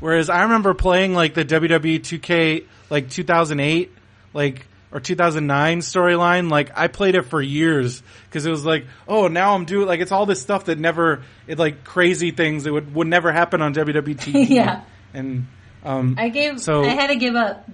[0.00, 3.92] Whereas I remember playing like the WWE 2K like 2008,
[4.34, 4.66] like
[4.96, 6.50] or 2009 storyline.
[6.50, 10.00] Like I played it for years because it was like, oh, now I'm doing like
[10.00, 13.60] it's all this stuff that never, it like crazy things that would would never happen
[13.60, 14.84] on WWE Yeah.
[15.12, 15.48] and
[15.84, 16.60] um, I gave.
[16.62, 17.68] So- I had to give up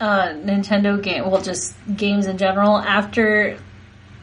[0.00, 1.30] uh, Nintendo game.
[1.30, 3.58] Well, just games in general after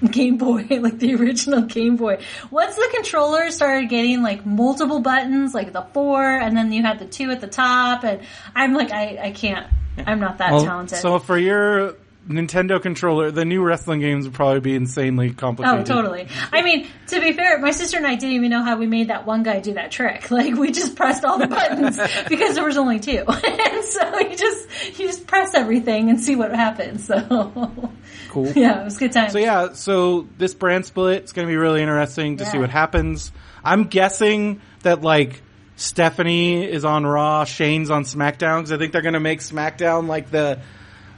[0.10, 2.24] Game Boy, like the original Game Boy.
[2.50, 6.98] Once the controller started getting like multiple buttons, like the four, and then you had
[6.98, 8.22] the two at the top, and
[8.56, 9.68] I'm like, I, I can't.
[10.08, 10.98] I'm not that well, talented.
[10.98, 11.98] so for your
[12.32, 15.90] Nintendo controller, the new wrestling games would probably be insanely complicated.
[15.92, 16.28] Oh, totally.
[16.52, 19.10] I mean, to be fair, my sister and I didn't even know how we made
[19.10, 20.30] that one guy do that trick.
[20.32, 22.00] Like, we just pressed all the buttons
[22.30, 23.24] because there was only two.
[23.28, 27.06] and so you just, you just press everything and see what happens.
[27.06, 27.92] So,
[28.30, 28.48] Cool.
[28.54, 29.30] yeah, it was a good time.
[29.30, 32.70] So yeah, so this brand split is going to be really interesting to see what
[32.70, 33.32] happens.
[33.64, 35.42] I'm guessing that like
[35.76, 40.08] Stephanie is on Raw, Shane's on SmackDown because I think they're going to make SmackDown
[40.08, 40.60] like the.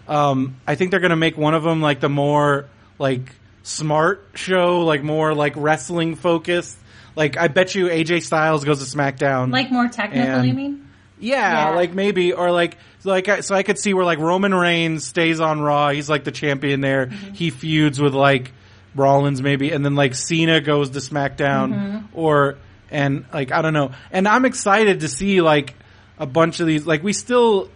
[0.07, 2.65] Um, I think they're going to make one of them like the more
[2.99, 3.31] like
[3.63, 6.77] smart show, like more like wrestling focused.
[7.15, 9.51] Like I bet you AJ Styles goes to SmackDown.
[9.51, 10.80] like more technical, And- you mean?
[11.19, 11.75] Yeah, Yeah.
[11.75, 15.05] like maybe or like so like I- so I could see where like Roman Reigns
[15.07, 15.89] stays on Raw.
[15.89, 17.05] He's like the champion there.
[17.05, 17.34] Mm-hmm.
[17.34, 18.51] He feuds with like
[18.95, 22.05] Rollins maybe, and then like Cena goes to SmackDown Mm-hmm.
[22.19, 22.57] or
[22.91, 23.91] and like I don't know.
[24.11, 25.75] And I'm excited to see like
[26.19, 26.85] a bunch of these.
[26.85, 27.69] Like we still,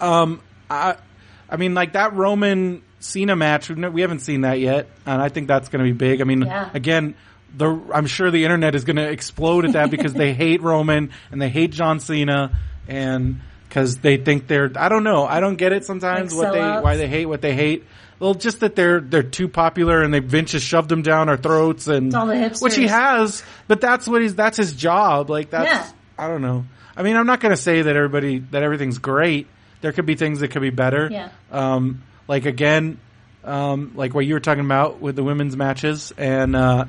[0.00, 0.40] um,
[0.70, 0.96] I
[1.48, 3.68] I mean like that Roman Cena match.
[3.70, 6.20] We haven't seen that yet, and I think that's going to be big.
[6.20, 6.70] I mean, Yeah.
[6.74, 7.14] again.
[7.56, 11.12] The, I'm sure the internet is going to explode at that because they hate Roman
[11.30, 12.58] and they hate John Cena
[12.88, 16.52] and because they think they're I don't know I don't get it sometimes Like what
[16.52, 17.84] they why they hate what they hate.
[18.18, 21.36] Well, just that they're they're too popular and they Vince just shoved them down our
[21.36, 22.60] throats and all the hipsters.
[22.60, 25.30] which he has, but that's what he's that's his job.
[25.30, 25.88] Like that's Yeah.
[26.18, 26.64] I don't know.
[26.96, 29.46] I mean, I'm not going to say that everybody that everything's great.
[29.84, 31.10] There could be things that could be better.
[31.12, 31.28] Yeah.
[31.52, 32.98] Um, like again,
[33.44, 36.86] um, like what you were talking about with the women's matches and uh,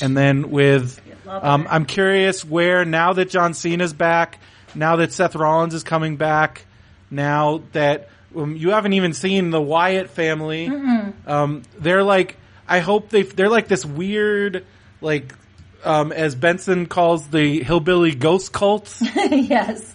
[0.00, 1.68] and then with um.
[1.70, 4.40] I'm curious where now that John Cena's back,
[4.74, 6.66] now that Seth Rollins is coming back,
[7.08, 10.66] now that um, you haven't even seen the Wyatt family,
[11.28, 12.36] um, they're like
[12.66, 14.66] I hope they they're like this weird
[15.00, 15.32] like
[15.84, 19.00] um, as Benson calls the hillbilly ghost cults.
[19.30, 19.93] yes.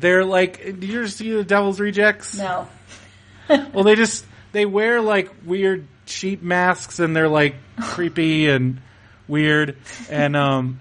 [0.00, 2.36] They're like, did you ever see the Devil's Rejects?
[2.38, 2.68] No.
[3.72, 8.80] Well, they just they wear like weird sheep masks and they're like creepy and
[9.26, 9.76] weird
[10.10, 10.80] and um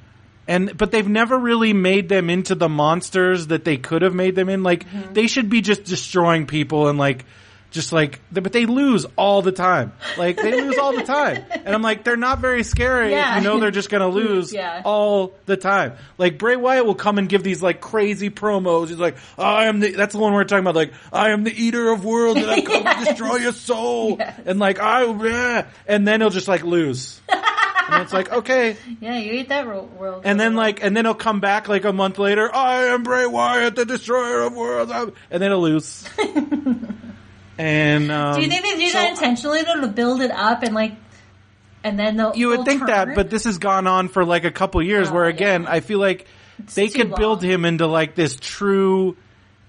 [0.49, 4.35] and but they've never really made them into the monsters that they could have made
[4.35, 4.63] them in.
[4.63, 5.13] Like Mm-hmm.
[5.13, 7.23] they should be just destroying people and like
[7.69, 9.91] just like but they lose all the time.
[10.17, 11.43] Like they lose all the time.
[11.51, 13.37] And I'm like they're not very scary Yeah.
[13.37, 14.81] if you know they're just going to lose Yeah.
[14.85, 15.93] all the time.
[16.17, 18.87] Like Bray Wyatt will come and give these like crazy promos.
[18.87, 20.75] He's like, I am the, that's the one we're talking about.
[20.75, 24.15] Like, I am the eater of worlds and I've come to destroy your soul.
[24.17, 24.39] Yes.
[24.45, 25.67] And like, I, yeah.
[25.87, 27.19] and then he'll just like lose.
[27.29, 28.77] and it's like, okay.
[29.01, 30.21] Yeah, you ate that ro- world.
[30.25, 32.49] And then like, and then he'll come back like a month later.
[32.53, 34.91] I am Bray Wyatt, the destroyer of worlds.
[34.91, 36.07] I'm-" And then he'll lose.
[37.57, 40.63] And, um, do you think they do so- that intentionally though to build it up
[40.63, 40.93] and like,
[41.83, 44.43] and then they'll You would they'll think that, but this has gone on for like
[44.45, 45.09] a couple years.
[45.09, 45.71] Oh, where again, yeah.
[45.71, 46.27] I feel like
[46.75, 49.15] they too could build him into like this true,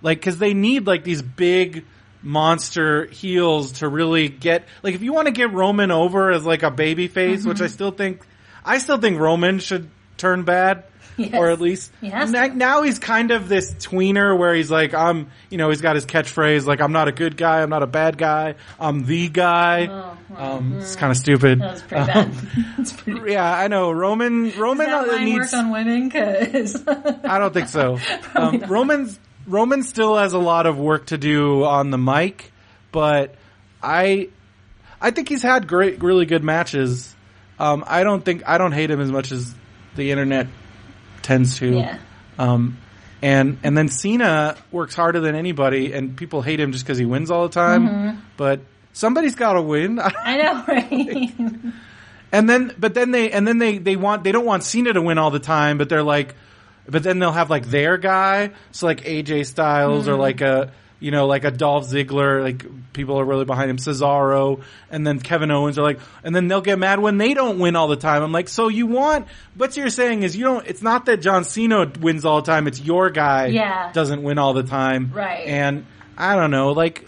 [0.02, 1.84] like because they need like these big
[2.22, 6.62] monster heels to really get like if you want to get Roman over as like
[6.62, 7.72] a baby face, which I Mm-hmm.
[7.72, 8.22] still think,
[8.64, 10.84] I still think Roman should turn bad.
[11.18, 11.34] Yes.
[11.38, 15.58] Or at least has now, he's kind of this tweener where he's like, I'm, you
[15.58, 18.16] know, he's got his catchphrase like, I'm not a good guy, I'm not a bad
[18.16, 19.88] guy, I'm the guy.
[19.90, 21.60] Oh, um, it's kind of stupid.
[21.60, 22.32] that was pretty bad.
[22.98, 23.32] Pretty.
[23.32, 23.90] Yeah, I know.
[23.90, 25.52] Roman Roman uh, needs.
[25.52, 26.10] on women?
[26.10, 27.98] Cause I don't think so.
[28.34, 32.52] Um, Roman's Roman still has a lot of work to do on the mic,
[32.92, 33.34] but
[33.82, 34.28] I
[35.00, 37.14] I think he's had great, really good matches.
[37.58, 39.54] Um, I don't think I don't hate him as much as
[39.96, 40.46] the internet
[41.28, 41.70] tends to.
[41.70, 41.98] yeah,
[42.38, 42.78] Um,
[43.20, 47.04] and and then Cena works harder than anybody, and people hate him just because he
[47.04, 47.88] wins all the time.
[47.88, 48.20] Mm-hmm.
[48.36, 48.60] But
[48.94, 49.98] somebody's got to win.
[50.24, 51.72] I know, right?
[52.32, 55.00] And then, but then they, and then they, they want, they don't want Cena to
[55.00, 56.34] win all the time, but they're like,
[56.86, 61.10] but then they'll have like their guy, so like AJ Styles or like a, you
[61.10, 65.50] know, like a Dolph Ziggler, like people are really behind him, Cesaro, and then Kevin
[65.50, 68.22] Owens are like, and then they'll get mad when they don't win all the time.
[68.22, 71.44] I'm like, so you want, what you're saying is you don't, it's not that John
[71.44, 73.92] Cena wins all the time, it's your guy Yeah.
[73.92, 75.12] doesn't win all the time.
[75.14, 75.46] Right.
[75.46, 75.86] And,
[76.20, 77.04] I don't know, like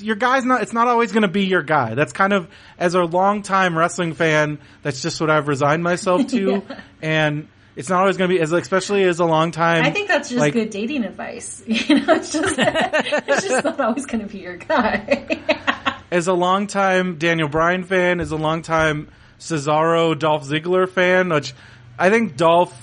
[0.00, 0.62] your guy's not.
[0.62, 1.92] It's not always going to be your guy.
[1.94, 2.48] That's kind of
[2.78, 4.58] as a longtime wrestling fan.
[4.82, 6.62] That's just what I've resigned myself to.
[7.02, 9.84] And it's not always going to be as especially as a long time.
[9.84, 11.62] I think that's just like, good dating advice.
[11.74, 15.98] You know, it's just it's just not always going to be your guy.
[16.10, 21.28] as a long time Daniel Bryan fan, as a long time Cesaro Dolph Ziggler fan,
[21.30, 21.52] which
[21.98, 22.74] I think Dolph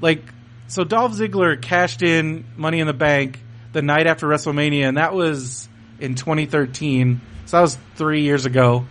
[0.00, 0.22] like
[0.66, 3.38] so Dolph Ziggler cashed in Money in the Bank
[3.72, 5.68] the night after WrestleMania, and that was
[6.00, 7.20] in 2013.
[7.44, 8.86] So that was three years ago,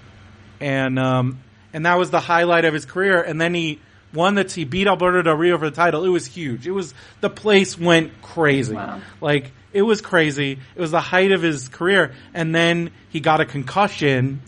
[0.59, 1.41] and um,
[1.73, 3.21] and that was the highlight of his career.
[3.21, 3.81] And then he
[4.15, 6.05] won that he beat Alberto Del Rio for the title.
[6.05, 6.65] It was huge.
[6.67, 8.75] It was the place went crazy.
[8.75, 9.01] Wow.
[9.21, 10.53] Like it was crazy.
[10.75, 14.41] It was the height of his career, and then he got a concussion,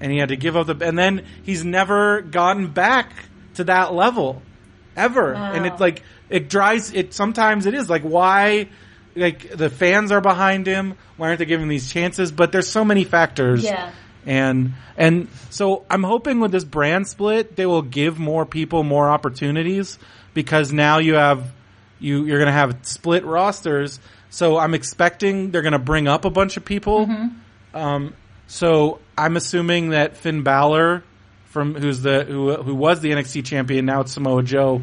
[0.00, 0.76] and he had to give up the.
[0.86, 3.12] And then he's never gotten back
[3.54, 4.42] to that level,
[4.96, 5.32] ever.
[5.34, 5.72] And Wow.
[5.72, 6.92] it's like it drives.
[6.92, 8.68] It sometimes it is like why.
[9.14, 10.94] Like the fans are behind him.
[11.16, 12.30] Why aren't they giving him these chances?
[12.30, 13.92] But there's so many factors yeah.
[14.26, 19.08] And and so I'm hoping with this brand split they will give more people more
[19.08, 19.98] opportunities
[20.34, 21.50] because now you have
[21.98, 23.98] you you're going to have split rosters.
[24.30, 27.06] So I'm expecting they're going to bring up a bunch of people.
[27.74, 28.14] Um,
[28.46, 31.02] so I'm assuming that Finn Balor
[31.46, 34.82] from who's the who who was the NXT champion now it's Samoa Joe.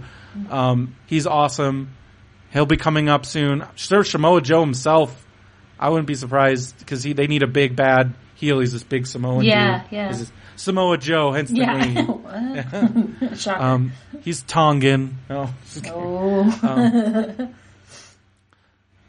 [0.49, 1.89] Um, he's awesome.
[2.51, 3.65] He'll be coming up soon.
[3.75, 5.19] Sure Samoa Joe himself.
[5.79, 8.59] I wouldn't be surprised because he they need a big bad heel.
[8.59, 9.91] He's this big Samoan Yeah, dude.
[9.91, 10.07] yeah.
[10.15, 11.77] He's Samoa Joe, hence the Yeah.
[11.77, 13.35] name.
[13.35, 13.61] Shocker.
[13.63, 13.91] Um,
[14.21, 15.17] he's Tongan.
[15.29, 15.53] Oh.
[15.87, 17.49] oh.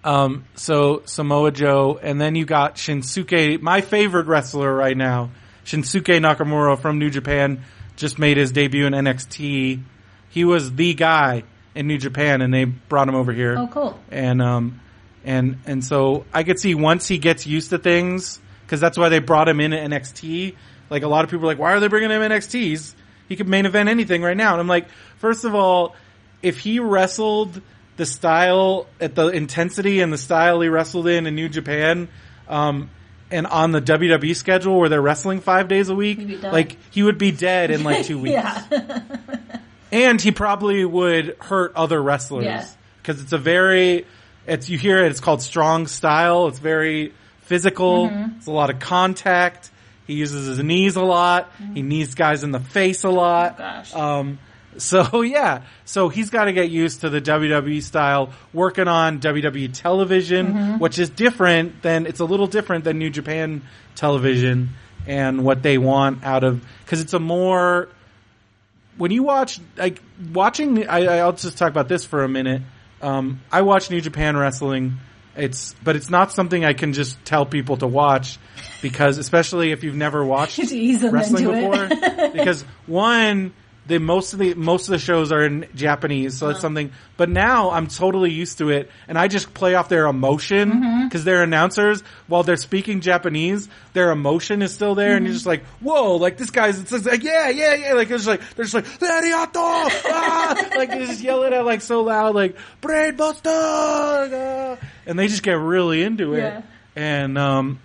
[0.04, 5.30] Um, so Samoa Joe, and then you got Shinsuke, my favorite wrestler right now,
[5.64, 7.64] Shinsuke Nakamura from New Japan,
[7.96, 9.82] just made his debut in NXT.
[10.28, 11.44] He was the guy
[11.74, 13.56] in New Japan, and they brought him over here.
[13.56, 13.98] Oh, cool.
[14.10, 14.80] And um,
[15.24, 18.40] and and so I could see once he gets used to things,
[18.74, 20.56] because that's why they brought him in at NXT.
[20.90, 22.52] Like a lot of people are like, why are they bringing him NXT?
[22.54, 22.96] He's,
[23.28, 24.50] he could main event anything right now.
[24.52, 24.88] And I'm like,
[25.18, 25.94] first of all,
[26.42, 27.62] if he wrestled
[27.96, 32.08] the style at the intensity and the style he wrestled in in New Japan,
[32.48, 32.90] um,
[33.30, 36.52] and on the WWE schedule where they're wrestling five days a week, He'd be done.
[36.52, 38.32] like he would be dead in like two weeks.
[38.34, 39.00] Yeah.
[39.92, 42.66] and he probably would hurt other wrestlers Yeah.
[43.00, 44.04] because it's a very
[44.46, 47.14] it's you hear it it's called strong style it's very
[47.44, 48.08] physical.
[48.08, 48.36] Mm-hmm.
[48.38, 49.70] it's a lot of contact.
[50.06, 51.50] He uses his knees a lot.
[51.72, 53.54] He knees guys in the face a lot.
[53.54, 53.94] Oh, gosh.
[53.94, 54.38] um
[54.76, 55.62] so yeah.
[55.84, 60.78] So he's got to get used to the WWE style working on WWE television Mm-hmm.
[60.78, 63.62] which is different than it's a little different than New Japan
[63.94, 64.70] television
[65.06, 67.88] and what they want out of because it's a more
[68.96, 70.00] when you watch like
[70.32, 72.62] watching I, i'll just talk about this for a minute.
[73.02, 74.94] Um, i watch new japan wrestling
[75.36, 78.38] it's but it's not something i can just tell people to watch
[78.82, 81.88] because especially if you've never watched To ease them wrestling before.
[82.32, 83.52] Because one
[83.86, 86.90] the most of the most of the shows are in Japanese, so it's something.
[87.18, 91.04] But now I'm totally used to it, and I just play off their emotion Mm-hmm.
[91.08, 93.68] because they're announcers while they're speaking Japanese.
[93.92, 95.16] Their emotion is still there, Mm-hmm.
[95.18, 98.26] and you're just like, "Whoa!" Like this guy's it's like, "Yeah, yeah, yeah!" Like it's
[98.26, 99.52] like they're just like, "Arigato!"
[100.10, 100.68] ah!
[100.76, 104.76] like they just yell it out like so loud, like "Brain Buster!" ah!
[105.06, 106.62] and they just get really into it, Yeah.
[106.96, 107.80] and um,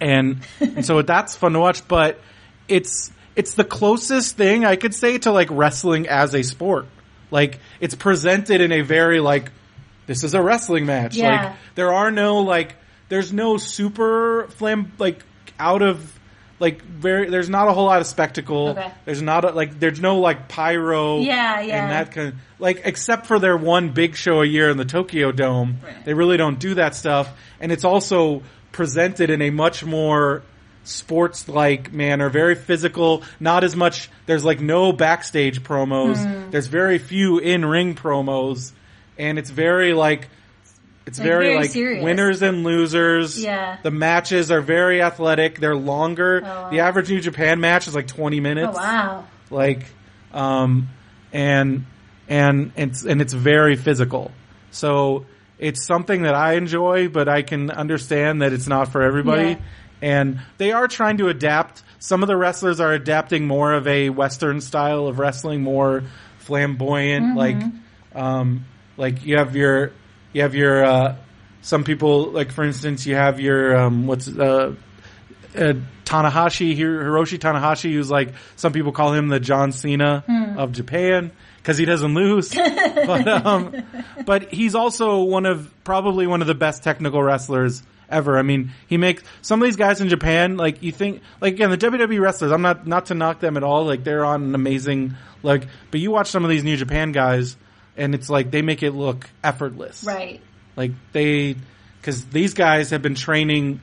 [0.00, 1.86] and, and so that's fun to watch.
[1.86, 2.20] But
[2.68, 6.86] it's it's the closest thing I could say to like wrestling as a sport.
[7.30, 9.50] Like it's presented in a very like
[10.06, 11.16] this is a wrestling match.
[11.16, 11.44] Yeah.
[11.44, 12.74] Like there are no like
[13.08, 15.22] there's no super flam like
[15.58, 16.12] out of
[16.58, 18.68] like very there's not a whole lot of spectacle.
[18.68, 18.90] Okay.
[19.04, 21.20] There's not a, like there's no like pyro.
[21.20, 21.82] Yeah, yeah.
[21.82, 24.84] And that kind of like except for their one big show a year in the
[24.86, 26.04] Tokyo Dome, Right.
[26.04, 27.30] they really don't do that stuff.
[27.60, 28.42] And it's also
[28.72, 30.42] presented in a much more
[30.86, 36.16] sports like manner, very physical, not as much there's like no backstage promos.
[36.16, 36.50] Hmm.
[36.50, 38.72] There's very few in ring promos.
[39.18, 40.28] And it's very like
[41.06, 42.02] it's Like, very, very like serious.
[42.04, 43.40] winners and losers.
[43.42, 43.76] Yeah.
[43.82, 45.60] The matches are very athletic.
[45.60, 46.40] They're longer.
[46.42, 46.70] wow.
[46.70, 49.24] The average New Japan match is like 20 Oh minutes wow.
[49.50, 49.84] like
[50.32, 50.88] um
[51.32, 51.84] and
[52.28, 54.32] and it's and it's very physical
[54.72, 55.24] so
[55.58, 59.56] it's something that i enjoy but i can understand that it's not for everybody Yeah.
[60.02, 61.82] And they are trying to adapt.
[61.98, 66.04] Some of the wrestlers are adapting more of a western style of wrestling more
[66.38, 67.56] flamboyant like
[68.14, 68.64] um
[68.96, 69.90] like you have your
[70.32, 71.16] you have your uh
[71.62, 74.72] some people like for instance you have your um what's uh
[75.56, 75.72] uh,
[76.04, 80.22] Tanahashi, Hiroshi Tanahashi, who's like some people call him the John Cena
[80.58, 82.54] of Japan because he doesn't lose.
[82.54, 83.74] but, um,
[84.24, 88.38] but he's also one of probably one of the best technical wrestlers ever.
[88.38, 91.70] I mean, he makes some of these guys in Japan like you think like again
[91.70, 92.52] the WWE wrestlers.
[92.52, 93.84] I'm not not to knock them at all.
[93.84, 97.56] Like they're on an amazing like, but you watch some of these New Japan guys,
[97.96, 100.02] and it's like they make it look effortless.
[100.04, 100.40] Right.
[100.76, 101.56] Like they,
[102.00, 103.80] because these guys have been training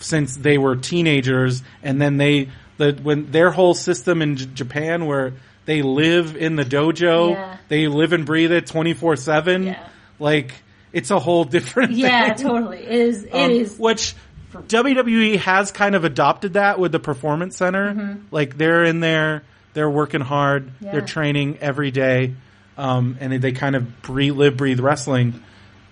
[0.00, 5.06] since they were teenagers, and then they the when their whole system in J- Japan
[5.06, 5.34] where
[5.66, 7.56] they live in the dojo, Yeah.
[7.68, 9.76] they live and breathe it twenty four seven.
[10.18, 10.52] Like
[10.94, 11.92] it's a whole different.
[11.92, 12.46] Yeah, thing.
[12.48, 12.78] totally.
[12.78, 13.24] It is.
[13.24, 13.78] It Um, is.
[13.78, 14.14] Which
[14.54, 18.18] WWE has kind of adopted that with the Performance Center.
[18.30, 19.42] Like they're in there,
[19.74, 20.84] they're working hard, Mm-hmm.
[20.84, 20.92] Yeah.
[20.92, 22.34] they're training every day,
[22.78, 25.42] um, and they kind of breathe, live, breathe wrestling.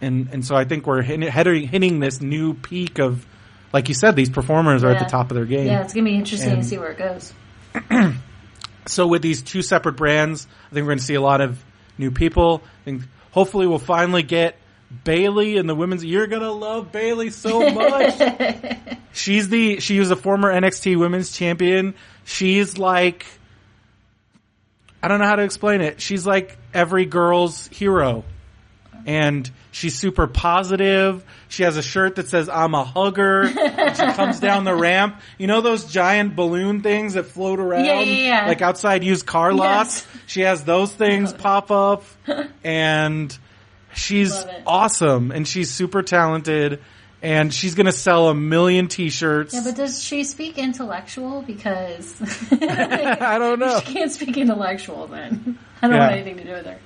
[0.01, 3.27] And and so I think we're hitting, hitting this new peak of,
[3.73, 5.67] like you said, these performers are at the top of their game.
[5.67, 7.33] Yeah, it's gonna be interesting And- to see where it goes.
[8.87, 11.63] So with these two separate brands, I think we're going to see a lot of
[11.99, 12.63] new people.
[12.81, 14.57] I think hopefully we'll finally get
[15.05, 16.05] Bayley and the women's.
[16.05, 18.15] You're gonna love Bayley so much.
[19.13, 21.95] She's the she was a former NXT Women's Champion.
[22.25, 23.27] She's like
[25.03, 26.01] I don't know how to explain it.
[26.01, 28.25] She's like every girl's hero.
[29.05, 31.25] And she's super positive.
[31.49, 33.43] She has a shirt that says I'm a hugger.
[33.43, 35.21] and she comes down the ramp.
[35.39, 38.47] You know those giant balloon things that float around Yeah, yeah, yeah.
[38.47, 40.07] like outside used car lots?
[40.15, 40.23] Yes.
[40.29, 42.05] She has those things pop up
[42.63, 43.37] and
[43.95, 44.33] she's
[44.67, 46.81] awesome and she's super talented
[47.23, 49.55] and she's going to sell a million t-shirts.
[49.55, 51.43] Yeah, but does she speak intellectual?
[51.43, 52.21] Because
[52.53, 53.81] I don't know.
[53.81, 55.07] she can't speak intellectual.
[55.07, 56.01] Then I don't Yeah.
[56.09, 56.79] want anything to do with her.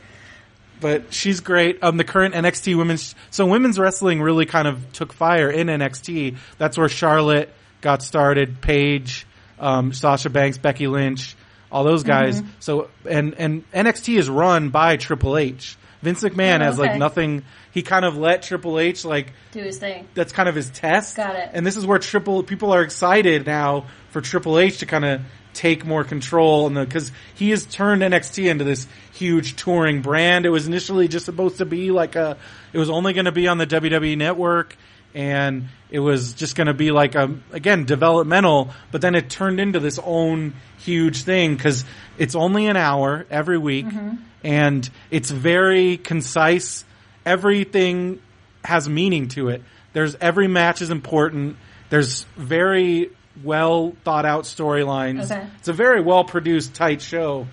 [0.81, 1.83] but she's great.
[1.83, 6.37] Um, the current NXT women's so women's wrestling really kind of took fire in NXT.
[6.59, 7.51] That's where Charlotte
[7.81, 8.61] got started.
[8.61, 9.27] Paige,
[9.59, 11.35] um, Sasha Banks, Becky Lynch,
[11.73, 12.43] all those guys.
[12.43, 12.51] Mm-hmm.
[12.61, 15.79] So and and NXT is run by Triple H.
[16.03, 17.43] Vince McMahon Oh, has like nothing.
[17.73, 20.07] He kind of let Triple H like Do his thing.
[20.15, 21.17] that's kind of his test.
[21.17, 21.51] Got it.
[21.53, 25.21] And this is where Triple people are excited now for Triple H to kind of
[25.53, 30.45] take more control and because he has turned NXT into this huge touring brand.
[30.45, 32.37] It was initially just supposed to be like a,
[32.75, 34.77] it was only going to be on the WWE network
[35.15, 39.59] and it was just going to be like a again developmental, but then it turned
[39.61, 41.85] into this own huge thing because
[42.19, 44.17] it's only an hour every week mm-hmm.
[44.47, 46.85] And it's very concise.
[47.25, 48.21] Everything
[48.65, 49.63] has meaning to it.
[49.93, 51.57] There's every match is important.
[51.91, 53.11] There's very
[53.43, 55.31] well thought out storylines.
[55.31, 55.45] Okay.
[55.59, 57.49] It's a very well produced, tight show,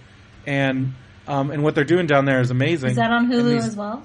[0.45, 0.93] and
[1.27, 2.91] um, and what they're doing down there is amazing.
[2.91, 4.03] Is that on Hulu these- as well?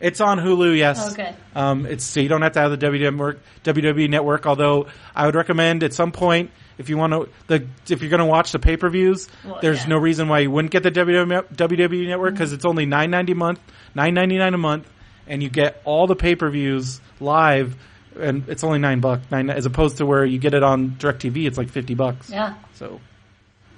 [0.00, 1.12] It's on Hulu, yes.
[1.14, 1.34] Okay.
[1.56, 4.46] Um, it's so you don't have to have the WWE network, WWE network.
[4.46, 8.20] Although I would recommend at some point if you want to the if you're going
[8.20, 9.88] to watch the pay per views, Well, there's yeah.
[9.88, 13.36] no reason why you wouldn't get the WWE, network because it's only nine ninety a
[13.36, 13.60] month,
[13.94, 14.88] nine ninety nine a month,
[15.26, 17.76] and you get all the pay per views live,
[18.18, 21.46] and it's only nine bucks, nine as opposed to where you get it on Directv,
[21.46, 22.30] it's like fifty bucks.
[22.30, 22.54] Yeah.
[22.74, 23.00] So,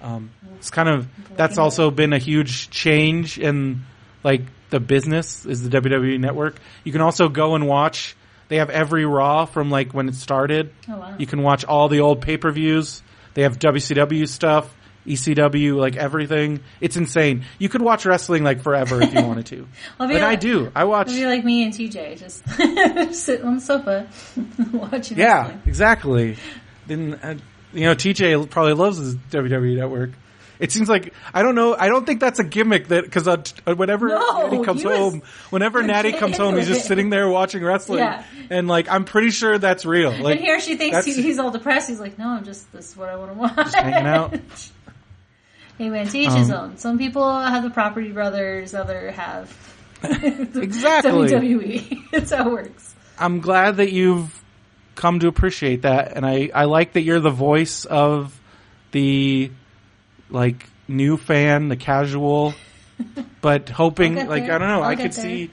[0.03, 3.83] um, it's kind of that's also been a huge change in
[4.23, 6.57] like the business is the WWE network.
[6.85, 8.17] You can also go and watch.
[8.51, 10.75] They have every Raw from like when it started.
[10.89, 11.15] Oh, wow.
[11.19, 13.01] You can watch all the old pay per views.
[13.35, 14.75] They have WCW stuff,
[15.07, 16.59] ECW, like everything.
[16.81, 17.45] It's insane.
[17.61, 19.69] You could watch wrestling like forever if you wanted to.
[20.01, 20.73] And I do.
[20.75, 21.07] I watch.
[21.07, 22.45] Be like me and TJ, just
[23.15, 24.09] sit on the sofa
[24.73, 25.17] watching.
[25.17, 25.63] Yeah, wrestling.
[25.67, 26.37] exactly.
[26.89, 27.35] Then uh,
[27.73, 30.11] you know, TJ probably loves his WWE network.
[30.61, 31.75] It seems like I don't know.
[31.75, 33.43] I don't think that's a gimmick that because uh,
[33.75, 38.01] whenever No, Natty comes home, whenever Natty comes home, he's just sitting there watching wrestling,
[38.01, 38.23] Yeah.
[38.51, 40.11] and like I'm pretty sure that's real.
[40.13, 41.89] Like and here she thinks that's- he, he's all depressed.
[41.89, 43.57] He's like, no, I'm just this is what I want to watch.
[43.57, 44.39] just hanging out.
[45.79, 46.77] Hey man, to each his own.
[46.77, 49.49] Some people have the Property Brothers, other have
[50.03, 51.29] Exactly.
[51.31, 52.03] WWE.
[52.13, 52.95] It's how it works.
[53.19, 54.43] I'm glad that you've
[54.95, 58.39] come to appreciate that, and I I like that you're the voice of
[58.93, 59.51] the
[60.31, 62.55] like new fan, the casual,
[63.41, 64.55] but hoping like there.
[64.55, 64.83] I don't know.
[64.83, 65.25] I'll I could there.
[65.25, 65.51] see.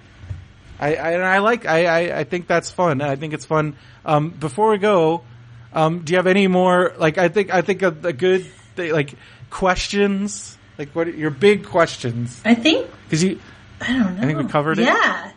[0.79, 3.01] I, I I like I, I I think that's fun.
[3.01, 3.75] I think it's fun.
[4.05, 5.23] Um, before we go,
[5.73, 8.45] um, do you have any more like I think I think a, a good
[8.75, 9.13] thing, like
[9.49, 13.39] questions like what are your big questions I think because you
[13.79, 14.23] I don't know.
[14.23, 14.85] I think we covered it.
[14.85, 15.31] Yeah.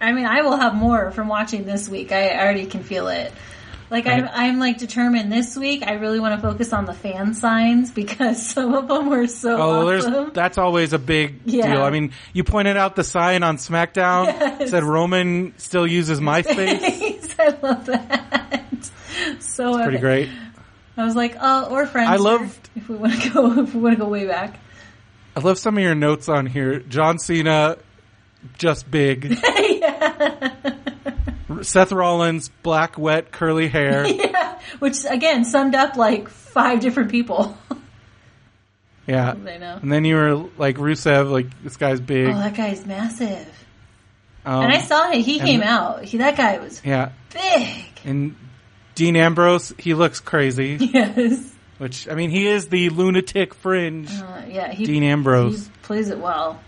[0.00, 2.12] I mean, I will have more from watching this week.
[2.12, 3.32] I already can feel it.
[3.94, 5.84] Like I'm, I'm like determined this week.
[5.86, 9.56] I really want to focus on the fan signs because some of them were so
[9.56, 10.12] Oh, awesome.
[10.12, 11.72] there's that's always a big Yeah.
[11.72, 11.82] deal.
[11.82, 14.70] I mean, you pointed out the sign on SmackDown Yes.
[14.70, 17.36] said Roman still uses MySpace.
[17.38, 18.90] I love that.
[19.38, 20.28] So Pretty great.
[20.96, 22.10] I was like, oh, or friends.
[22.10, 24.58] I loved- if we want to go, if we want to go way back.
[25.36, 26.80] I love some of your notes on here.
[26.80, 27.76] John Cena,
[28.58, 29.38] just big.
[31.62, 34.06] Seth Rollins, black, wet, curly hair.
[34.06, 37.56] yeah, which again summed up like five different people.
[39.06, 39.32] Yeah.
[39.32, 39.78] I know.
[39.82, 42.28] And then you were like Rusev, like this guy's big.
[42.28, 43.46] Oh, that guy's massive.
[44.44, 45.22] Um, and I saw it.
[45.22, 46.04] He came out.
[46.04, 47.12] He, that guy was yeah.
[47.32, 47.84] big.
[48.04, 48.36] And
[48.94, 50.78] Dean Ambrose, he looks crazy.
[50.92, 51.50] Yes.
[51.78, 54.08] Which I mean, he is the lunatic fringe.
[54.10, 54.70] Uh, yeah.
[54.72, 55.66] He, Dean Ambrose.
[55.66, 56.60] He plays it well.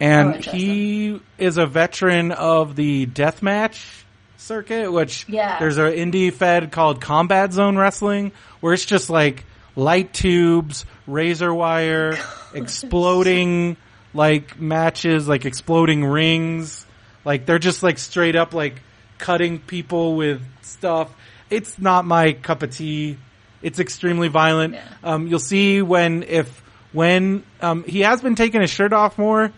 [0.00, 4.05] and oh, he is a veteran of the deathmatch
[4.46, 5.58] circuit, which Yeah.
[5.58, 9.44] there's an indie fed called Combat Zone Wrestling, where it's just like
[9.74, 12.16] light tubes, razor wire,
[12.54, 13.76] exploding
[14.14, 16.86] like matches, like exploding rings.
[17.24, 18.80] Like they're just like straight up like
[19.18, 21.10] cutting people with stuff.
[21.50, 23.18] It's not my cup of tea.
[23.62, 24.74] It's extremely violent.
[24.74, 24.84] Yeah.
[25.02, 26.62] Um, you'll see when if
[26.92, 29.52] when um, he has been taking his shirt off more,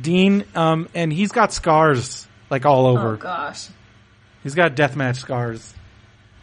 [0.00, 3.14] Dean, um, and he's got scars like all over.
[3.14, 3.68] Oh gosh.
[4.44, 5.74] He's got deathmatch scars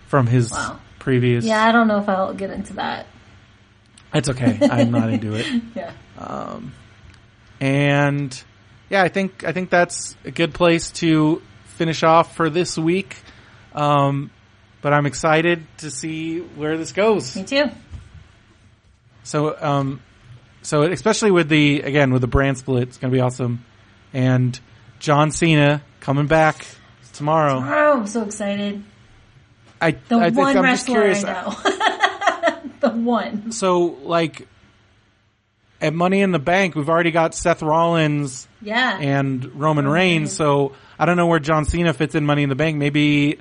[0.07, 0.79] from his Wow.
[0.99, 1.45] previous.
[1.45, 3.05] Yeah, I don't know if I'll get into that.
[4.13, 4.59] It's okay.
[4.69, 5.45] I'm not into it.
[5.75, 5.91] Yeah.
[7.59, 8.43] And
[8.89, 13.15] yeah, I think I think that's a good place to finish off for this week.
[13.73, 14.31] Um,
[14.81, 17.35] but I'm excited to see where this goes.
[17.35, 17.65] Me too.
[19.23, 20.01] So, um,
[20.63, 23.63] so especially with the again with the brand split, it's gonna be awesome.
[24.13, 24.59] And
[24.99, 26.65] John Cena coming back
[27.21, 27.63] tomorrow.
[27.63, 28.83] Oh, I'm so excited.
[29.79, 31.23] I, The I one I'm wrestler curious.
[31.23, 32.69] I know.
[32.81, 33.51] the one.
[33.51, 34.47] So, like
[35.79, 38.97] at Money in the Bank, we've already got Seth Rollins Yeah.
[38.99, 40.33] and Roman Reigns.
[40.33, 42.77] So I don't know where John Cena fits in Money in the Bank.
[42.77, 43.39] Maybe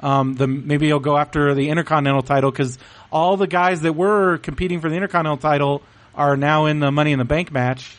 [0.00, 2.78] um, the maybe he'll go after the Intercontinental title because
[3.10, 5.82] all the guys that were competing for the Intercontinental title
[6.14, 7.96] are now in the Money in the Bank match.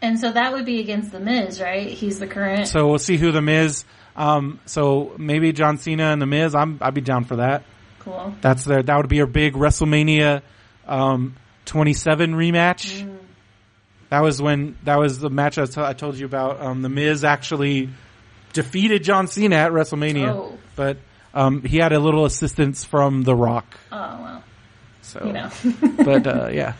[0.00, 1.88] and so that would be against the Miz, right?
[1.88, 2.68] He's the current.
[2.68, 3.84] So we'll see who the Miz.
[4.16, 6.54] Um, so maybe John Cena and the Miz.
[6.54, 7.62] I'm I'd be down for that.
[8.00, 8.34] cool.
[8.40, 10.42] That's their that would be a big WrestleMania
[10.86, 11.36] um,
[11.66, 13.02] 27 rematch.
[13.02, 13.16] Mm.
[14.10, 16.60] That was when that was the match I, t- I told you about.
[16.60, 17.88] Um, the Miz actually
[18.52, 20.58] defeated John Cena at WrestleMania, Oh.
[20.76, 20.98] but
[21.32, 23.74] um, he had a little assistance from The Rock.
[23.90, 24.44] Oh well,
[25.00, 25.50] So, you know.
[26.04, 26.74] but uh, yeah.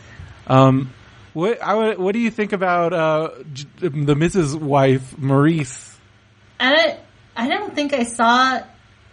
[0.45, 0.93] Um,
[1.33, 5.95] what I would, what do you think about uh, J- the Miz's wife, Maryse?
[6.59, 6.99] I.
[7.35, 8.61] I don't think I saw.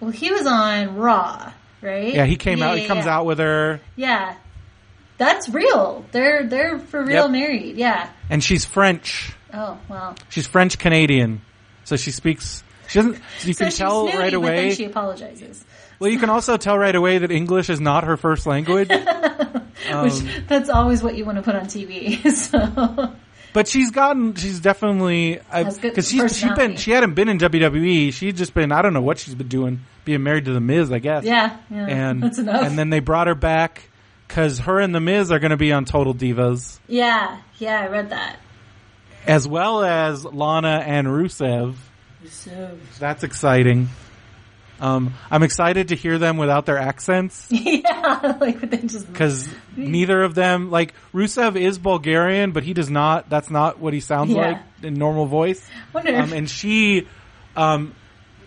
[0.01, 1.53] Well, he was on Raw,
[1.83, 2.15] right?
[2.15, 2.77] Yeah, he came Yeah, out.
[2.77, 3.17] He yeah, comes yeah.
[3.17, 4.35] out with her, Yeah,
[5.19, 6.05] that's real.
[6.13, 7.31] They're they're for real Yep.
[7.31, 7.77] married.
[7.77, 8.09] Yeah.
[8.29, 9.33] and she's French.
[9.53, 10.17] Oh well.
[10.29, 11.43] She's French Canadian,
[11.85, 12.63] so she speaks.
[12.89, 13.19] She doesn't.
[13.45, 14.75] You So can tell snooty, right away.
[14.75, 15.65] she apologizes.
[15.99, 18.91] well, you can also tell right away that English is not her first language.
[19.91, 22.21] Um, Which that's always what you want to put on TV.
[22.37, 23.15] So
[23.53, 24.35] but she's gotten.
[24.35, 25.41] She's definitely
[25.81, 28.13] because she's she been she hadn't been in WWE.
[28.13, 30.91] She'd just been I don't know what she's been doing, being married to the Miz,
[30.93, 31.25] I guess.
[31.25, 32.63] yeah, yeah and that's enough.
[32.65, 33.89] and then they brought her back
[34.29, 37.89] because her and the Miz are going to be on Total Divas, yeah, yeah, I
[37.89, 38.37] read that.
[39.27, 41.75] as well as Lana and Rusev.
[42.29, 43.89] So That's exciting.
[44.81, 47.47] Um, I'm excited to hear them without their accents.
[47.51, 49.47] yeah, like they just because
[49.77, 53.29] neither of them like Rusev is Bulgarian, but he does not.
[53.29, 54.41] That's not what he sounds Yeah.
[54.53, 55.63] like in normal voice.
[55.95, 57.07] Um, and she,
[57.57, 57.95] um,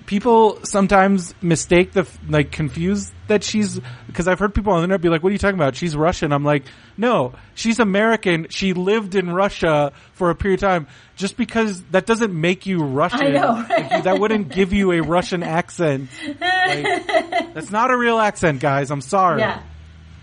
[0.06, 5.02] people sometimes mistake the like confuse that she's because I've heard people on the internet
[5.02, 5.76] be like, "What are you talking about?
[5.76, 6.64] She's Russian." I'm like,
[6.98, 8.48] "No, she's American.
[8.50, 10.88] She lived in Russia for a period of time.
[11.16, 13.22] Just because that doesn't make you Russian.
[13.22, 13.92] I know, right?
[13.92, 16.10] Like, that wouldn't give you a Russian accent.
[16.26, 17.08] Like,
[17.54, 18.92] that's not a real accent, guys.
[18.92, 19.62] I'm sorry." yeah.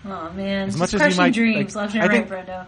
[0.05, 2.27] Oh man, As just much as you crushing might- dreams like, left and I right,
[2.29, 2.65] Brendo.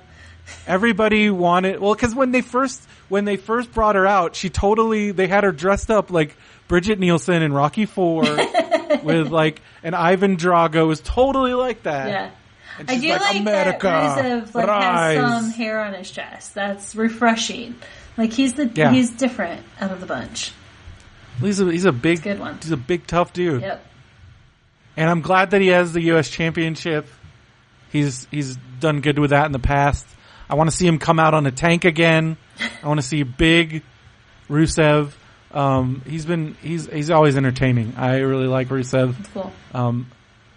[0.67, 5.11] everybody wanted well because when they first when they first brought her out she totally
[5.11, 6.35] they had her dressed up like
[6.67, 8.23] brigitte nielsen in rocky four
[9.03, 12.31] with like an ivan drago is totally like that Yeah.
[12.79, 15.17] And I do like, like, america that Rusev like rise.
[15.19, 16.55] has some hair on his chest.
[16.55, 17.75] That's refreshing.
[18.17, 18.91] Like he's the Yeah.
[18.91, 20.51] he's different out of the bunch.
[21.39, 22.57] he's a, he's a big good one.
[22.61, 23.85] he's a big tough dude Yep.
[24.97, 27.07] and i'm glad that he has the us championship
[27.91, 30.05] he's he's done good with that in the past
[30.49, 32.37] i want to see him come out on a tank again
[32.83, 33.83] i want to see big
[34.49, 35.11] rusev
[35.53, 39.51] um, he's been he's he's always entertaining i really like rusev Cool.
[39.73, 40.07] Um,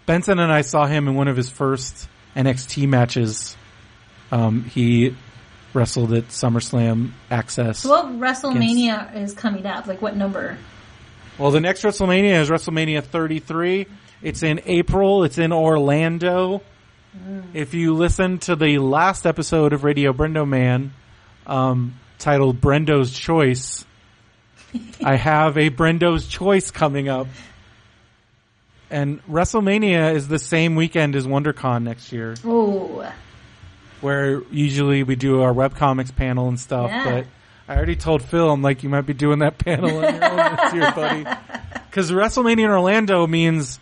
[0.07, 3.57] Benson and I saw him in one of his first NXT matches.
[4.31, 5.15] Um, he
[5.73, 7.75] wrestled at SummerSlam Axxess.
[7.77, 9.85] So what WrestleMania is coming up?
[9.85, 10.57] Like what number?
[11.37, 13.85] Well, the next WrestleMania is WrestleMania 33.
[14.21, 15.25] It's in April.
[15.25, 16.61] It's in Orlando.
[17.53, 20.93] If you listen to the last episode of Radio Brendo Man,
[21.45, 23.85] um, titled Brendo's Choice.
[25.03, 27.27] I have a Brendo's Choice coming up.
[28.89, 33.11] And WrestleMania is the same weekend as WonderCon next year, Oh,
[33.99, 36.89] where usually we do our webcomics panel and stuff.
[36.89, 37.03] Yeah.
[37.03, 37.25] But
[37.67, 40.55] I already told Phil, I'm like, you might be doing that panel on your own
[40.55, 41.25] this year, buddy.
[41.89, 43.79] Because WrestleMania in Orlando means,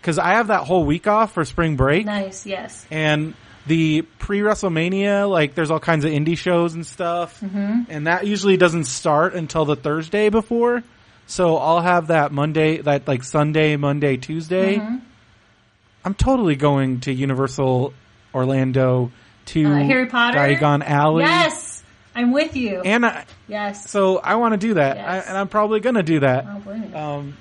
[0.00, 2.06] because I have that whole week off for spring break.
[2.06, 2.46] nice.
[2.46, 2.86] Yes.
[2.88, 3.34] and
[3.68, 7.82] the pre WrestleMania, like there's all kinds of indie shows and stuff, mm-hmm.
[7.88, 10.82] and that usually doesn't start until the Thursday before.
[11.26, 14.76] So I'll have that Monday, that like Sunday, Monday, Tuesday.
[14.76, 14.96] Mm-hmm.
[16.04, 17.92] I'm totally going to Universal
[18.34, 19.10] Orlando
[19.46, 20.38] to Uh, Harry Potter?
[20.38, 21.82] Diagon Alley, Yes,
[22.14, 22.80] I'm with you.
[22.80, 23.90] and I, yes.
[23.90, 25.06] so I want to do that, Yes.
[25.26, 26.46] I, and I'm probably gonna do that.
[26.46, 26.98] Oh.
[26.98, 27.36] Um,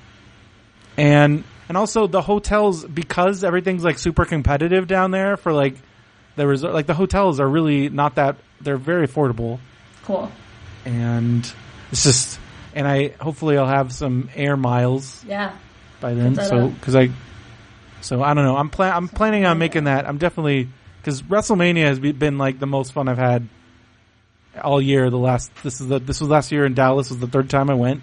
[0.98, 5.76] and and also the hotels because everything's like super competitive down there for like
[6.38, 6.74] the resort.
[6.74, 9.60] Like the hotels are really not that they're very affordable,
[10.06, 10.32] cool.
[10.86, 11.52] and
[11.92, 12.40] it's just
[12.74, 15.52] and I hopefully I'll have some air miles Yeah.
[16.00, 16.36] by then.
[16.36, 17.10] So because I
[18.02, 18.56] so I don't know.
[18.56, 20.08] I'm plan I'm planning on making that.
[20.08, 20.70] I'm definitely
[21.02, 23.48] because WrestleMania has been like the most fun I've had
[24.64, 25.10] all year.
[25.10, 27.70] The last this is the this was last year in Dallas was the third time
[27.70, 28.02] I went.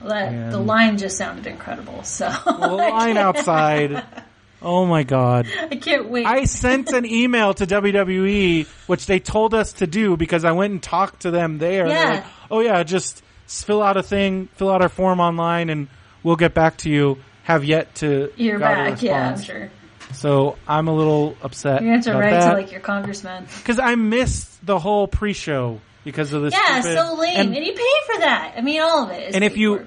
[0.00, 2.02] Well, that, the line just sounded incredible.
[2.04, 4.02] So The line outside.
[4.62, 5.46] Oh my god.
[5.70, 6.26] I can't wait.
[6.26, 10.72] I sent an email to WWE, which they told us to do because I went
[10.72, 11.86] and talked to them there.
[11.86, 12.10] Yeah.
[12.10, 15.88] like, oh yeah, just fill out a thing, fill out our form online and
[16.22, 17.18] we'll get back to you.
[17.44, 19.02] Have yet to You're back.
[19.02, 19.70] Yeah, I'm sure.
[20.12, 23.46] So I'm a little upset to have to write to like your congressman.
[23.58, 26.54] because I missed the whole pre-show because of this.
[26.54, 27.36] Yeah, stupid, so lame.
[27.36, 28.54] And, And, you pay for that.
[28.56, 29.28] I mean, all of it.
[29.30, 29.84] is And if you-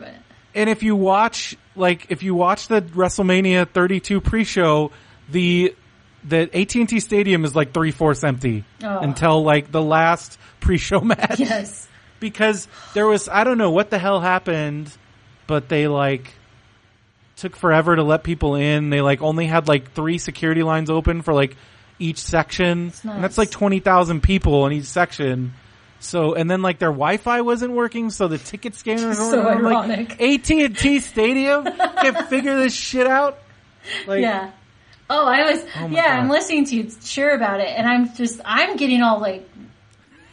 [0.56, 4.92] and if you watch, like, if you watch the WrestleMania 32 pre-show,
[5.30, 5.76] the
[6.26, 9.00] the AT&T Stadium is like three fourths empty Oh.
[9.00, 11.40] until like the last pre-show match.
[11.40, 11.88] yes.
[12.22, 14.90] because there was I don't know what the hell happened,
[15.48, 16.34] but they like
[17.36, 18.90] took forever to let people in.
[18.90, 21.58] They like only had like three security lines open for like
[22.00, 23.04] each section, nuts.
[23.06, 25.54] and that's like twenty thousand people in each section.
[26.04, 30.10] So and then like their Wi-Fi wasn't working, so the ticket scanners So were ironic.
[30.10, 33.40] like AT and T Stadium can't figure this shit out.
[34.08, 34.52] Like, Yeah.
[35.10, 35.64] Oh, I was.
[35.80, 36.20] Oh yeah, God.
[36.20, 39.48] I'm listening to you, sure about it, and I'm just, I'm getting all like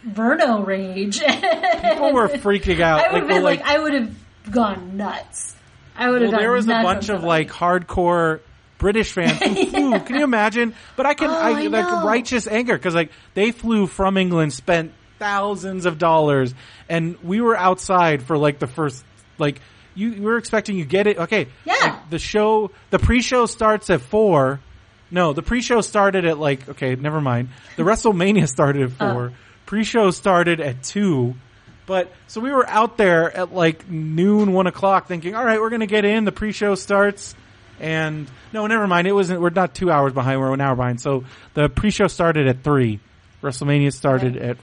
[0.06, 1.20] Verno rage.
[1.20, 3.00] people were freaking out.
[3.10, 4.14] I would like, have been like, like I would have
[4.50, 5.54] gone nuts.
[5.96, 6.30] I would have.
[6.32, 8.40] Well, there was a bunch of like hardcore
[8.78, 9.98] British fans who flew.
[10.00, 10.74] Can you imagine?
[10.96, 14.52] But I can, Oh, I, I like righteous anger because like they flew from England,
[14.54, 16.52] spent thousands of dollars,
[16.88, 19.04] and we were outside for like the first
[19.38, 19.60] like
[19.94, 21.74] you we were expecting you get it okay Yeah.
[21.80, 24.58] like, the show the pre-show starts at four.
[25.12, 27.50] No, the pre-show started at like okay, never mind.
[27.76, 29.26] The WrestleMania started at four.
[29.26, 29.30] Uh.
[29.66, 31.34] Pre-show started at two.
[31.86, 35.70] But so we were out there at like noon, one o'clock, thinking, "All right, we're
[35.70, 37.34] gonna get in." The pre-show starts,
[37.80, 39.08] and no, never mind.
[39.08, 39.40] It wasn't.
[39.40, 40.38] We're not two hours behind.
[40.40, 41.00] We're an hour behind.
[41.00, 41.24] So
[41.54, 43.00] the pre-show started at three.
[43.42, 44.50] WrestleMania started Okay.
[44.50, 44.56] at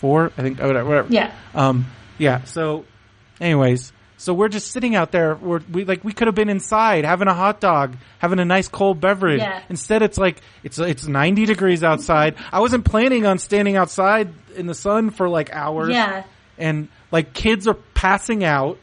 [0.00, 0.32] four.
[0.36, 0.58] I think.
[0.58, 0.88] Whatever.
[0.88, 1.12] whatever.
[1.12, 1.34] Yeah.
[1.54, 1.86] Um.
[2.18, 2.44] Yeah.
[2.44, 2.84] So,
[3.40, 5.34] anyways, so we're just sitting out there.
[5.34, 8.68] We're we like we could have been inside having a hot dog, having a nice
[8.68, 9.40] cold beverage.
[9.40, 9.62] Yeah.
[9.68, 12.34] Instead, it's like it's it's ninety degrees outside.
[12.52, 15.90] I wasn't planning on standing outside in the sun for like hours.
[15.90, 16.24] Yeah.
[16.58, 18.78] And like kids are passing out.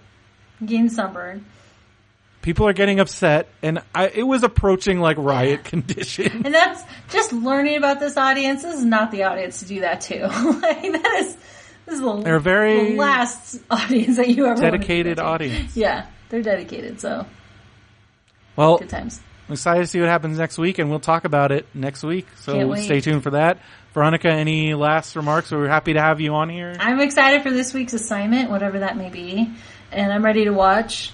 [0.65, 1.45] Getting sunburned.
[2.47, 6.45] People are getting upset, and I, it was approaching like riot condition.
[6.45, 8.61] And that's just learning about this audience.
[8.61, 10.27] This is not the audience to do that to.
[10.61, 11.35] like that is
[11.85, 15.75] this is the, They're very the last audience that you ever Dedicated audience.
[15.75, 17.01] Yeah, they're dedicated.
[17.01, 17.25] So
[18.55, 19.19] Well, good times.
[19.49, 22.27] I'm excited to see what happens next week, and we'll talk about it next week.
[22.37, 23.59] So stay tuned for that.
[23.93, 25.51] Veronica, any last remarks?
[25.51, 26.77] We're happy to have you on here.
[26.79, 29.53] I'm excited for this week's assignment, whatever that may be,
[29.91, 31.11] and I'm ready to watch.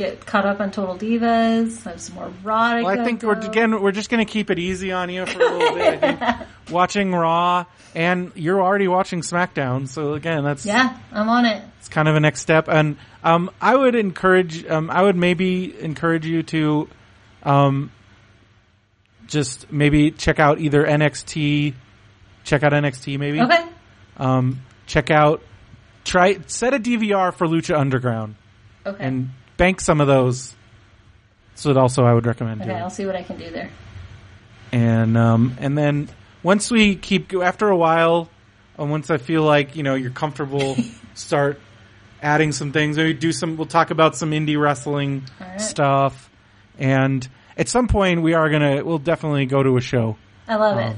[0.00, 1.82] Get caught up on Total Divas.
[1.84, 2.86] Have some more erotic.
[2.86, 5.38] Well, I think we're again we're just going to keep it easy on you for
[5.42, 6.02] a little bit.
[6.02, 11.44] I think watching Raw, and you're already watching SmackDown, so again, that's Yeah, I'm on
[11.44, 11.62] it.
[11.80, 12.66] it's kind of a next step.
[12.68, 16.88] And um, I would encourage, um, I would maybe encourage you to,
[17.42, 17.92] um,
[19.26, 21.74] just maybe check out either NXT,
[22.44, 23.66] check out NXT maybe, Okay.
[24.16, 25.42] um, check out,
[26.04, 28.36] try set a DVR for Lucha Underground
[28.86, 29.04] Okay.
[29.04, 29.28] and
[29.60, 30.54] bank some of those.
[31.54, 32.82] So that also I would recommend okay, doing.
[32.82, 33.68] I'll see what I can do there.
[34.72, 36.08] and um, and then
[36.42, 38.28] once we keep after a while,
[38.78, 40.76] and once I feel like you know you're comfortable,
[41.14, 41.60] start
[42.22, 42.96] adding some things.
[42.96, 43.56] Maybe do some.
[43.58, 45.60] We'll talk about some indie wrestling All right.
[45.60, 46.30] stuff,
[46.78, 47.28] and
[47.58, 48.82] at some point we are gonna.
[48.82, 50.16] We'll definitely go to a show,
[50.48, 50.96] I love Um, it.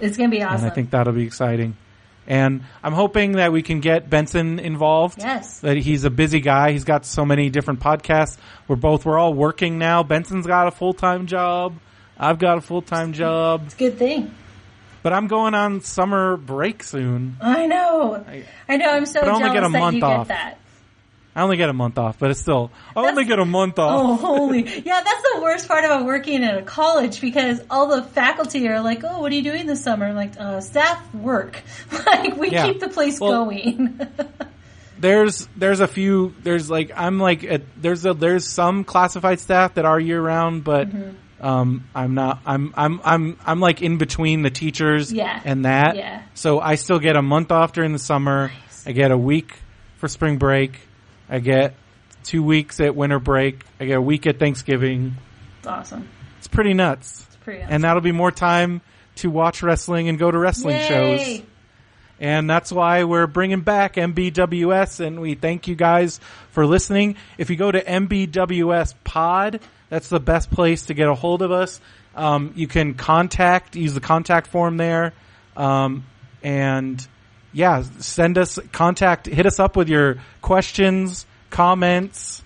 [0.00, 0.64] It's gonna be awesome.
[0.64, 1.76] and I think that'll be exciting.
[2.28, 5.18] And I'm hoping that we can get Benson involved.
[5.18, 5.60] Yes.
[5.60, 6.72] That he's a busy guy.
[6.72, 8.36] He's got so many different podcasts.
[8.68, 10.02] We're both, we're all working now.
[10.02, 11.78] Benson's got a full-time job.
[12.18, 13.62] I've got a full-time job.
[13.64, 14.34] It's a good thing.
[15.02, 17.38] But I'm going on summer break soon.
[17.40, 18.22] I know.
[18.68, 18.90] I know.
[18.90, 20.28] I'm so But I only jealous get a that month you off.
[20.28, 20.58] get that.
[21.38, 23.92] I only get a month off, but it's still, I only get a month off.
[23.92, 24.62] Oh, holy.
[24.64, 28.80] Yeah, that's the worst part about working at a college because all the faculty are
[28.80, 30.06] like, oh, what are you doing this summer?
[30.06, 31.62] I'm like, uh, staff work.
[32.06, 32.66] like, we Yeah.
[32.66, 34.00] keep the place Well- going.
[34.98, 39.74] there's there's a few there's like I'm like a, there's a there's some classified staff
[39.74, 41.46] that are year round, but Mm-hmm.
[41.46, 45.40] um I'm not I'm I'm I'm I'm like in between the teachers Yeah.
[45.44, 45.94] and that.
[45.94, 46.22] Yeah.
[46.34, 48.50] So I still get a month off during the summer.
[48.84, 49.54] I get a week
[49.98, 50.80] for spring break.
[51.28, 51.74] I get
[52.24, 53.64] two weeks at winter break.
[53.80, 55.16] I get a week at Thanksgiving.
[55.58, 56.08] it's awesome.
[56.38, 57.24] It's pretty nuts.
[57.26, 57.74] It's pretty awesome.
[57.74, 58.80] And that'll be more time
[59.16, 61.42] to watch wrestling and go to wrestling shows.
[62.20, 67.16] And that's why we're bringing back MBWS and we thank you guys for listening.
[67.36, 71.52] If you go to MBWS pod, that's the best place to get a hold of
[71.52, 71.80] us.
[72.16, 75.12] Um, you can contact, use the contact form there.
[75.56, 76.04] Um,
[76.42, 77.06] and
[77.52, 82.42] yeah, send us contact, hit us up with your questions, comments,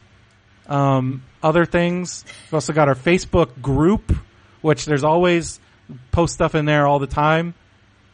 [0.68, 2.24] um, other things.
[2.46, 4.16] We've also got our Facebook group,
[4.60, 5.60] which there's always
[6.10, 7.54] post stuff in there all the time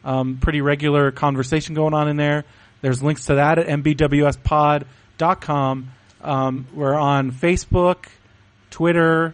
[0.03, 2.45] um, pretty regular conversation going on in there.
[2.81, 4.87] There's links to that at mbwspod.com.
[6.21, 8.05] Um, we're on Facebook,
[8.71, 9.33] Twitter,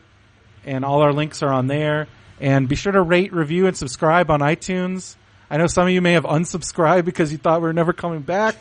[0.65, 2.07] and all our links are on there.
[2.40, 5.15] And be sure to rate, review, and subscribe on iTunes.
[5.56, 8.19] I know some of you may have unsubscribed because you thought we were never coming
[8.19, 8.57] back.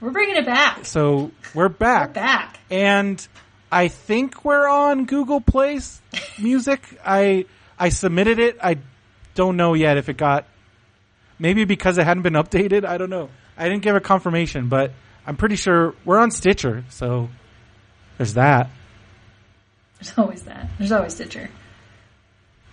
[0.00, 0.84] We're bringing it back.
[0.84, 2.12] So we're We're back.
[2.12, 2.60] back.
[2.70, 3.26] And
[3.72, 6.00] I think we're on Google Plays
[6.40, 6.80] Music.
[7.04, 7.46] I
[7.76, 8.56] I submitted it.
[8.62, 8.78] I
[9.34, 10.44] don't know yet if it got
[11.40, 12.84] maybe because it hadn't been updated.
[12.84, 13.28] I don't know.
[13.58, 14.92] I didn't give a confirmation, but
[15.26, 16.84] I'm pretty sure we're on Stitcher.
[16.88, 17.30] So
[18.16, 18.70] there's that.
[19.98, 20.68] There's always that.
[20.78, 21.50] There's always Stitcher.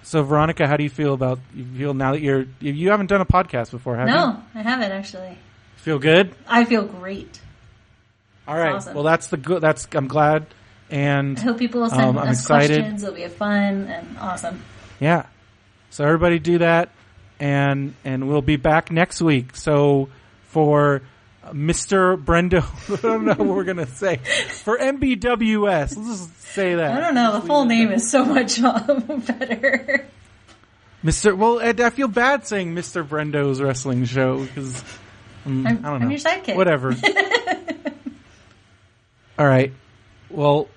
[0.04, 3.08] So Veronica, how do you feel about you feel now that you're you- you haven't
[3.08, 4.14] done a podcast before, have you?
[4.14, 5.38] No, I haven't actually.
[5.78, 6.34] Feel good?
[6.48, 7.40] I feel great.
[8.48, 8.76] All right.
[8.76, 8.94] awesome.
[8.96, 9.62] Well, that's the good.
[9.62, 10.46] That's I'm glad.
[10.90, 12.80] And I hope people will send Um, us excited.
[12.82, 13.04] questions.
[13.04, 14.62] It'll be fun and awesome.
[15.00, 15.26] Yeah.
[15.90, 16.90] So everybody do that
[17.40, 19.56] and and we'll be back next week.
[19.56, 20.10] So
[20.50, 21.02] for
[21.52, 22.22] Mr.
[22.24, 22.64] Brendo,
[22.98, 24.18] I don't know what we're going to say.
[24.18, 26.92] For MBWS, let's just say that.
[26.98, 27.40] I don't know.
[27.40, 28.80] The full name is so much uh,
[29.28, 30.08] better.
[31.04, 31.36] Mr.
[31.38, 33.06] Well, Ed, I feel bad saying Mr.
[33.06, 34.82] Brendo's wrestling show because
[35.46, 36.06] um, I'm, I don't know.
[36.06, 36.56] I'm your sidekick.
[36.56, 36.96] Whatever.
[39.38, 39.74] All right.
[40.30, 40.70] Well,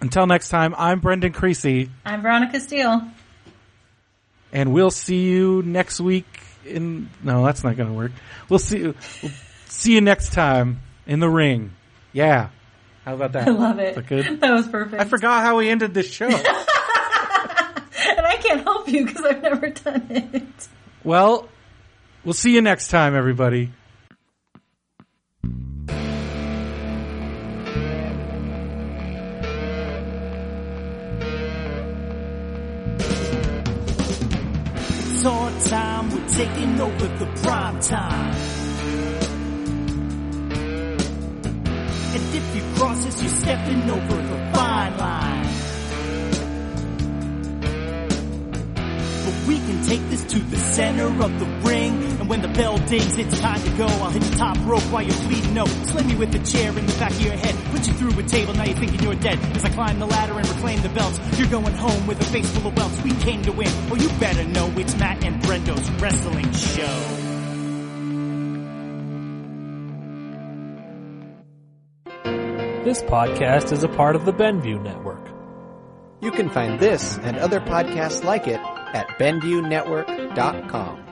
[0.00, 3.02] until next time, I'm Brendan Creasy, I'm Veronica Steele.
[4.52, 6.26] and we'll see you next week.
[6.64, 8.12] In no, that's not going to work.
[8.48, 8.82] We'll see.
[8.82, 8.94] We'll
[9.74, 11.72] see you next time in the ring.
[12.12, 12.50] Yeah.
[13.04, 13.48] How about that?
[13.48, 13.96] I love it.
[13.96, 14.40] Look good.
[14.40, 15.00] That was perfect.
[15.00, 16.26] I forgot how we ended this show.
[16.28, 16.36] and
[18.26, 20.68] I can't help you because I've never done it.
[21.02, 21.48] well,
[22.24, 23.72] we'll see you next time, everybody.
[34.86, 38.53] It's our time, we're taking over the prime time.
[42.14, 45.42] And if you cross us, you're stepping over the fine line.
[49.24, 52.04] But we can take this to the center of the ring.
[52.20, 53.86] And when the bell dings, it's time to go.
[53.86, 55.66] I'll hit the top rope while you're bleeding out.
[55.66, 57.56] Slam you with a chair in the back of your head.
[57.72, 59.40] Put you through a table, now you're thinking you're dead.
[59.56, 61.18] As I climb the ladder and reclaim the belts.
[61.36, 63.02] You're going home with a face full of welts.
[63.02, 63.70] We came to win.
[63.90, 67.33] Oh, you better know it's Matt and Brendo's wrestling show.
[72.84, 75.26] This podcast is a part of the Benview Network.
[76.20, 81.02] You can find this and other podcasts like it at BenviewNetwork.com.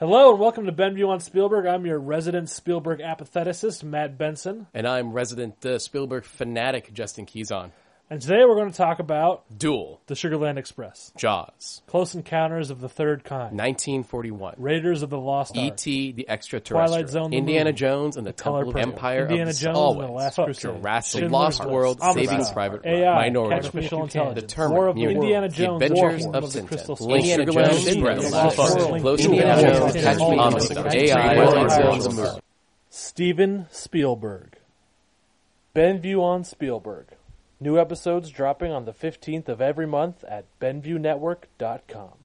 [0.00, 1.66] Hello and welcome to Benview on Spielberg.
[1.66, 4.66] I'm your resident Spielberg apatheticist, Matt Benson.
[4.74, 7.70] And I'm resident uh, Spielberg fanatic Justin Keyson.
[8.10, 12.82] And today we're going to talk about Duel, The Sugarland Express, Jaws, Close Encounters of
[12.82, 16.12] the Third Kind, 1941, Raiders of the Lost Ark, E.T.
[16.12, 19.50] the Extraterrestrial, Twilight Zone, the Indiana movie, Jones and the, Color Temple of Empire Indiana
[19.50, 22.84] of the Jones Always, and the Last Crusade, Jurassic Schindler's Lost List, World, Saving Private
[22.84, 26.36] Ryan, AI, Minority Artificial Intelligence, Determined, War of the Mutant, Indiana The Jones, Adventures War
[26.36, 29.62] of the Tintin, Indiana Sugarland Jones Express, Express, The Lost Lost World, World, Close Indiana
[29.62, 32.14] Jones, Catch Me Indiana Honest, Jones, AI, Jones.
[32.14, 32.40] Movie.
[32.90, 34.58] Steven Spielberg.
[35.74, 37.13] Benview on Spielberg.
[37.64, 42.18] New episodes dropping on the 15th of every month at BenviewNetwork.com.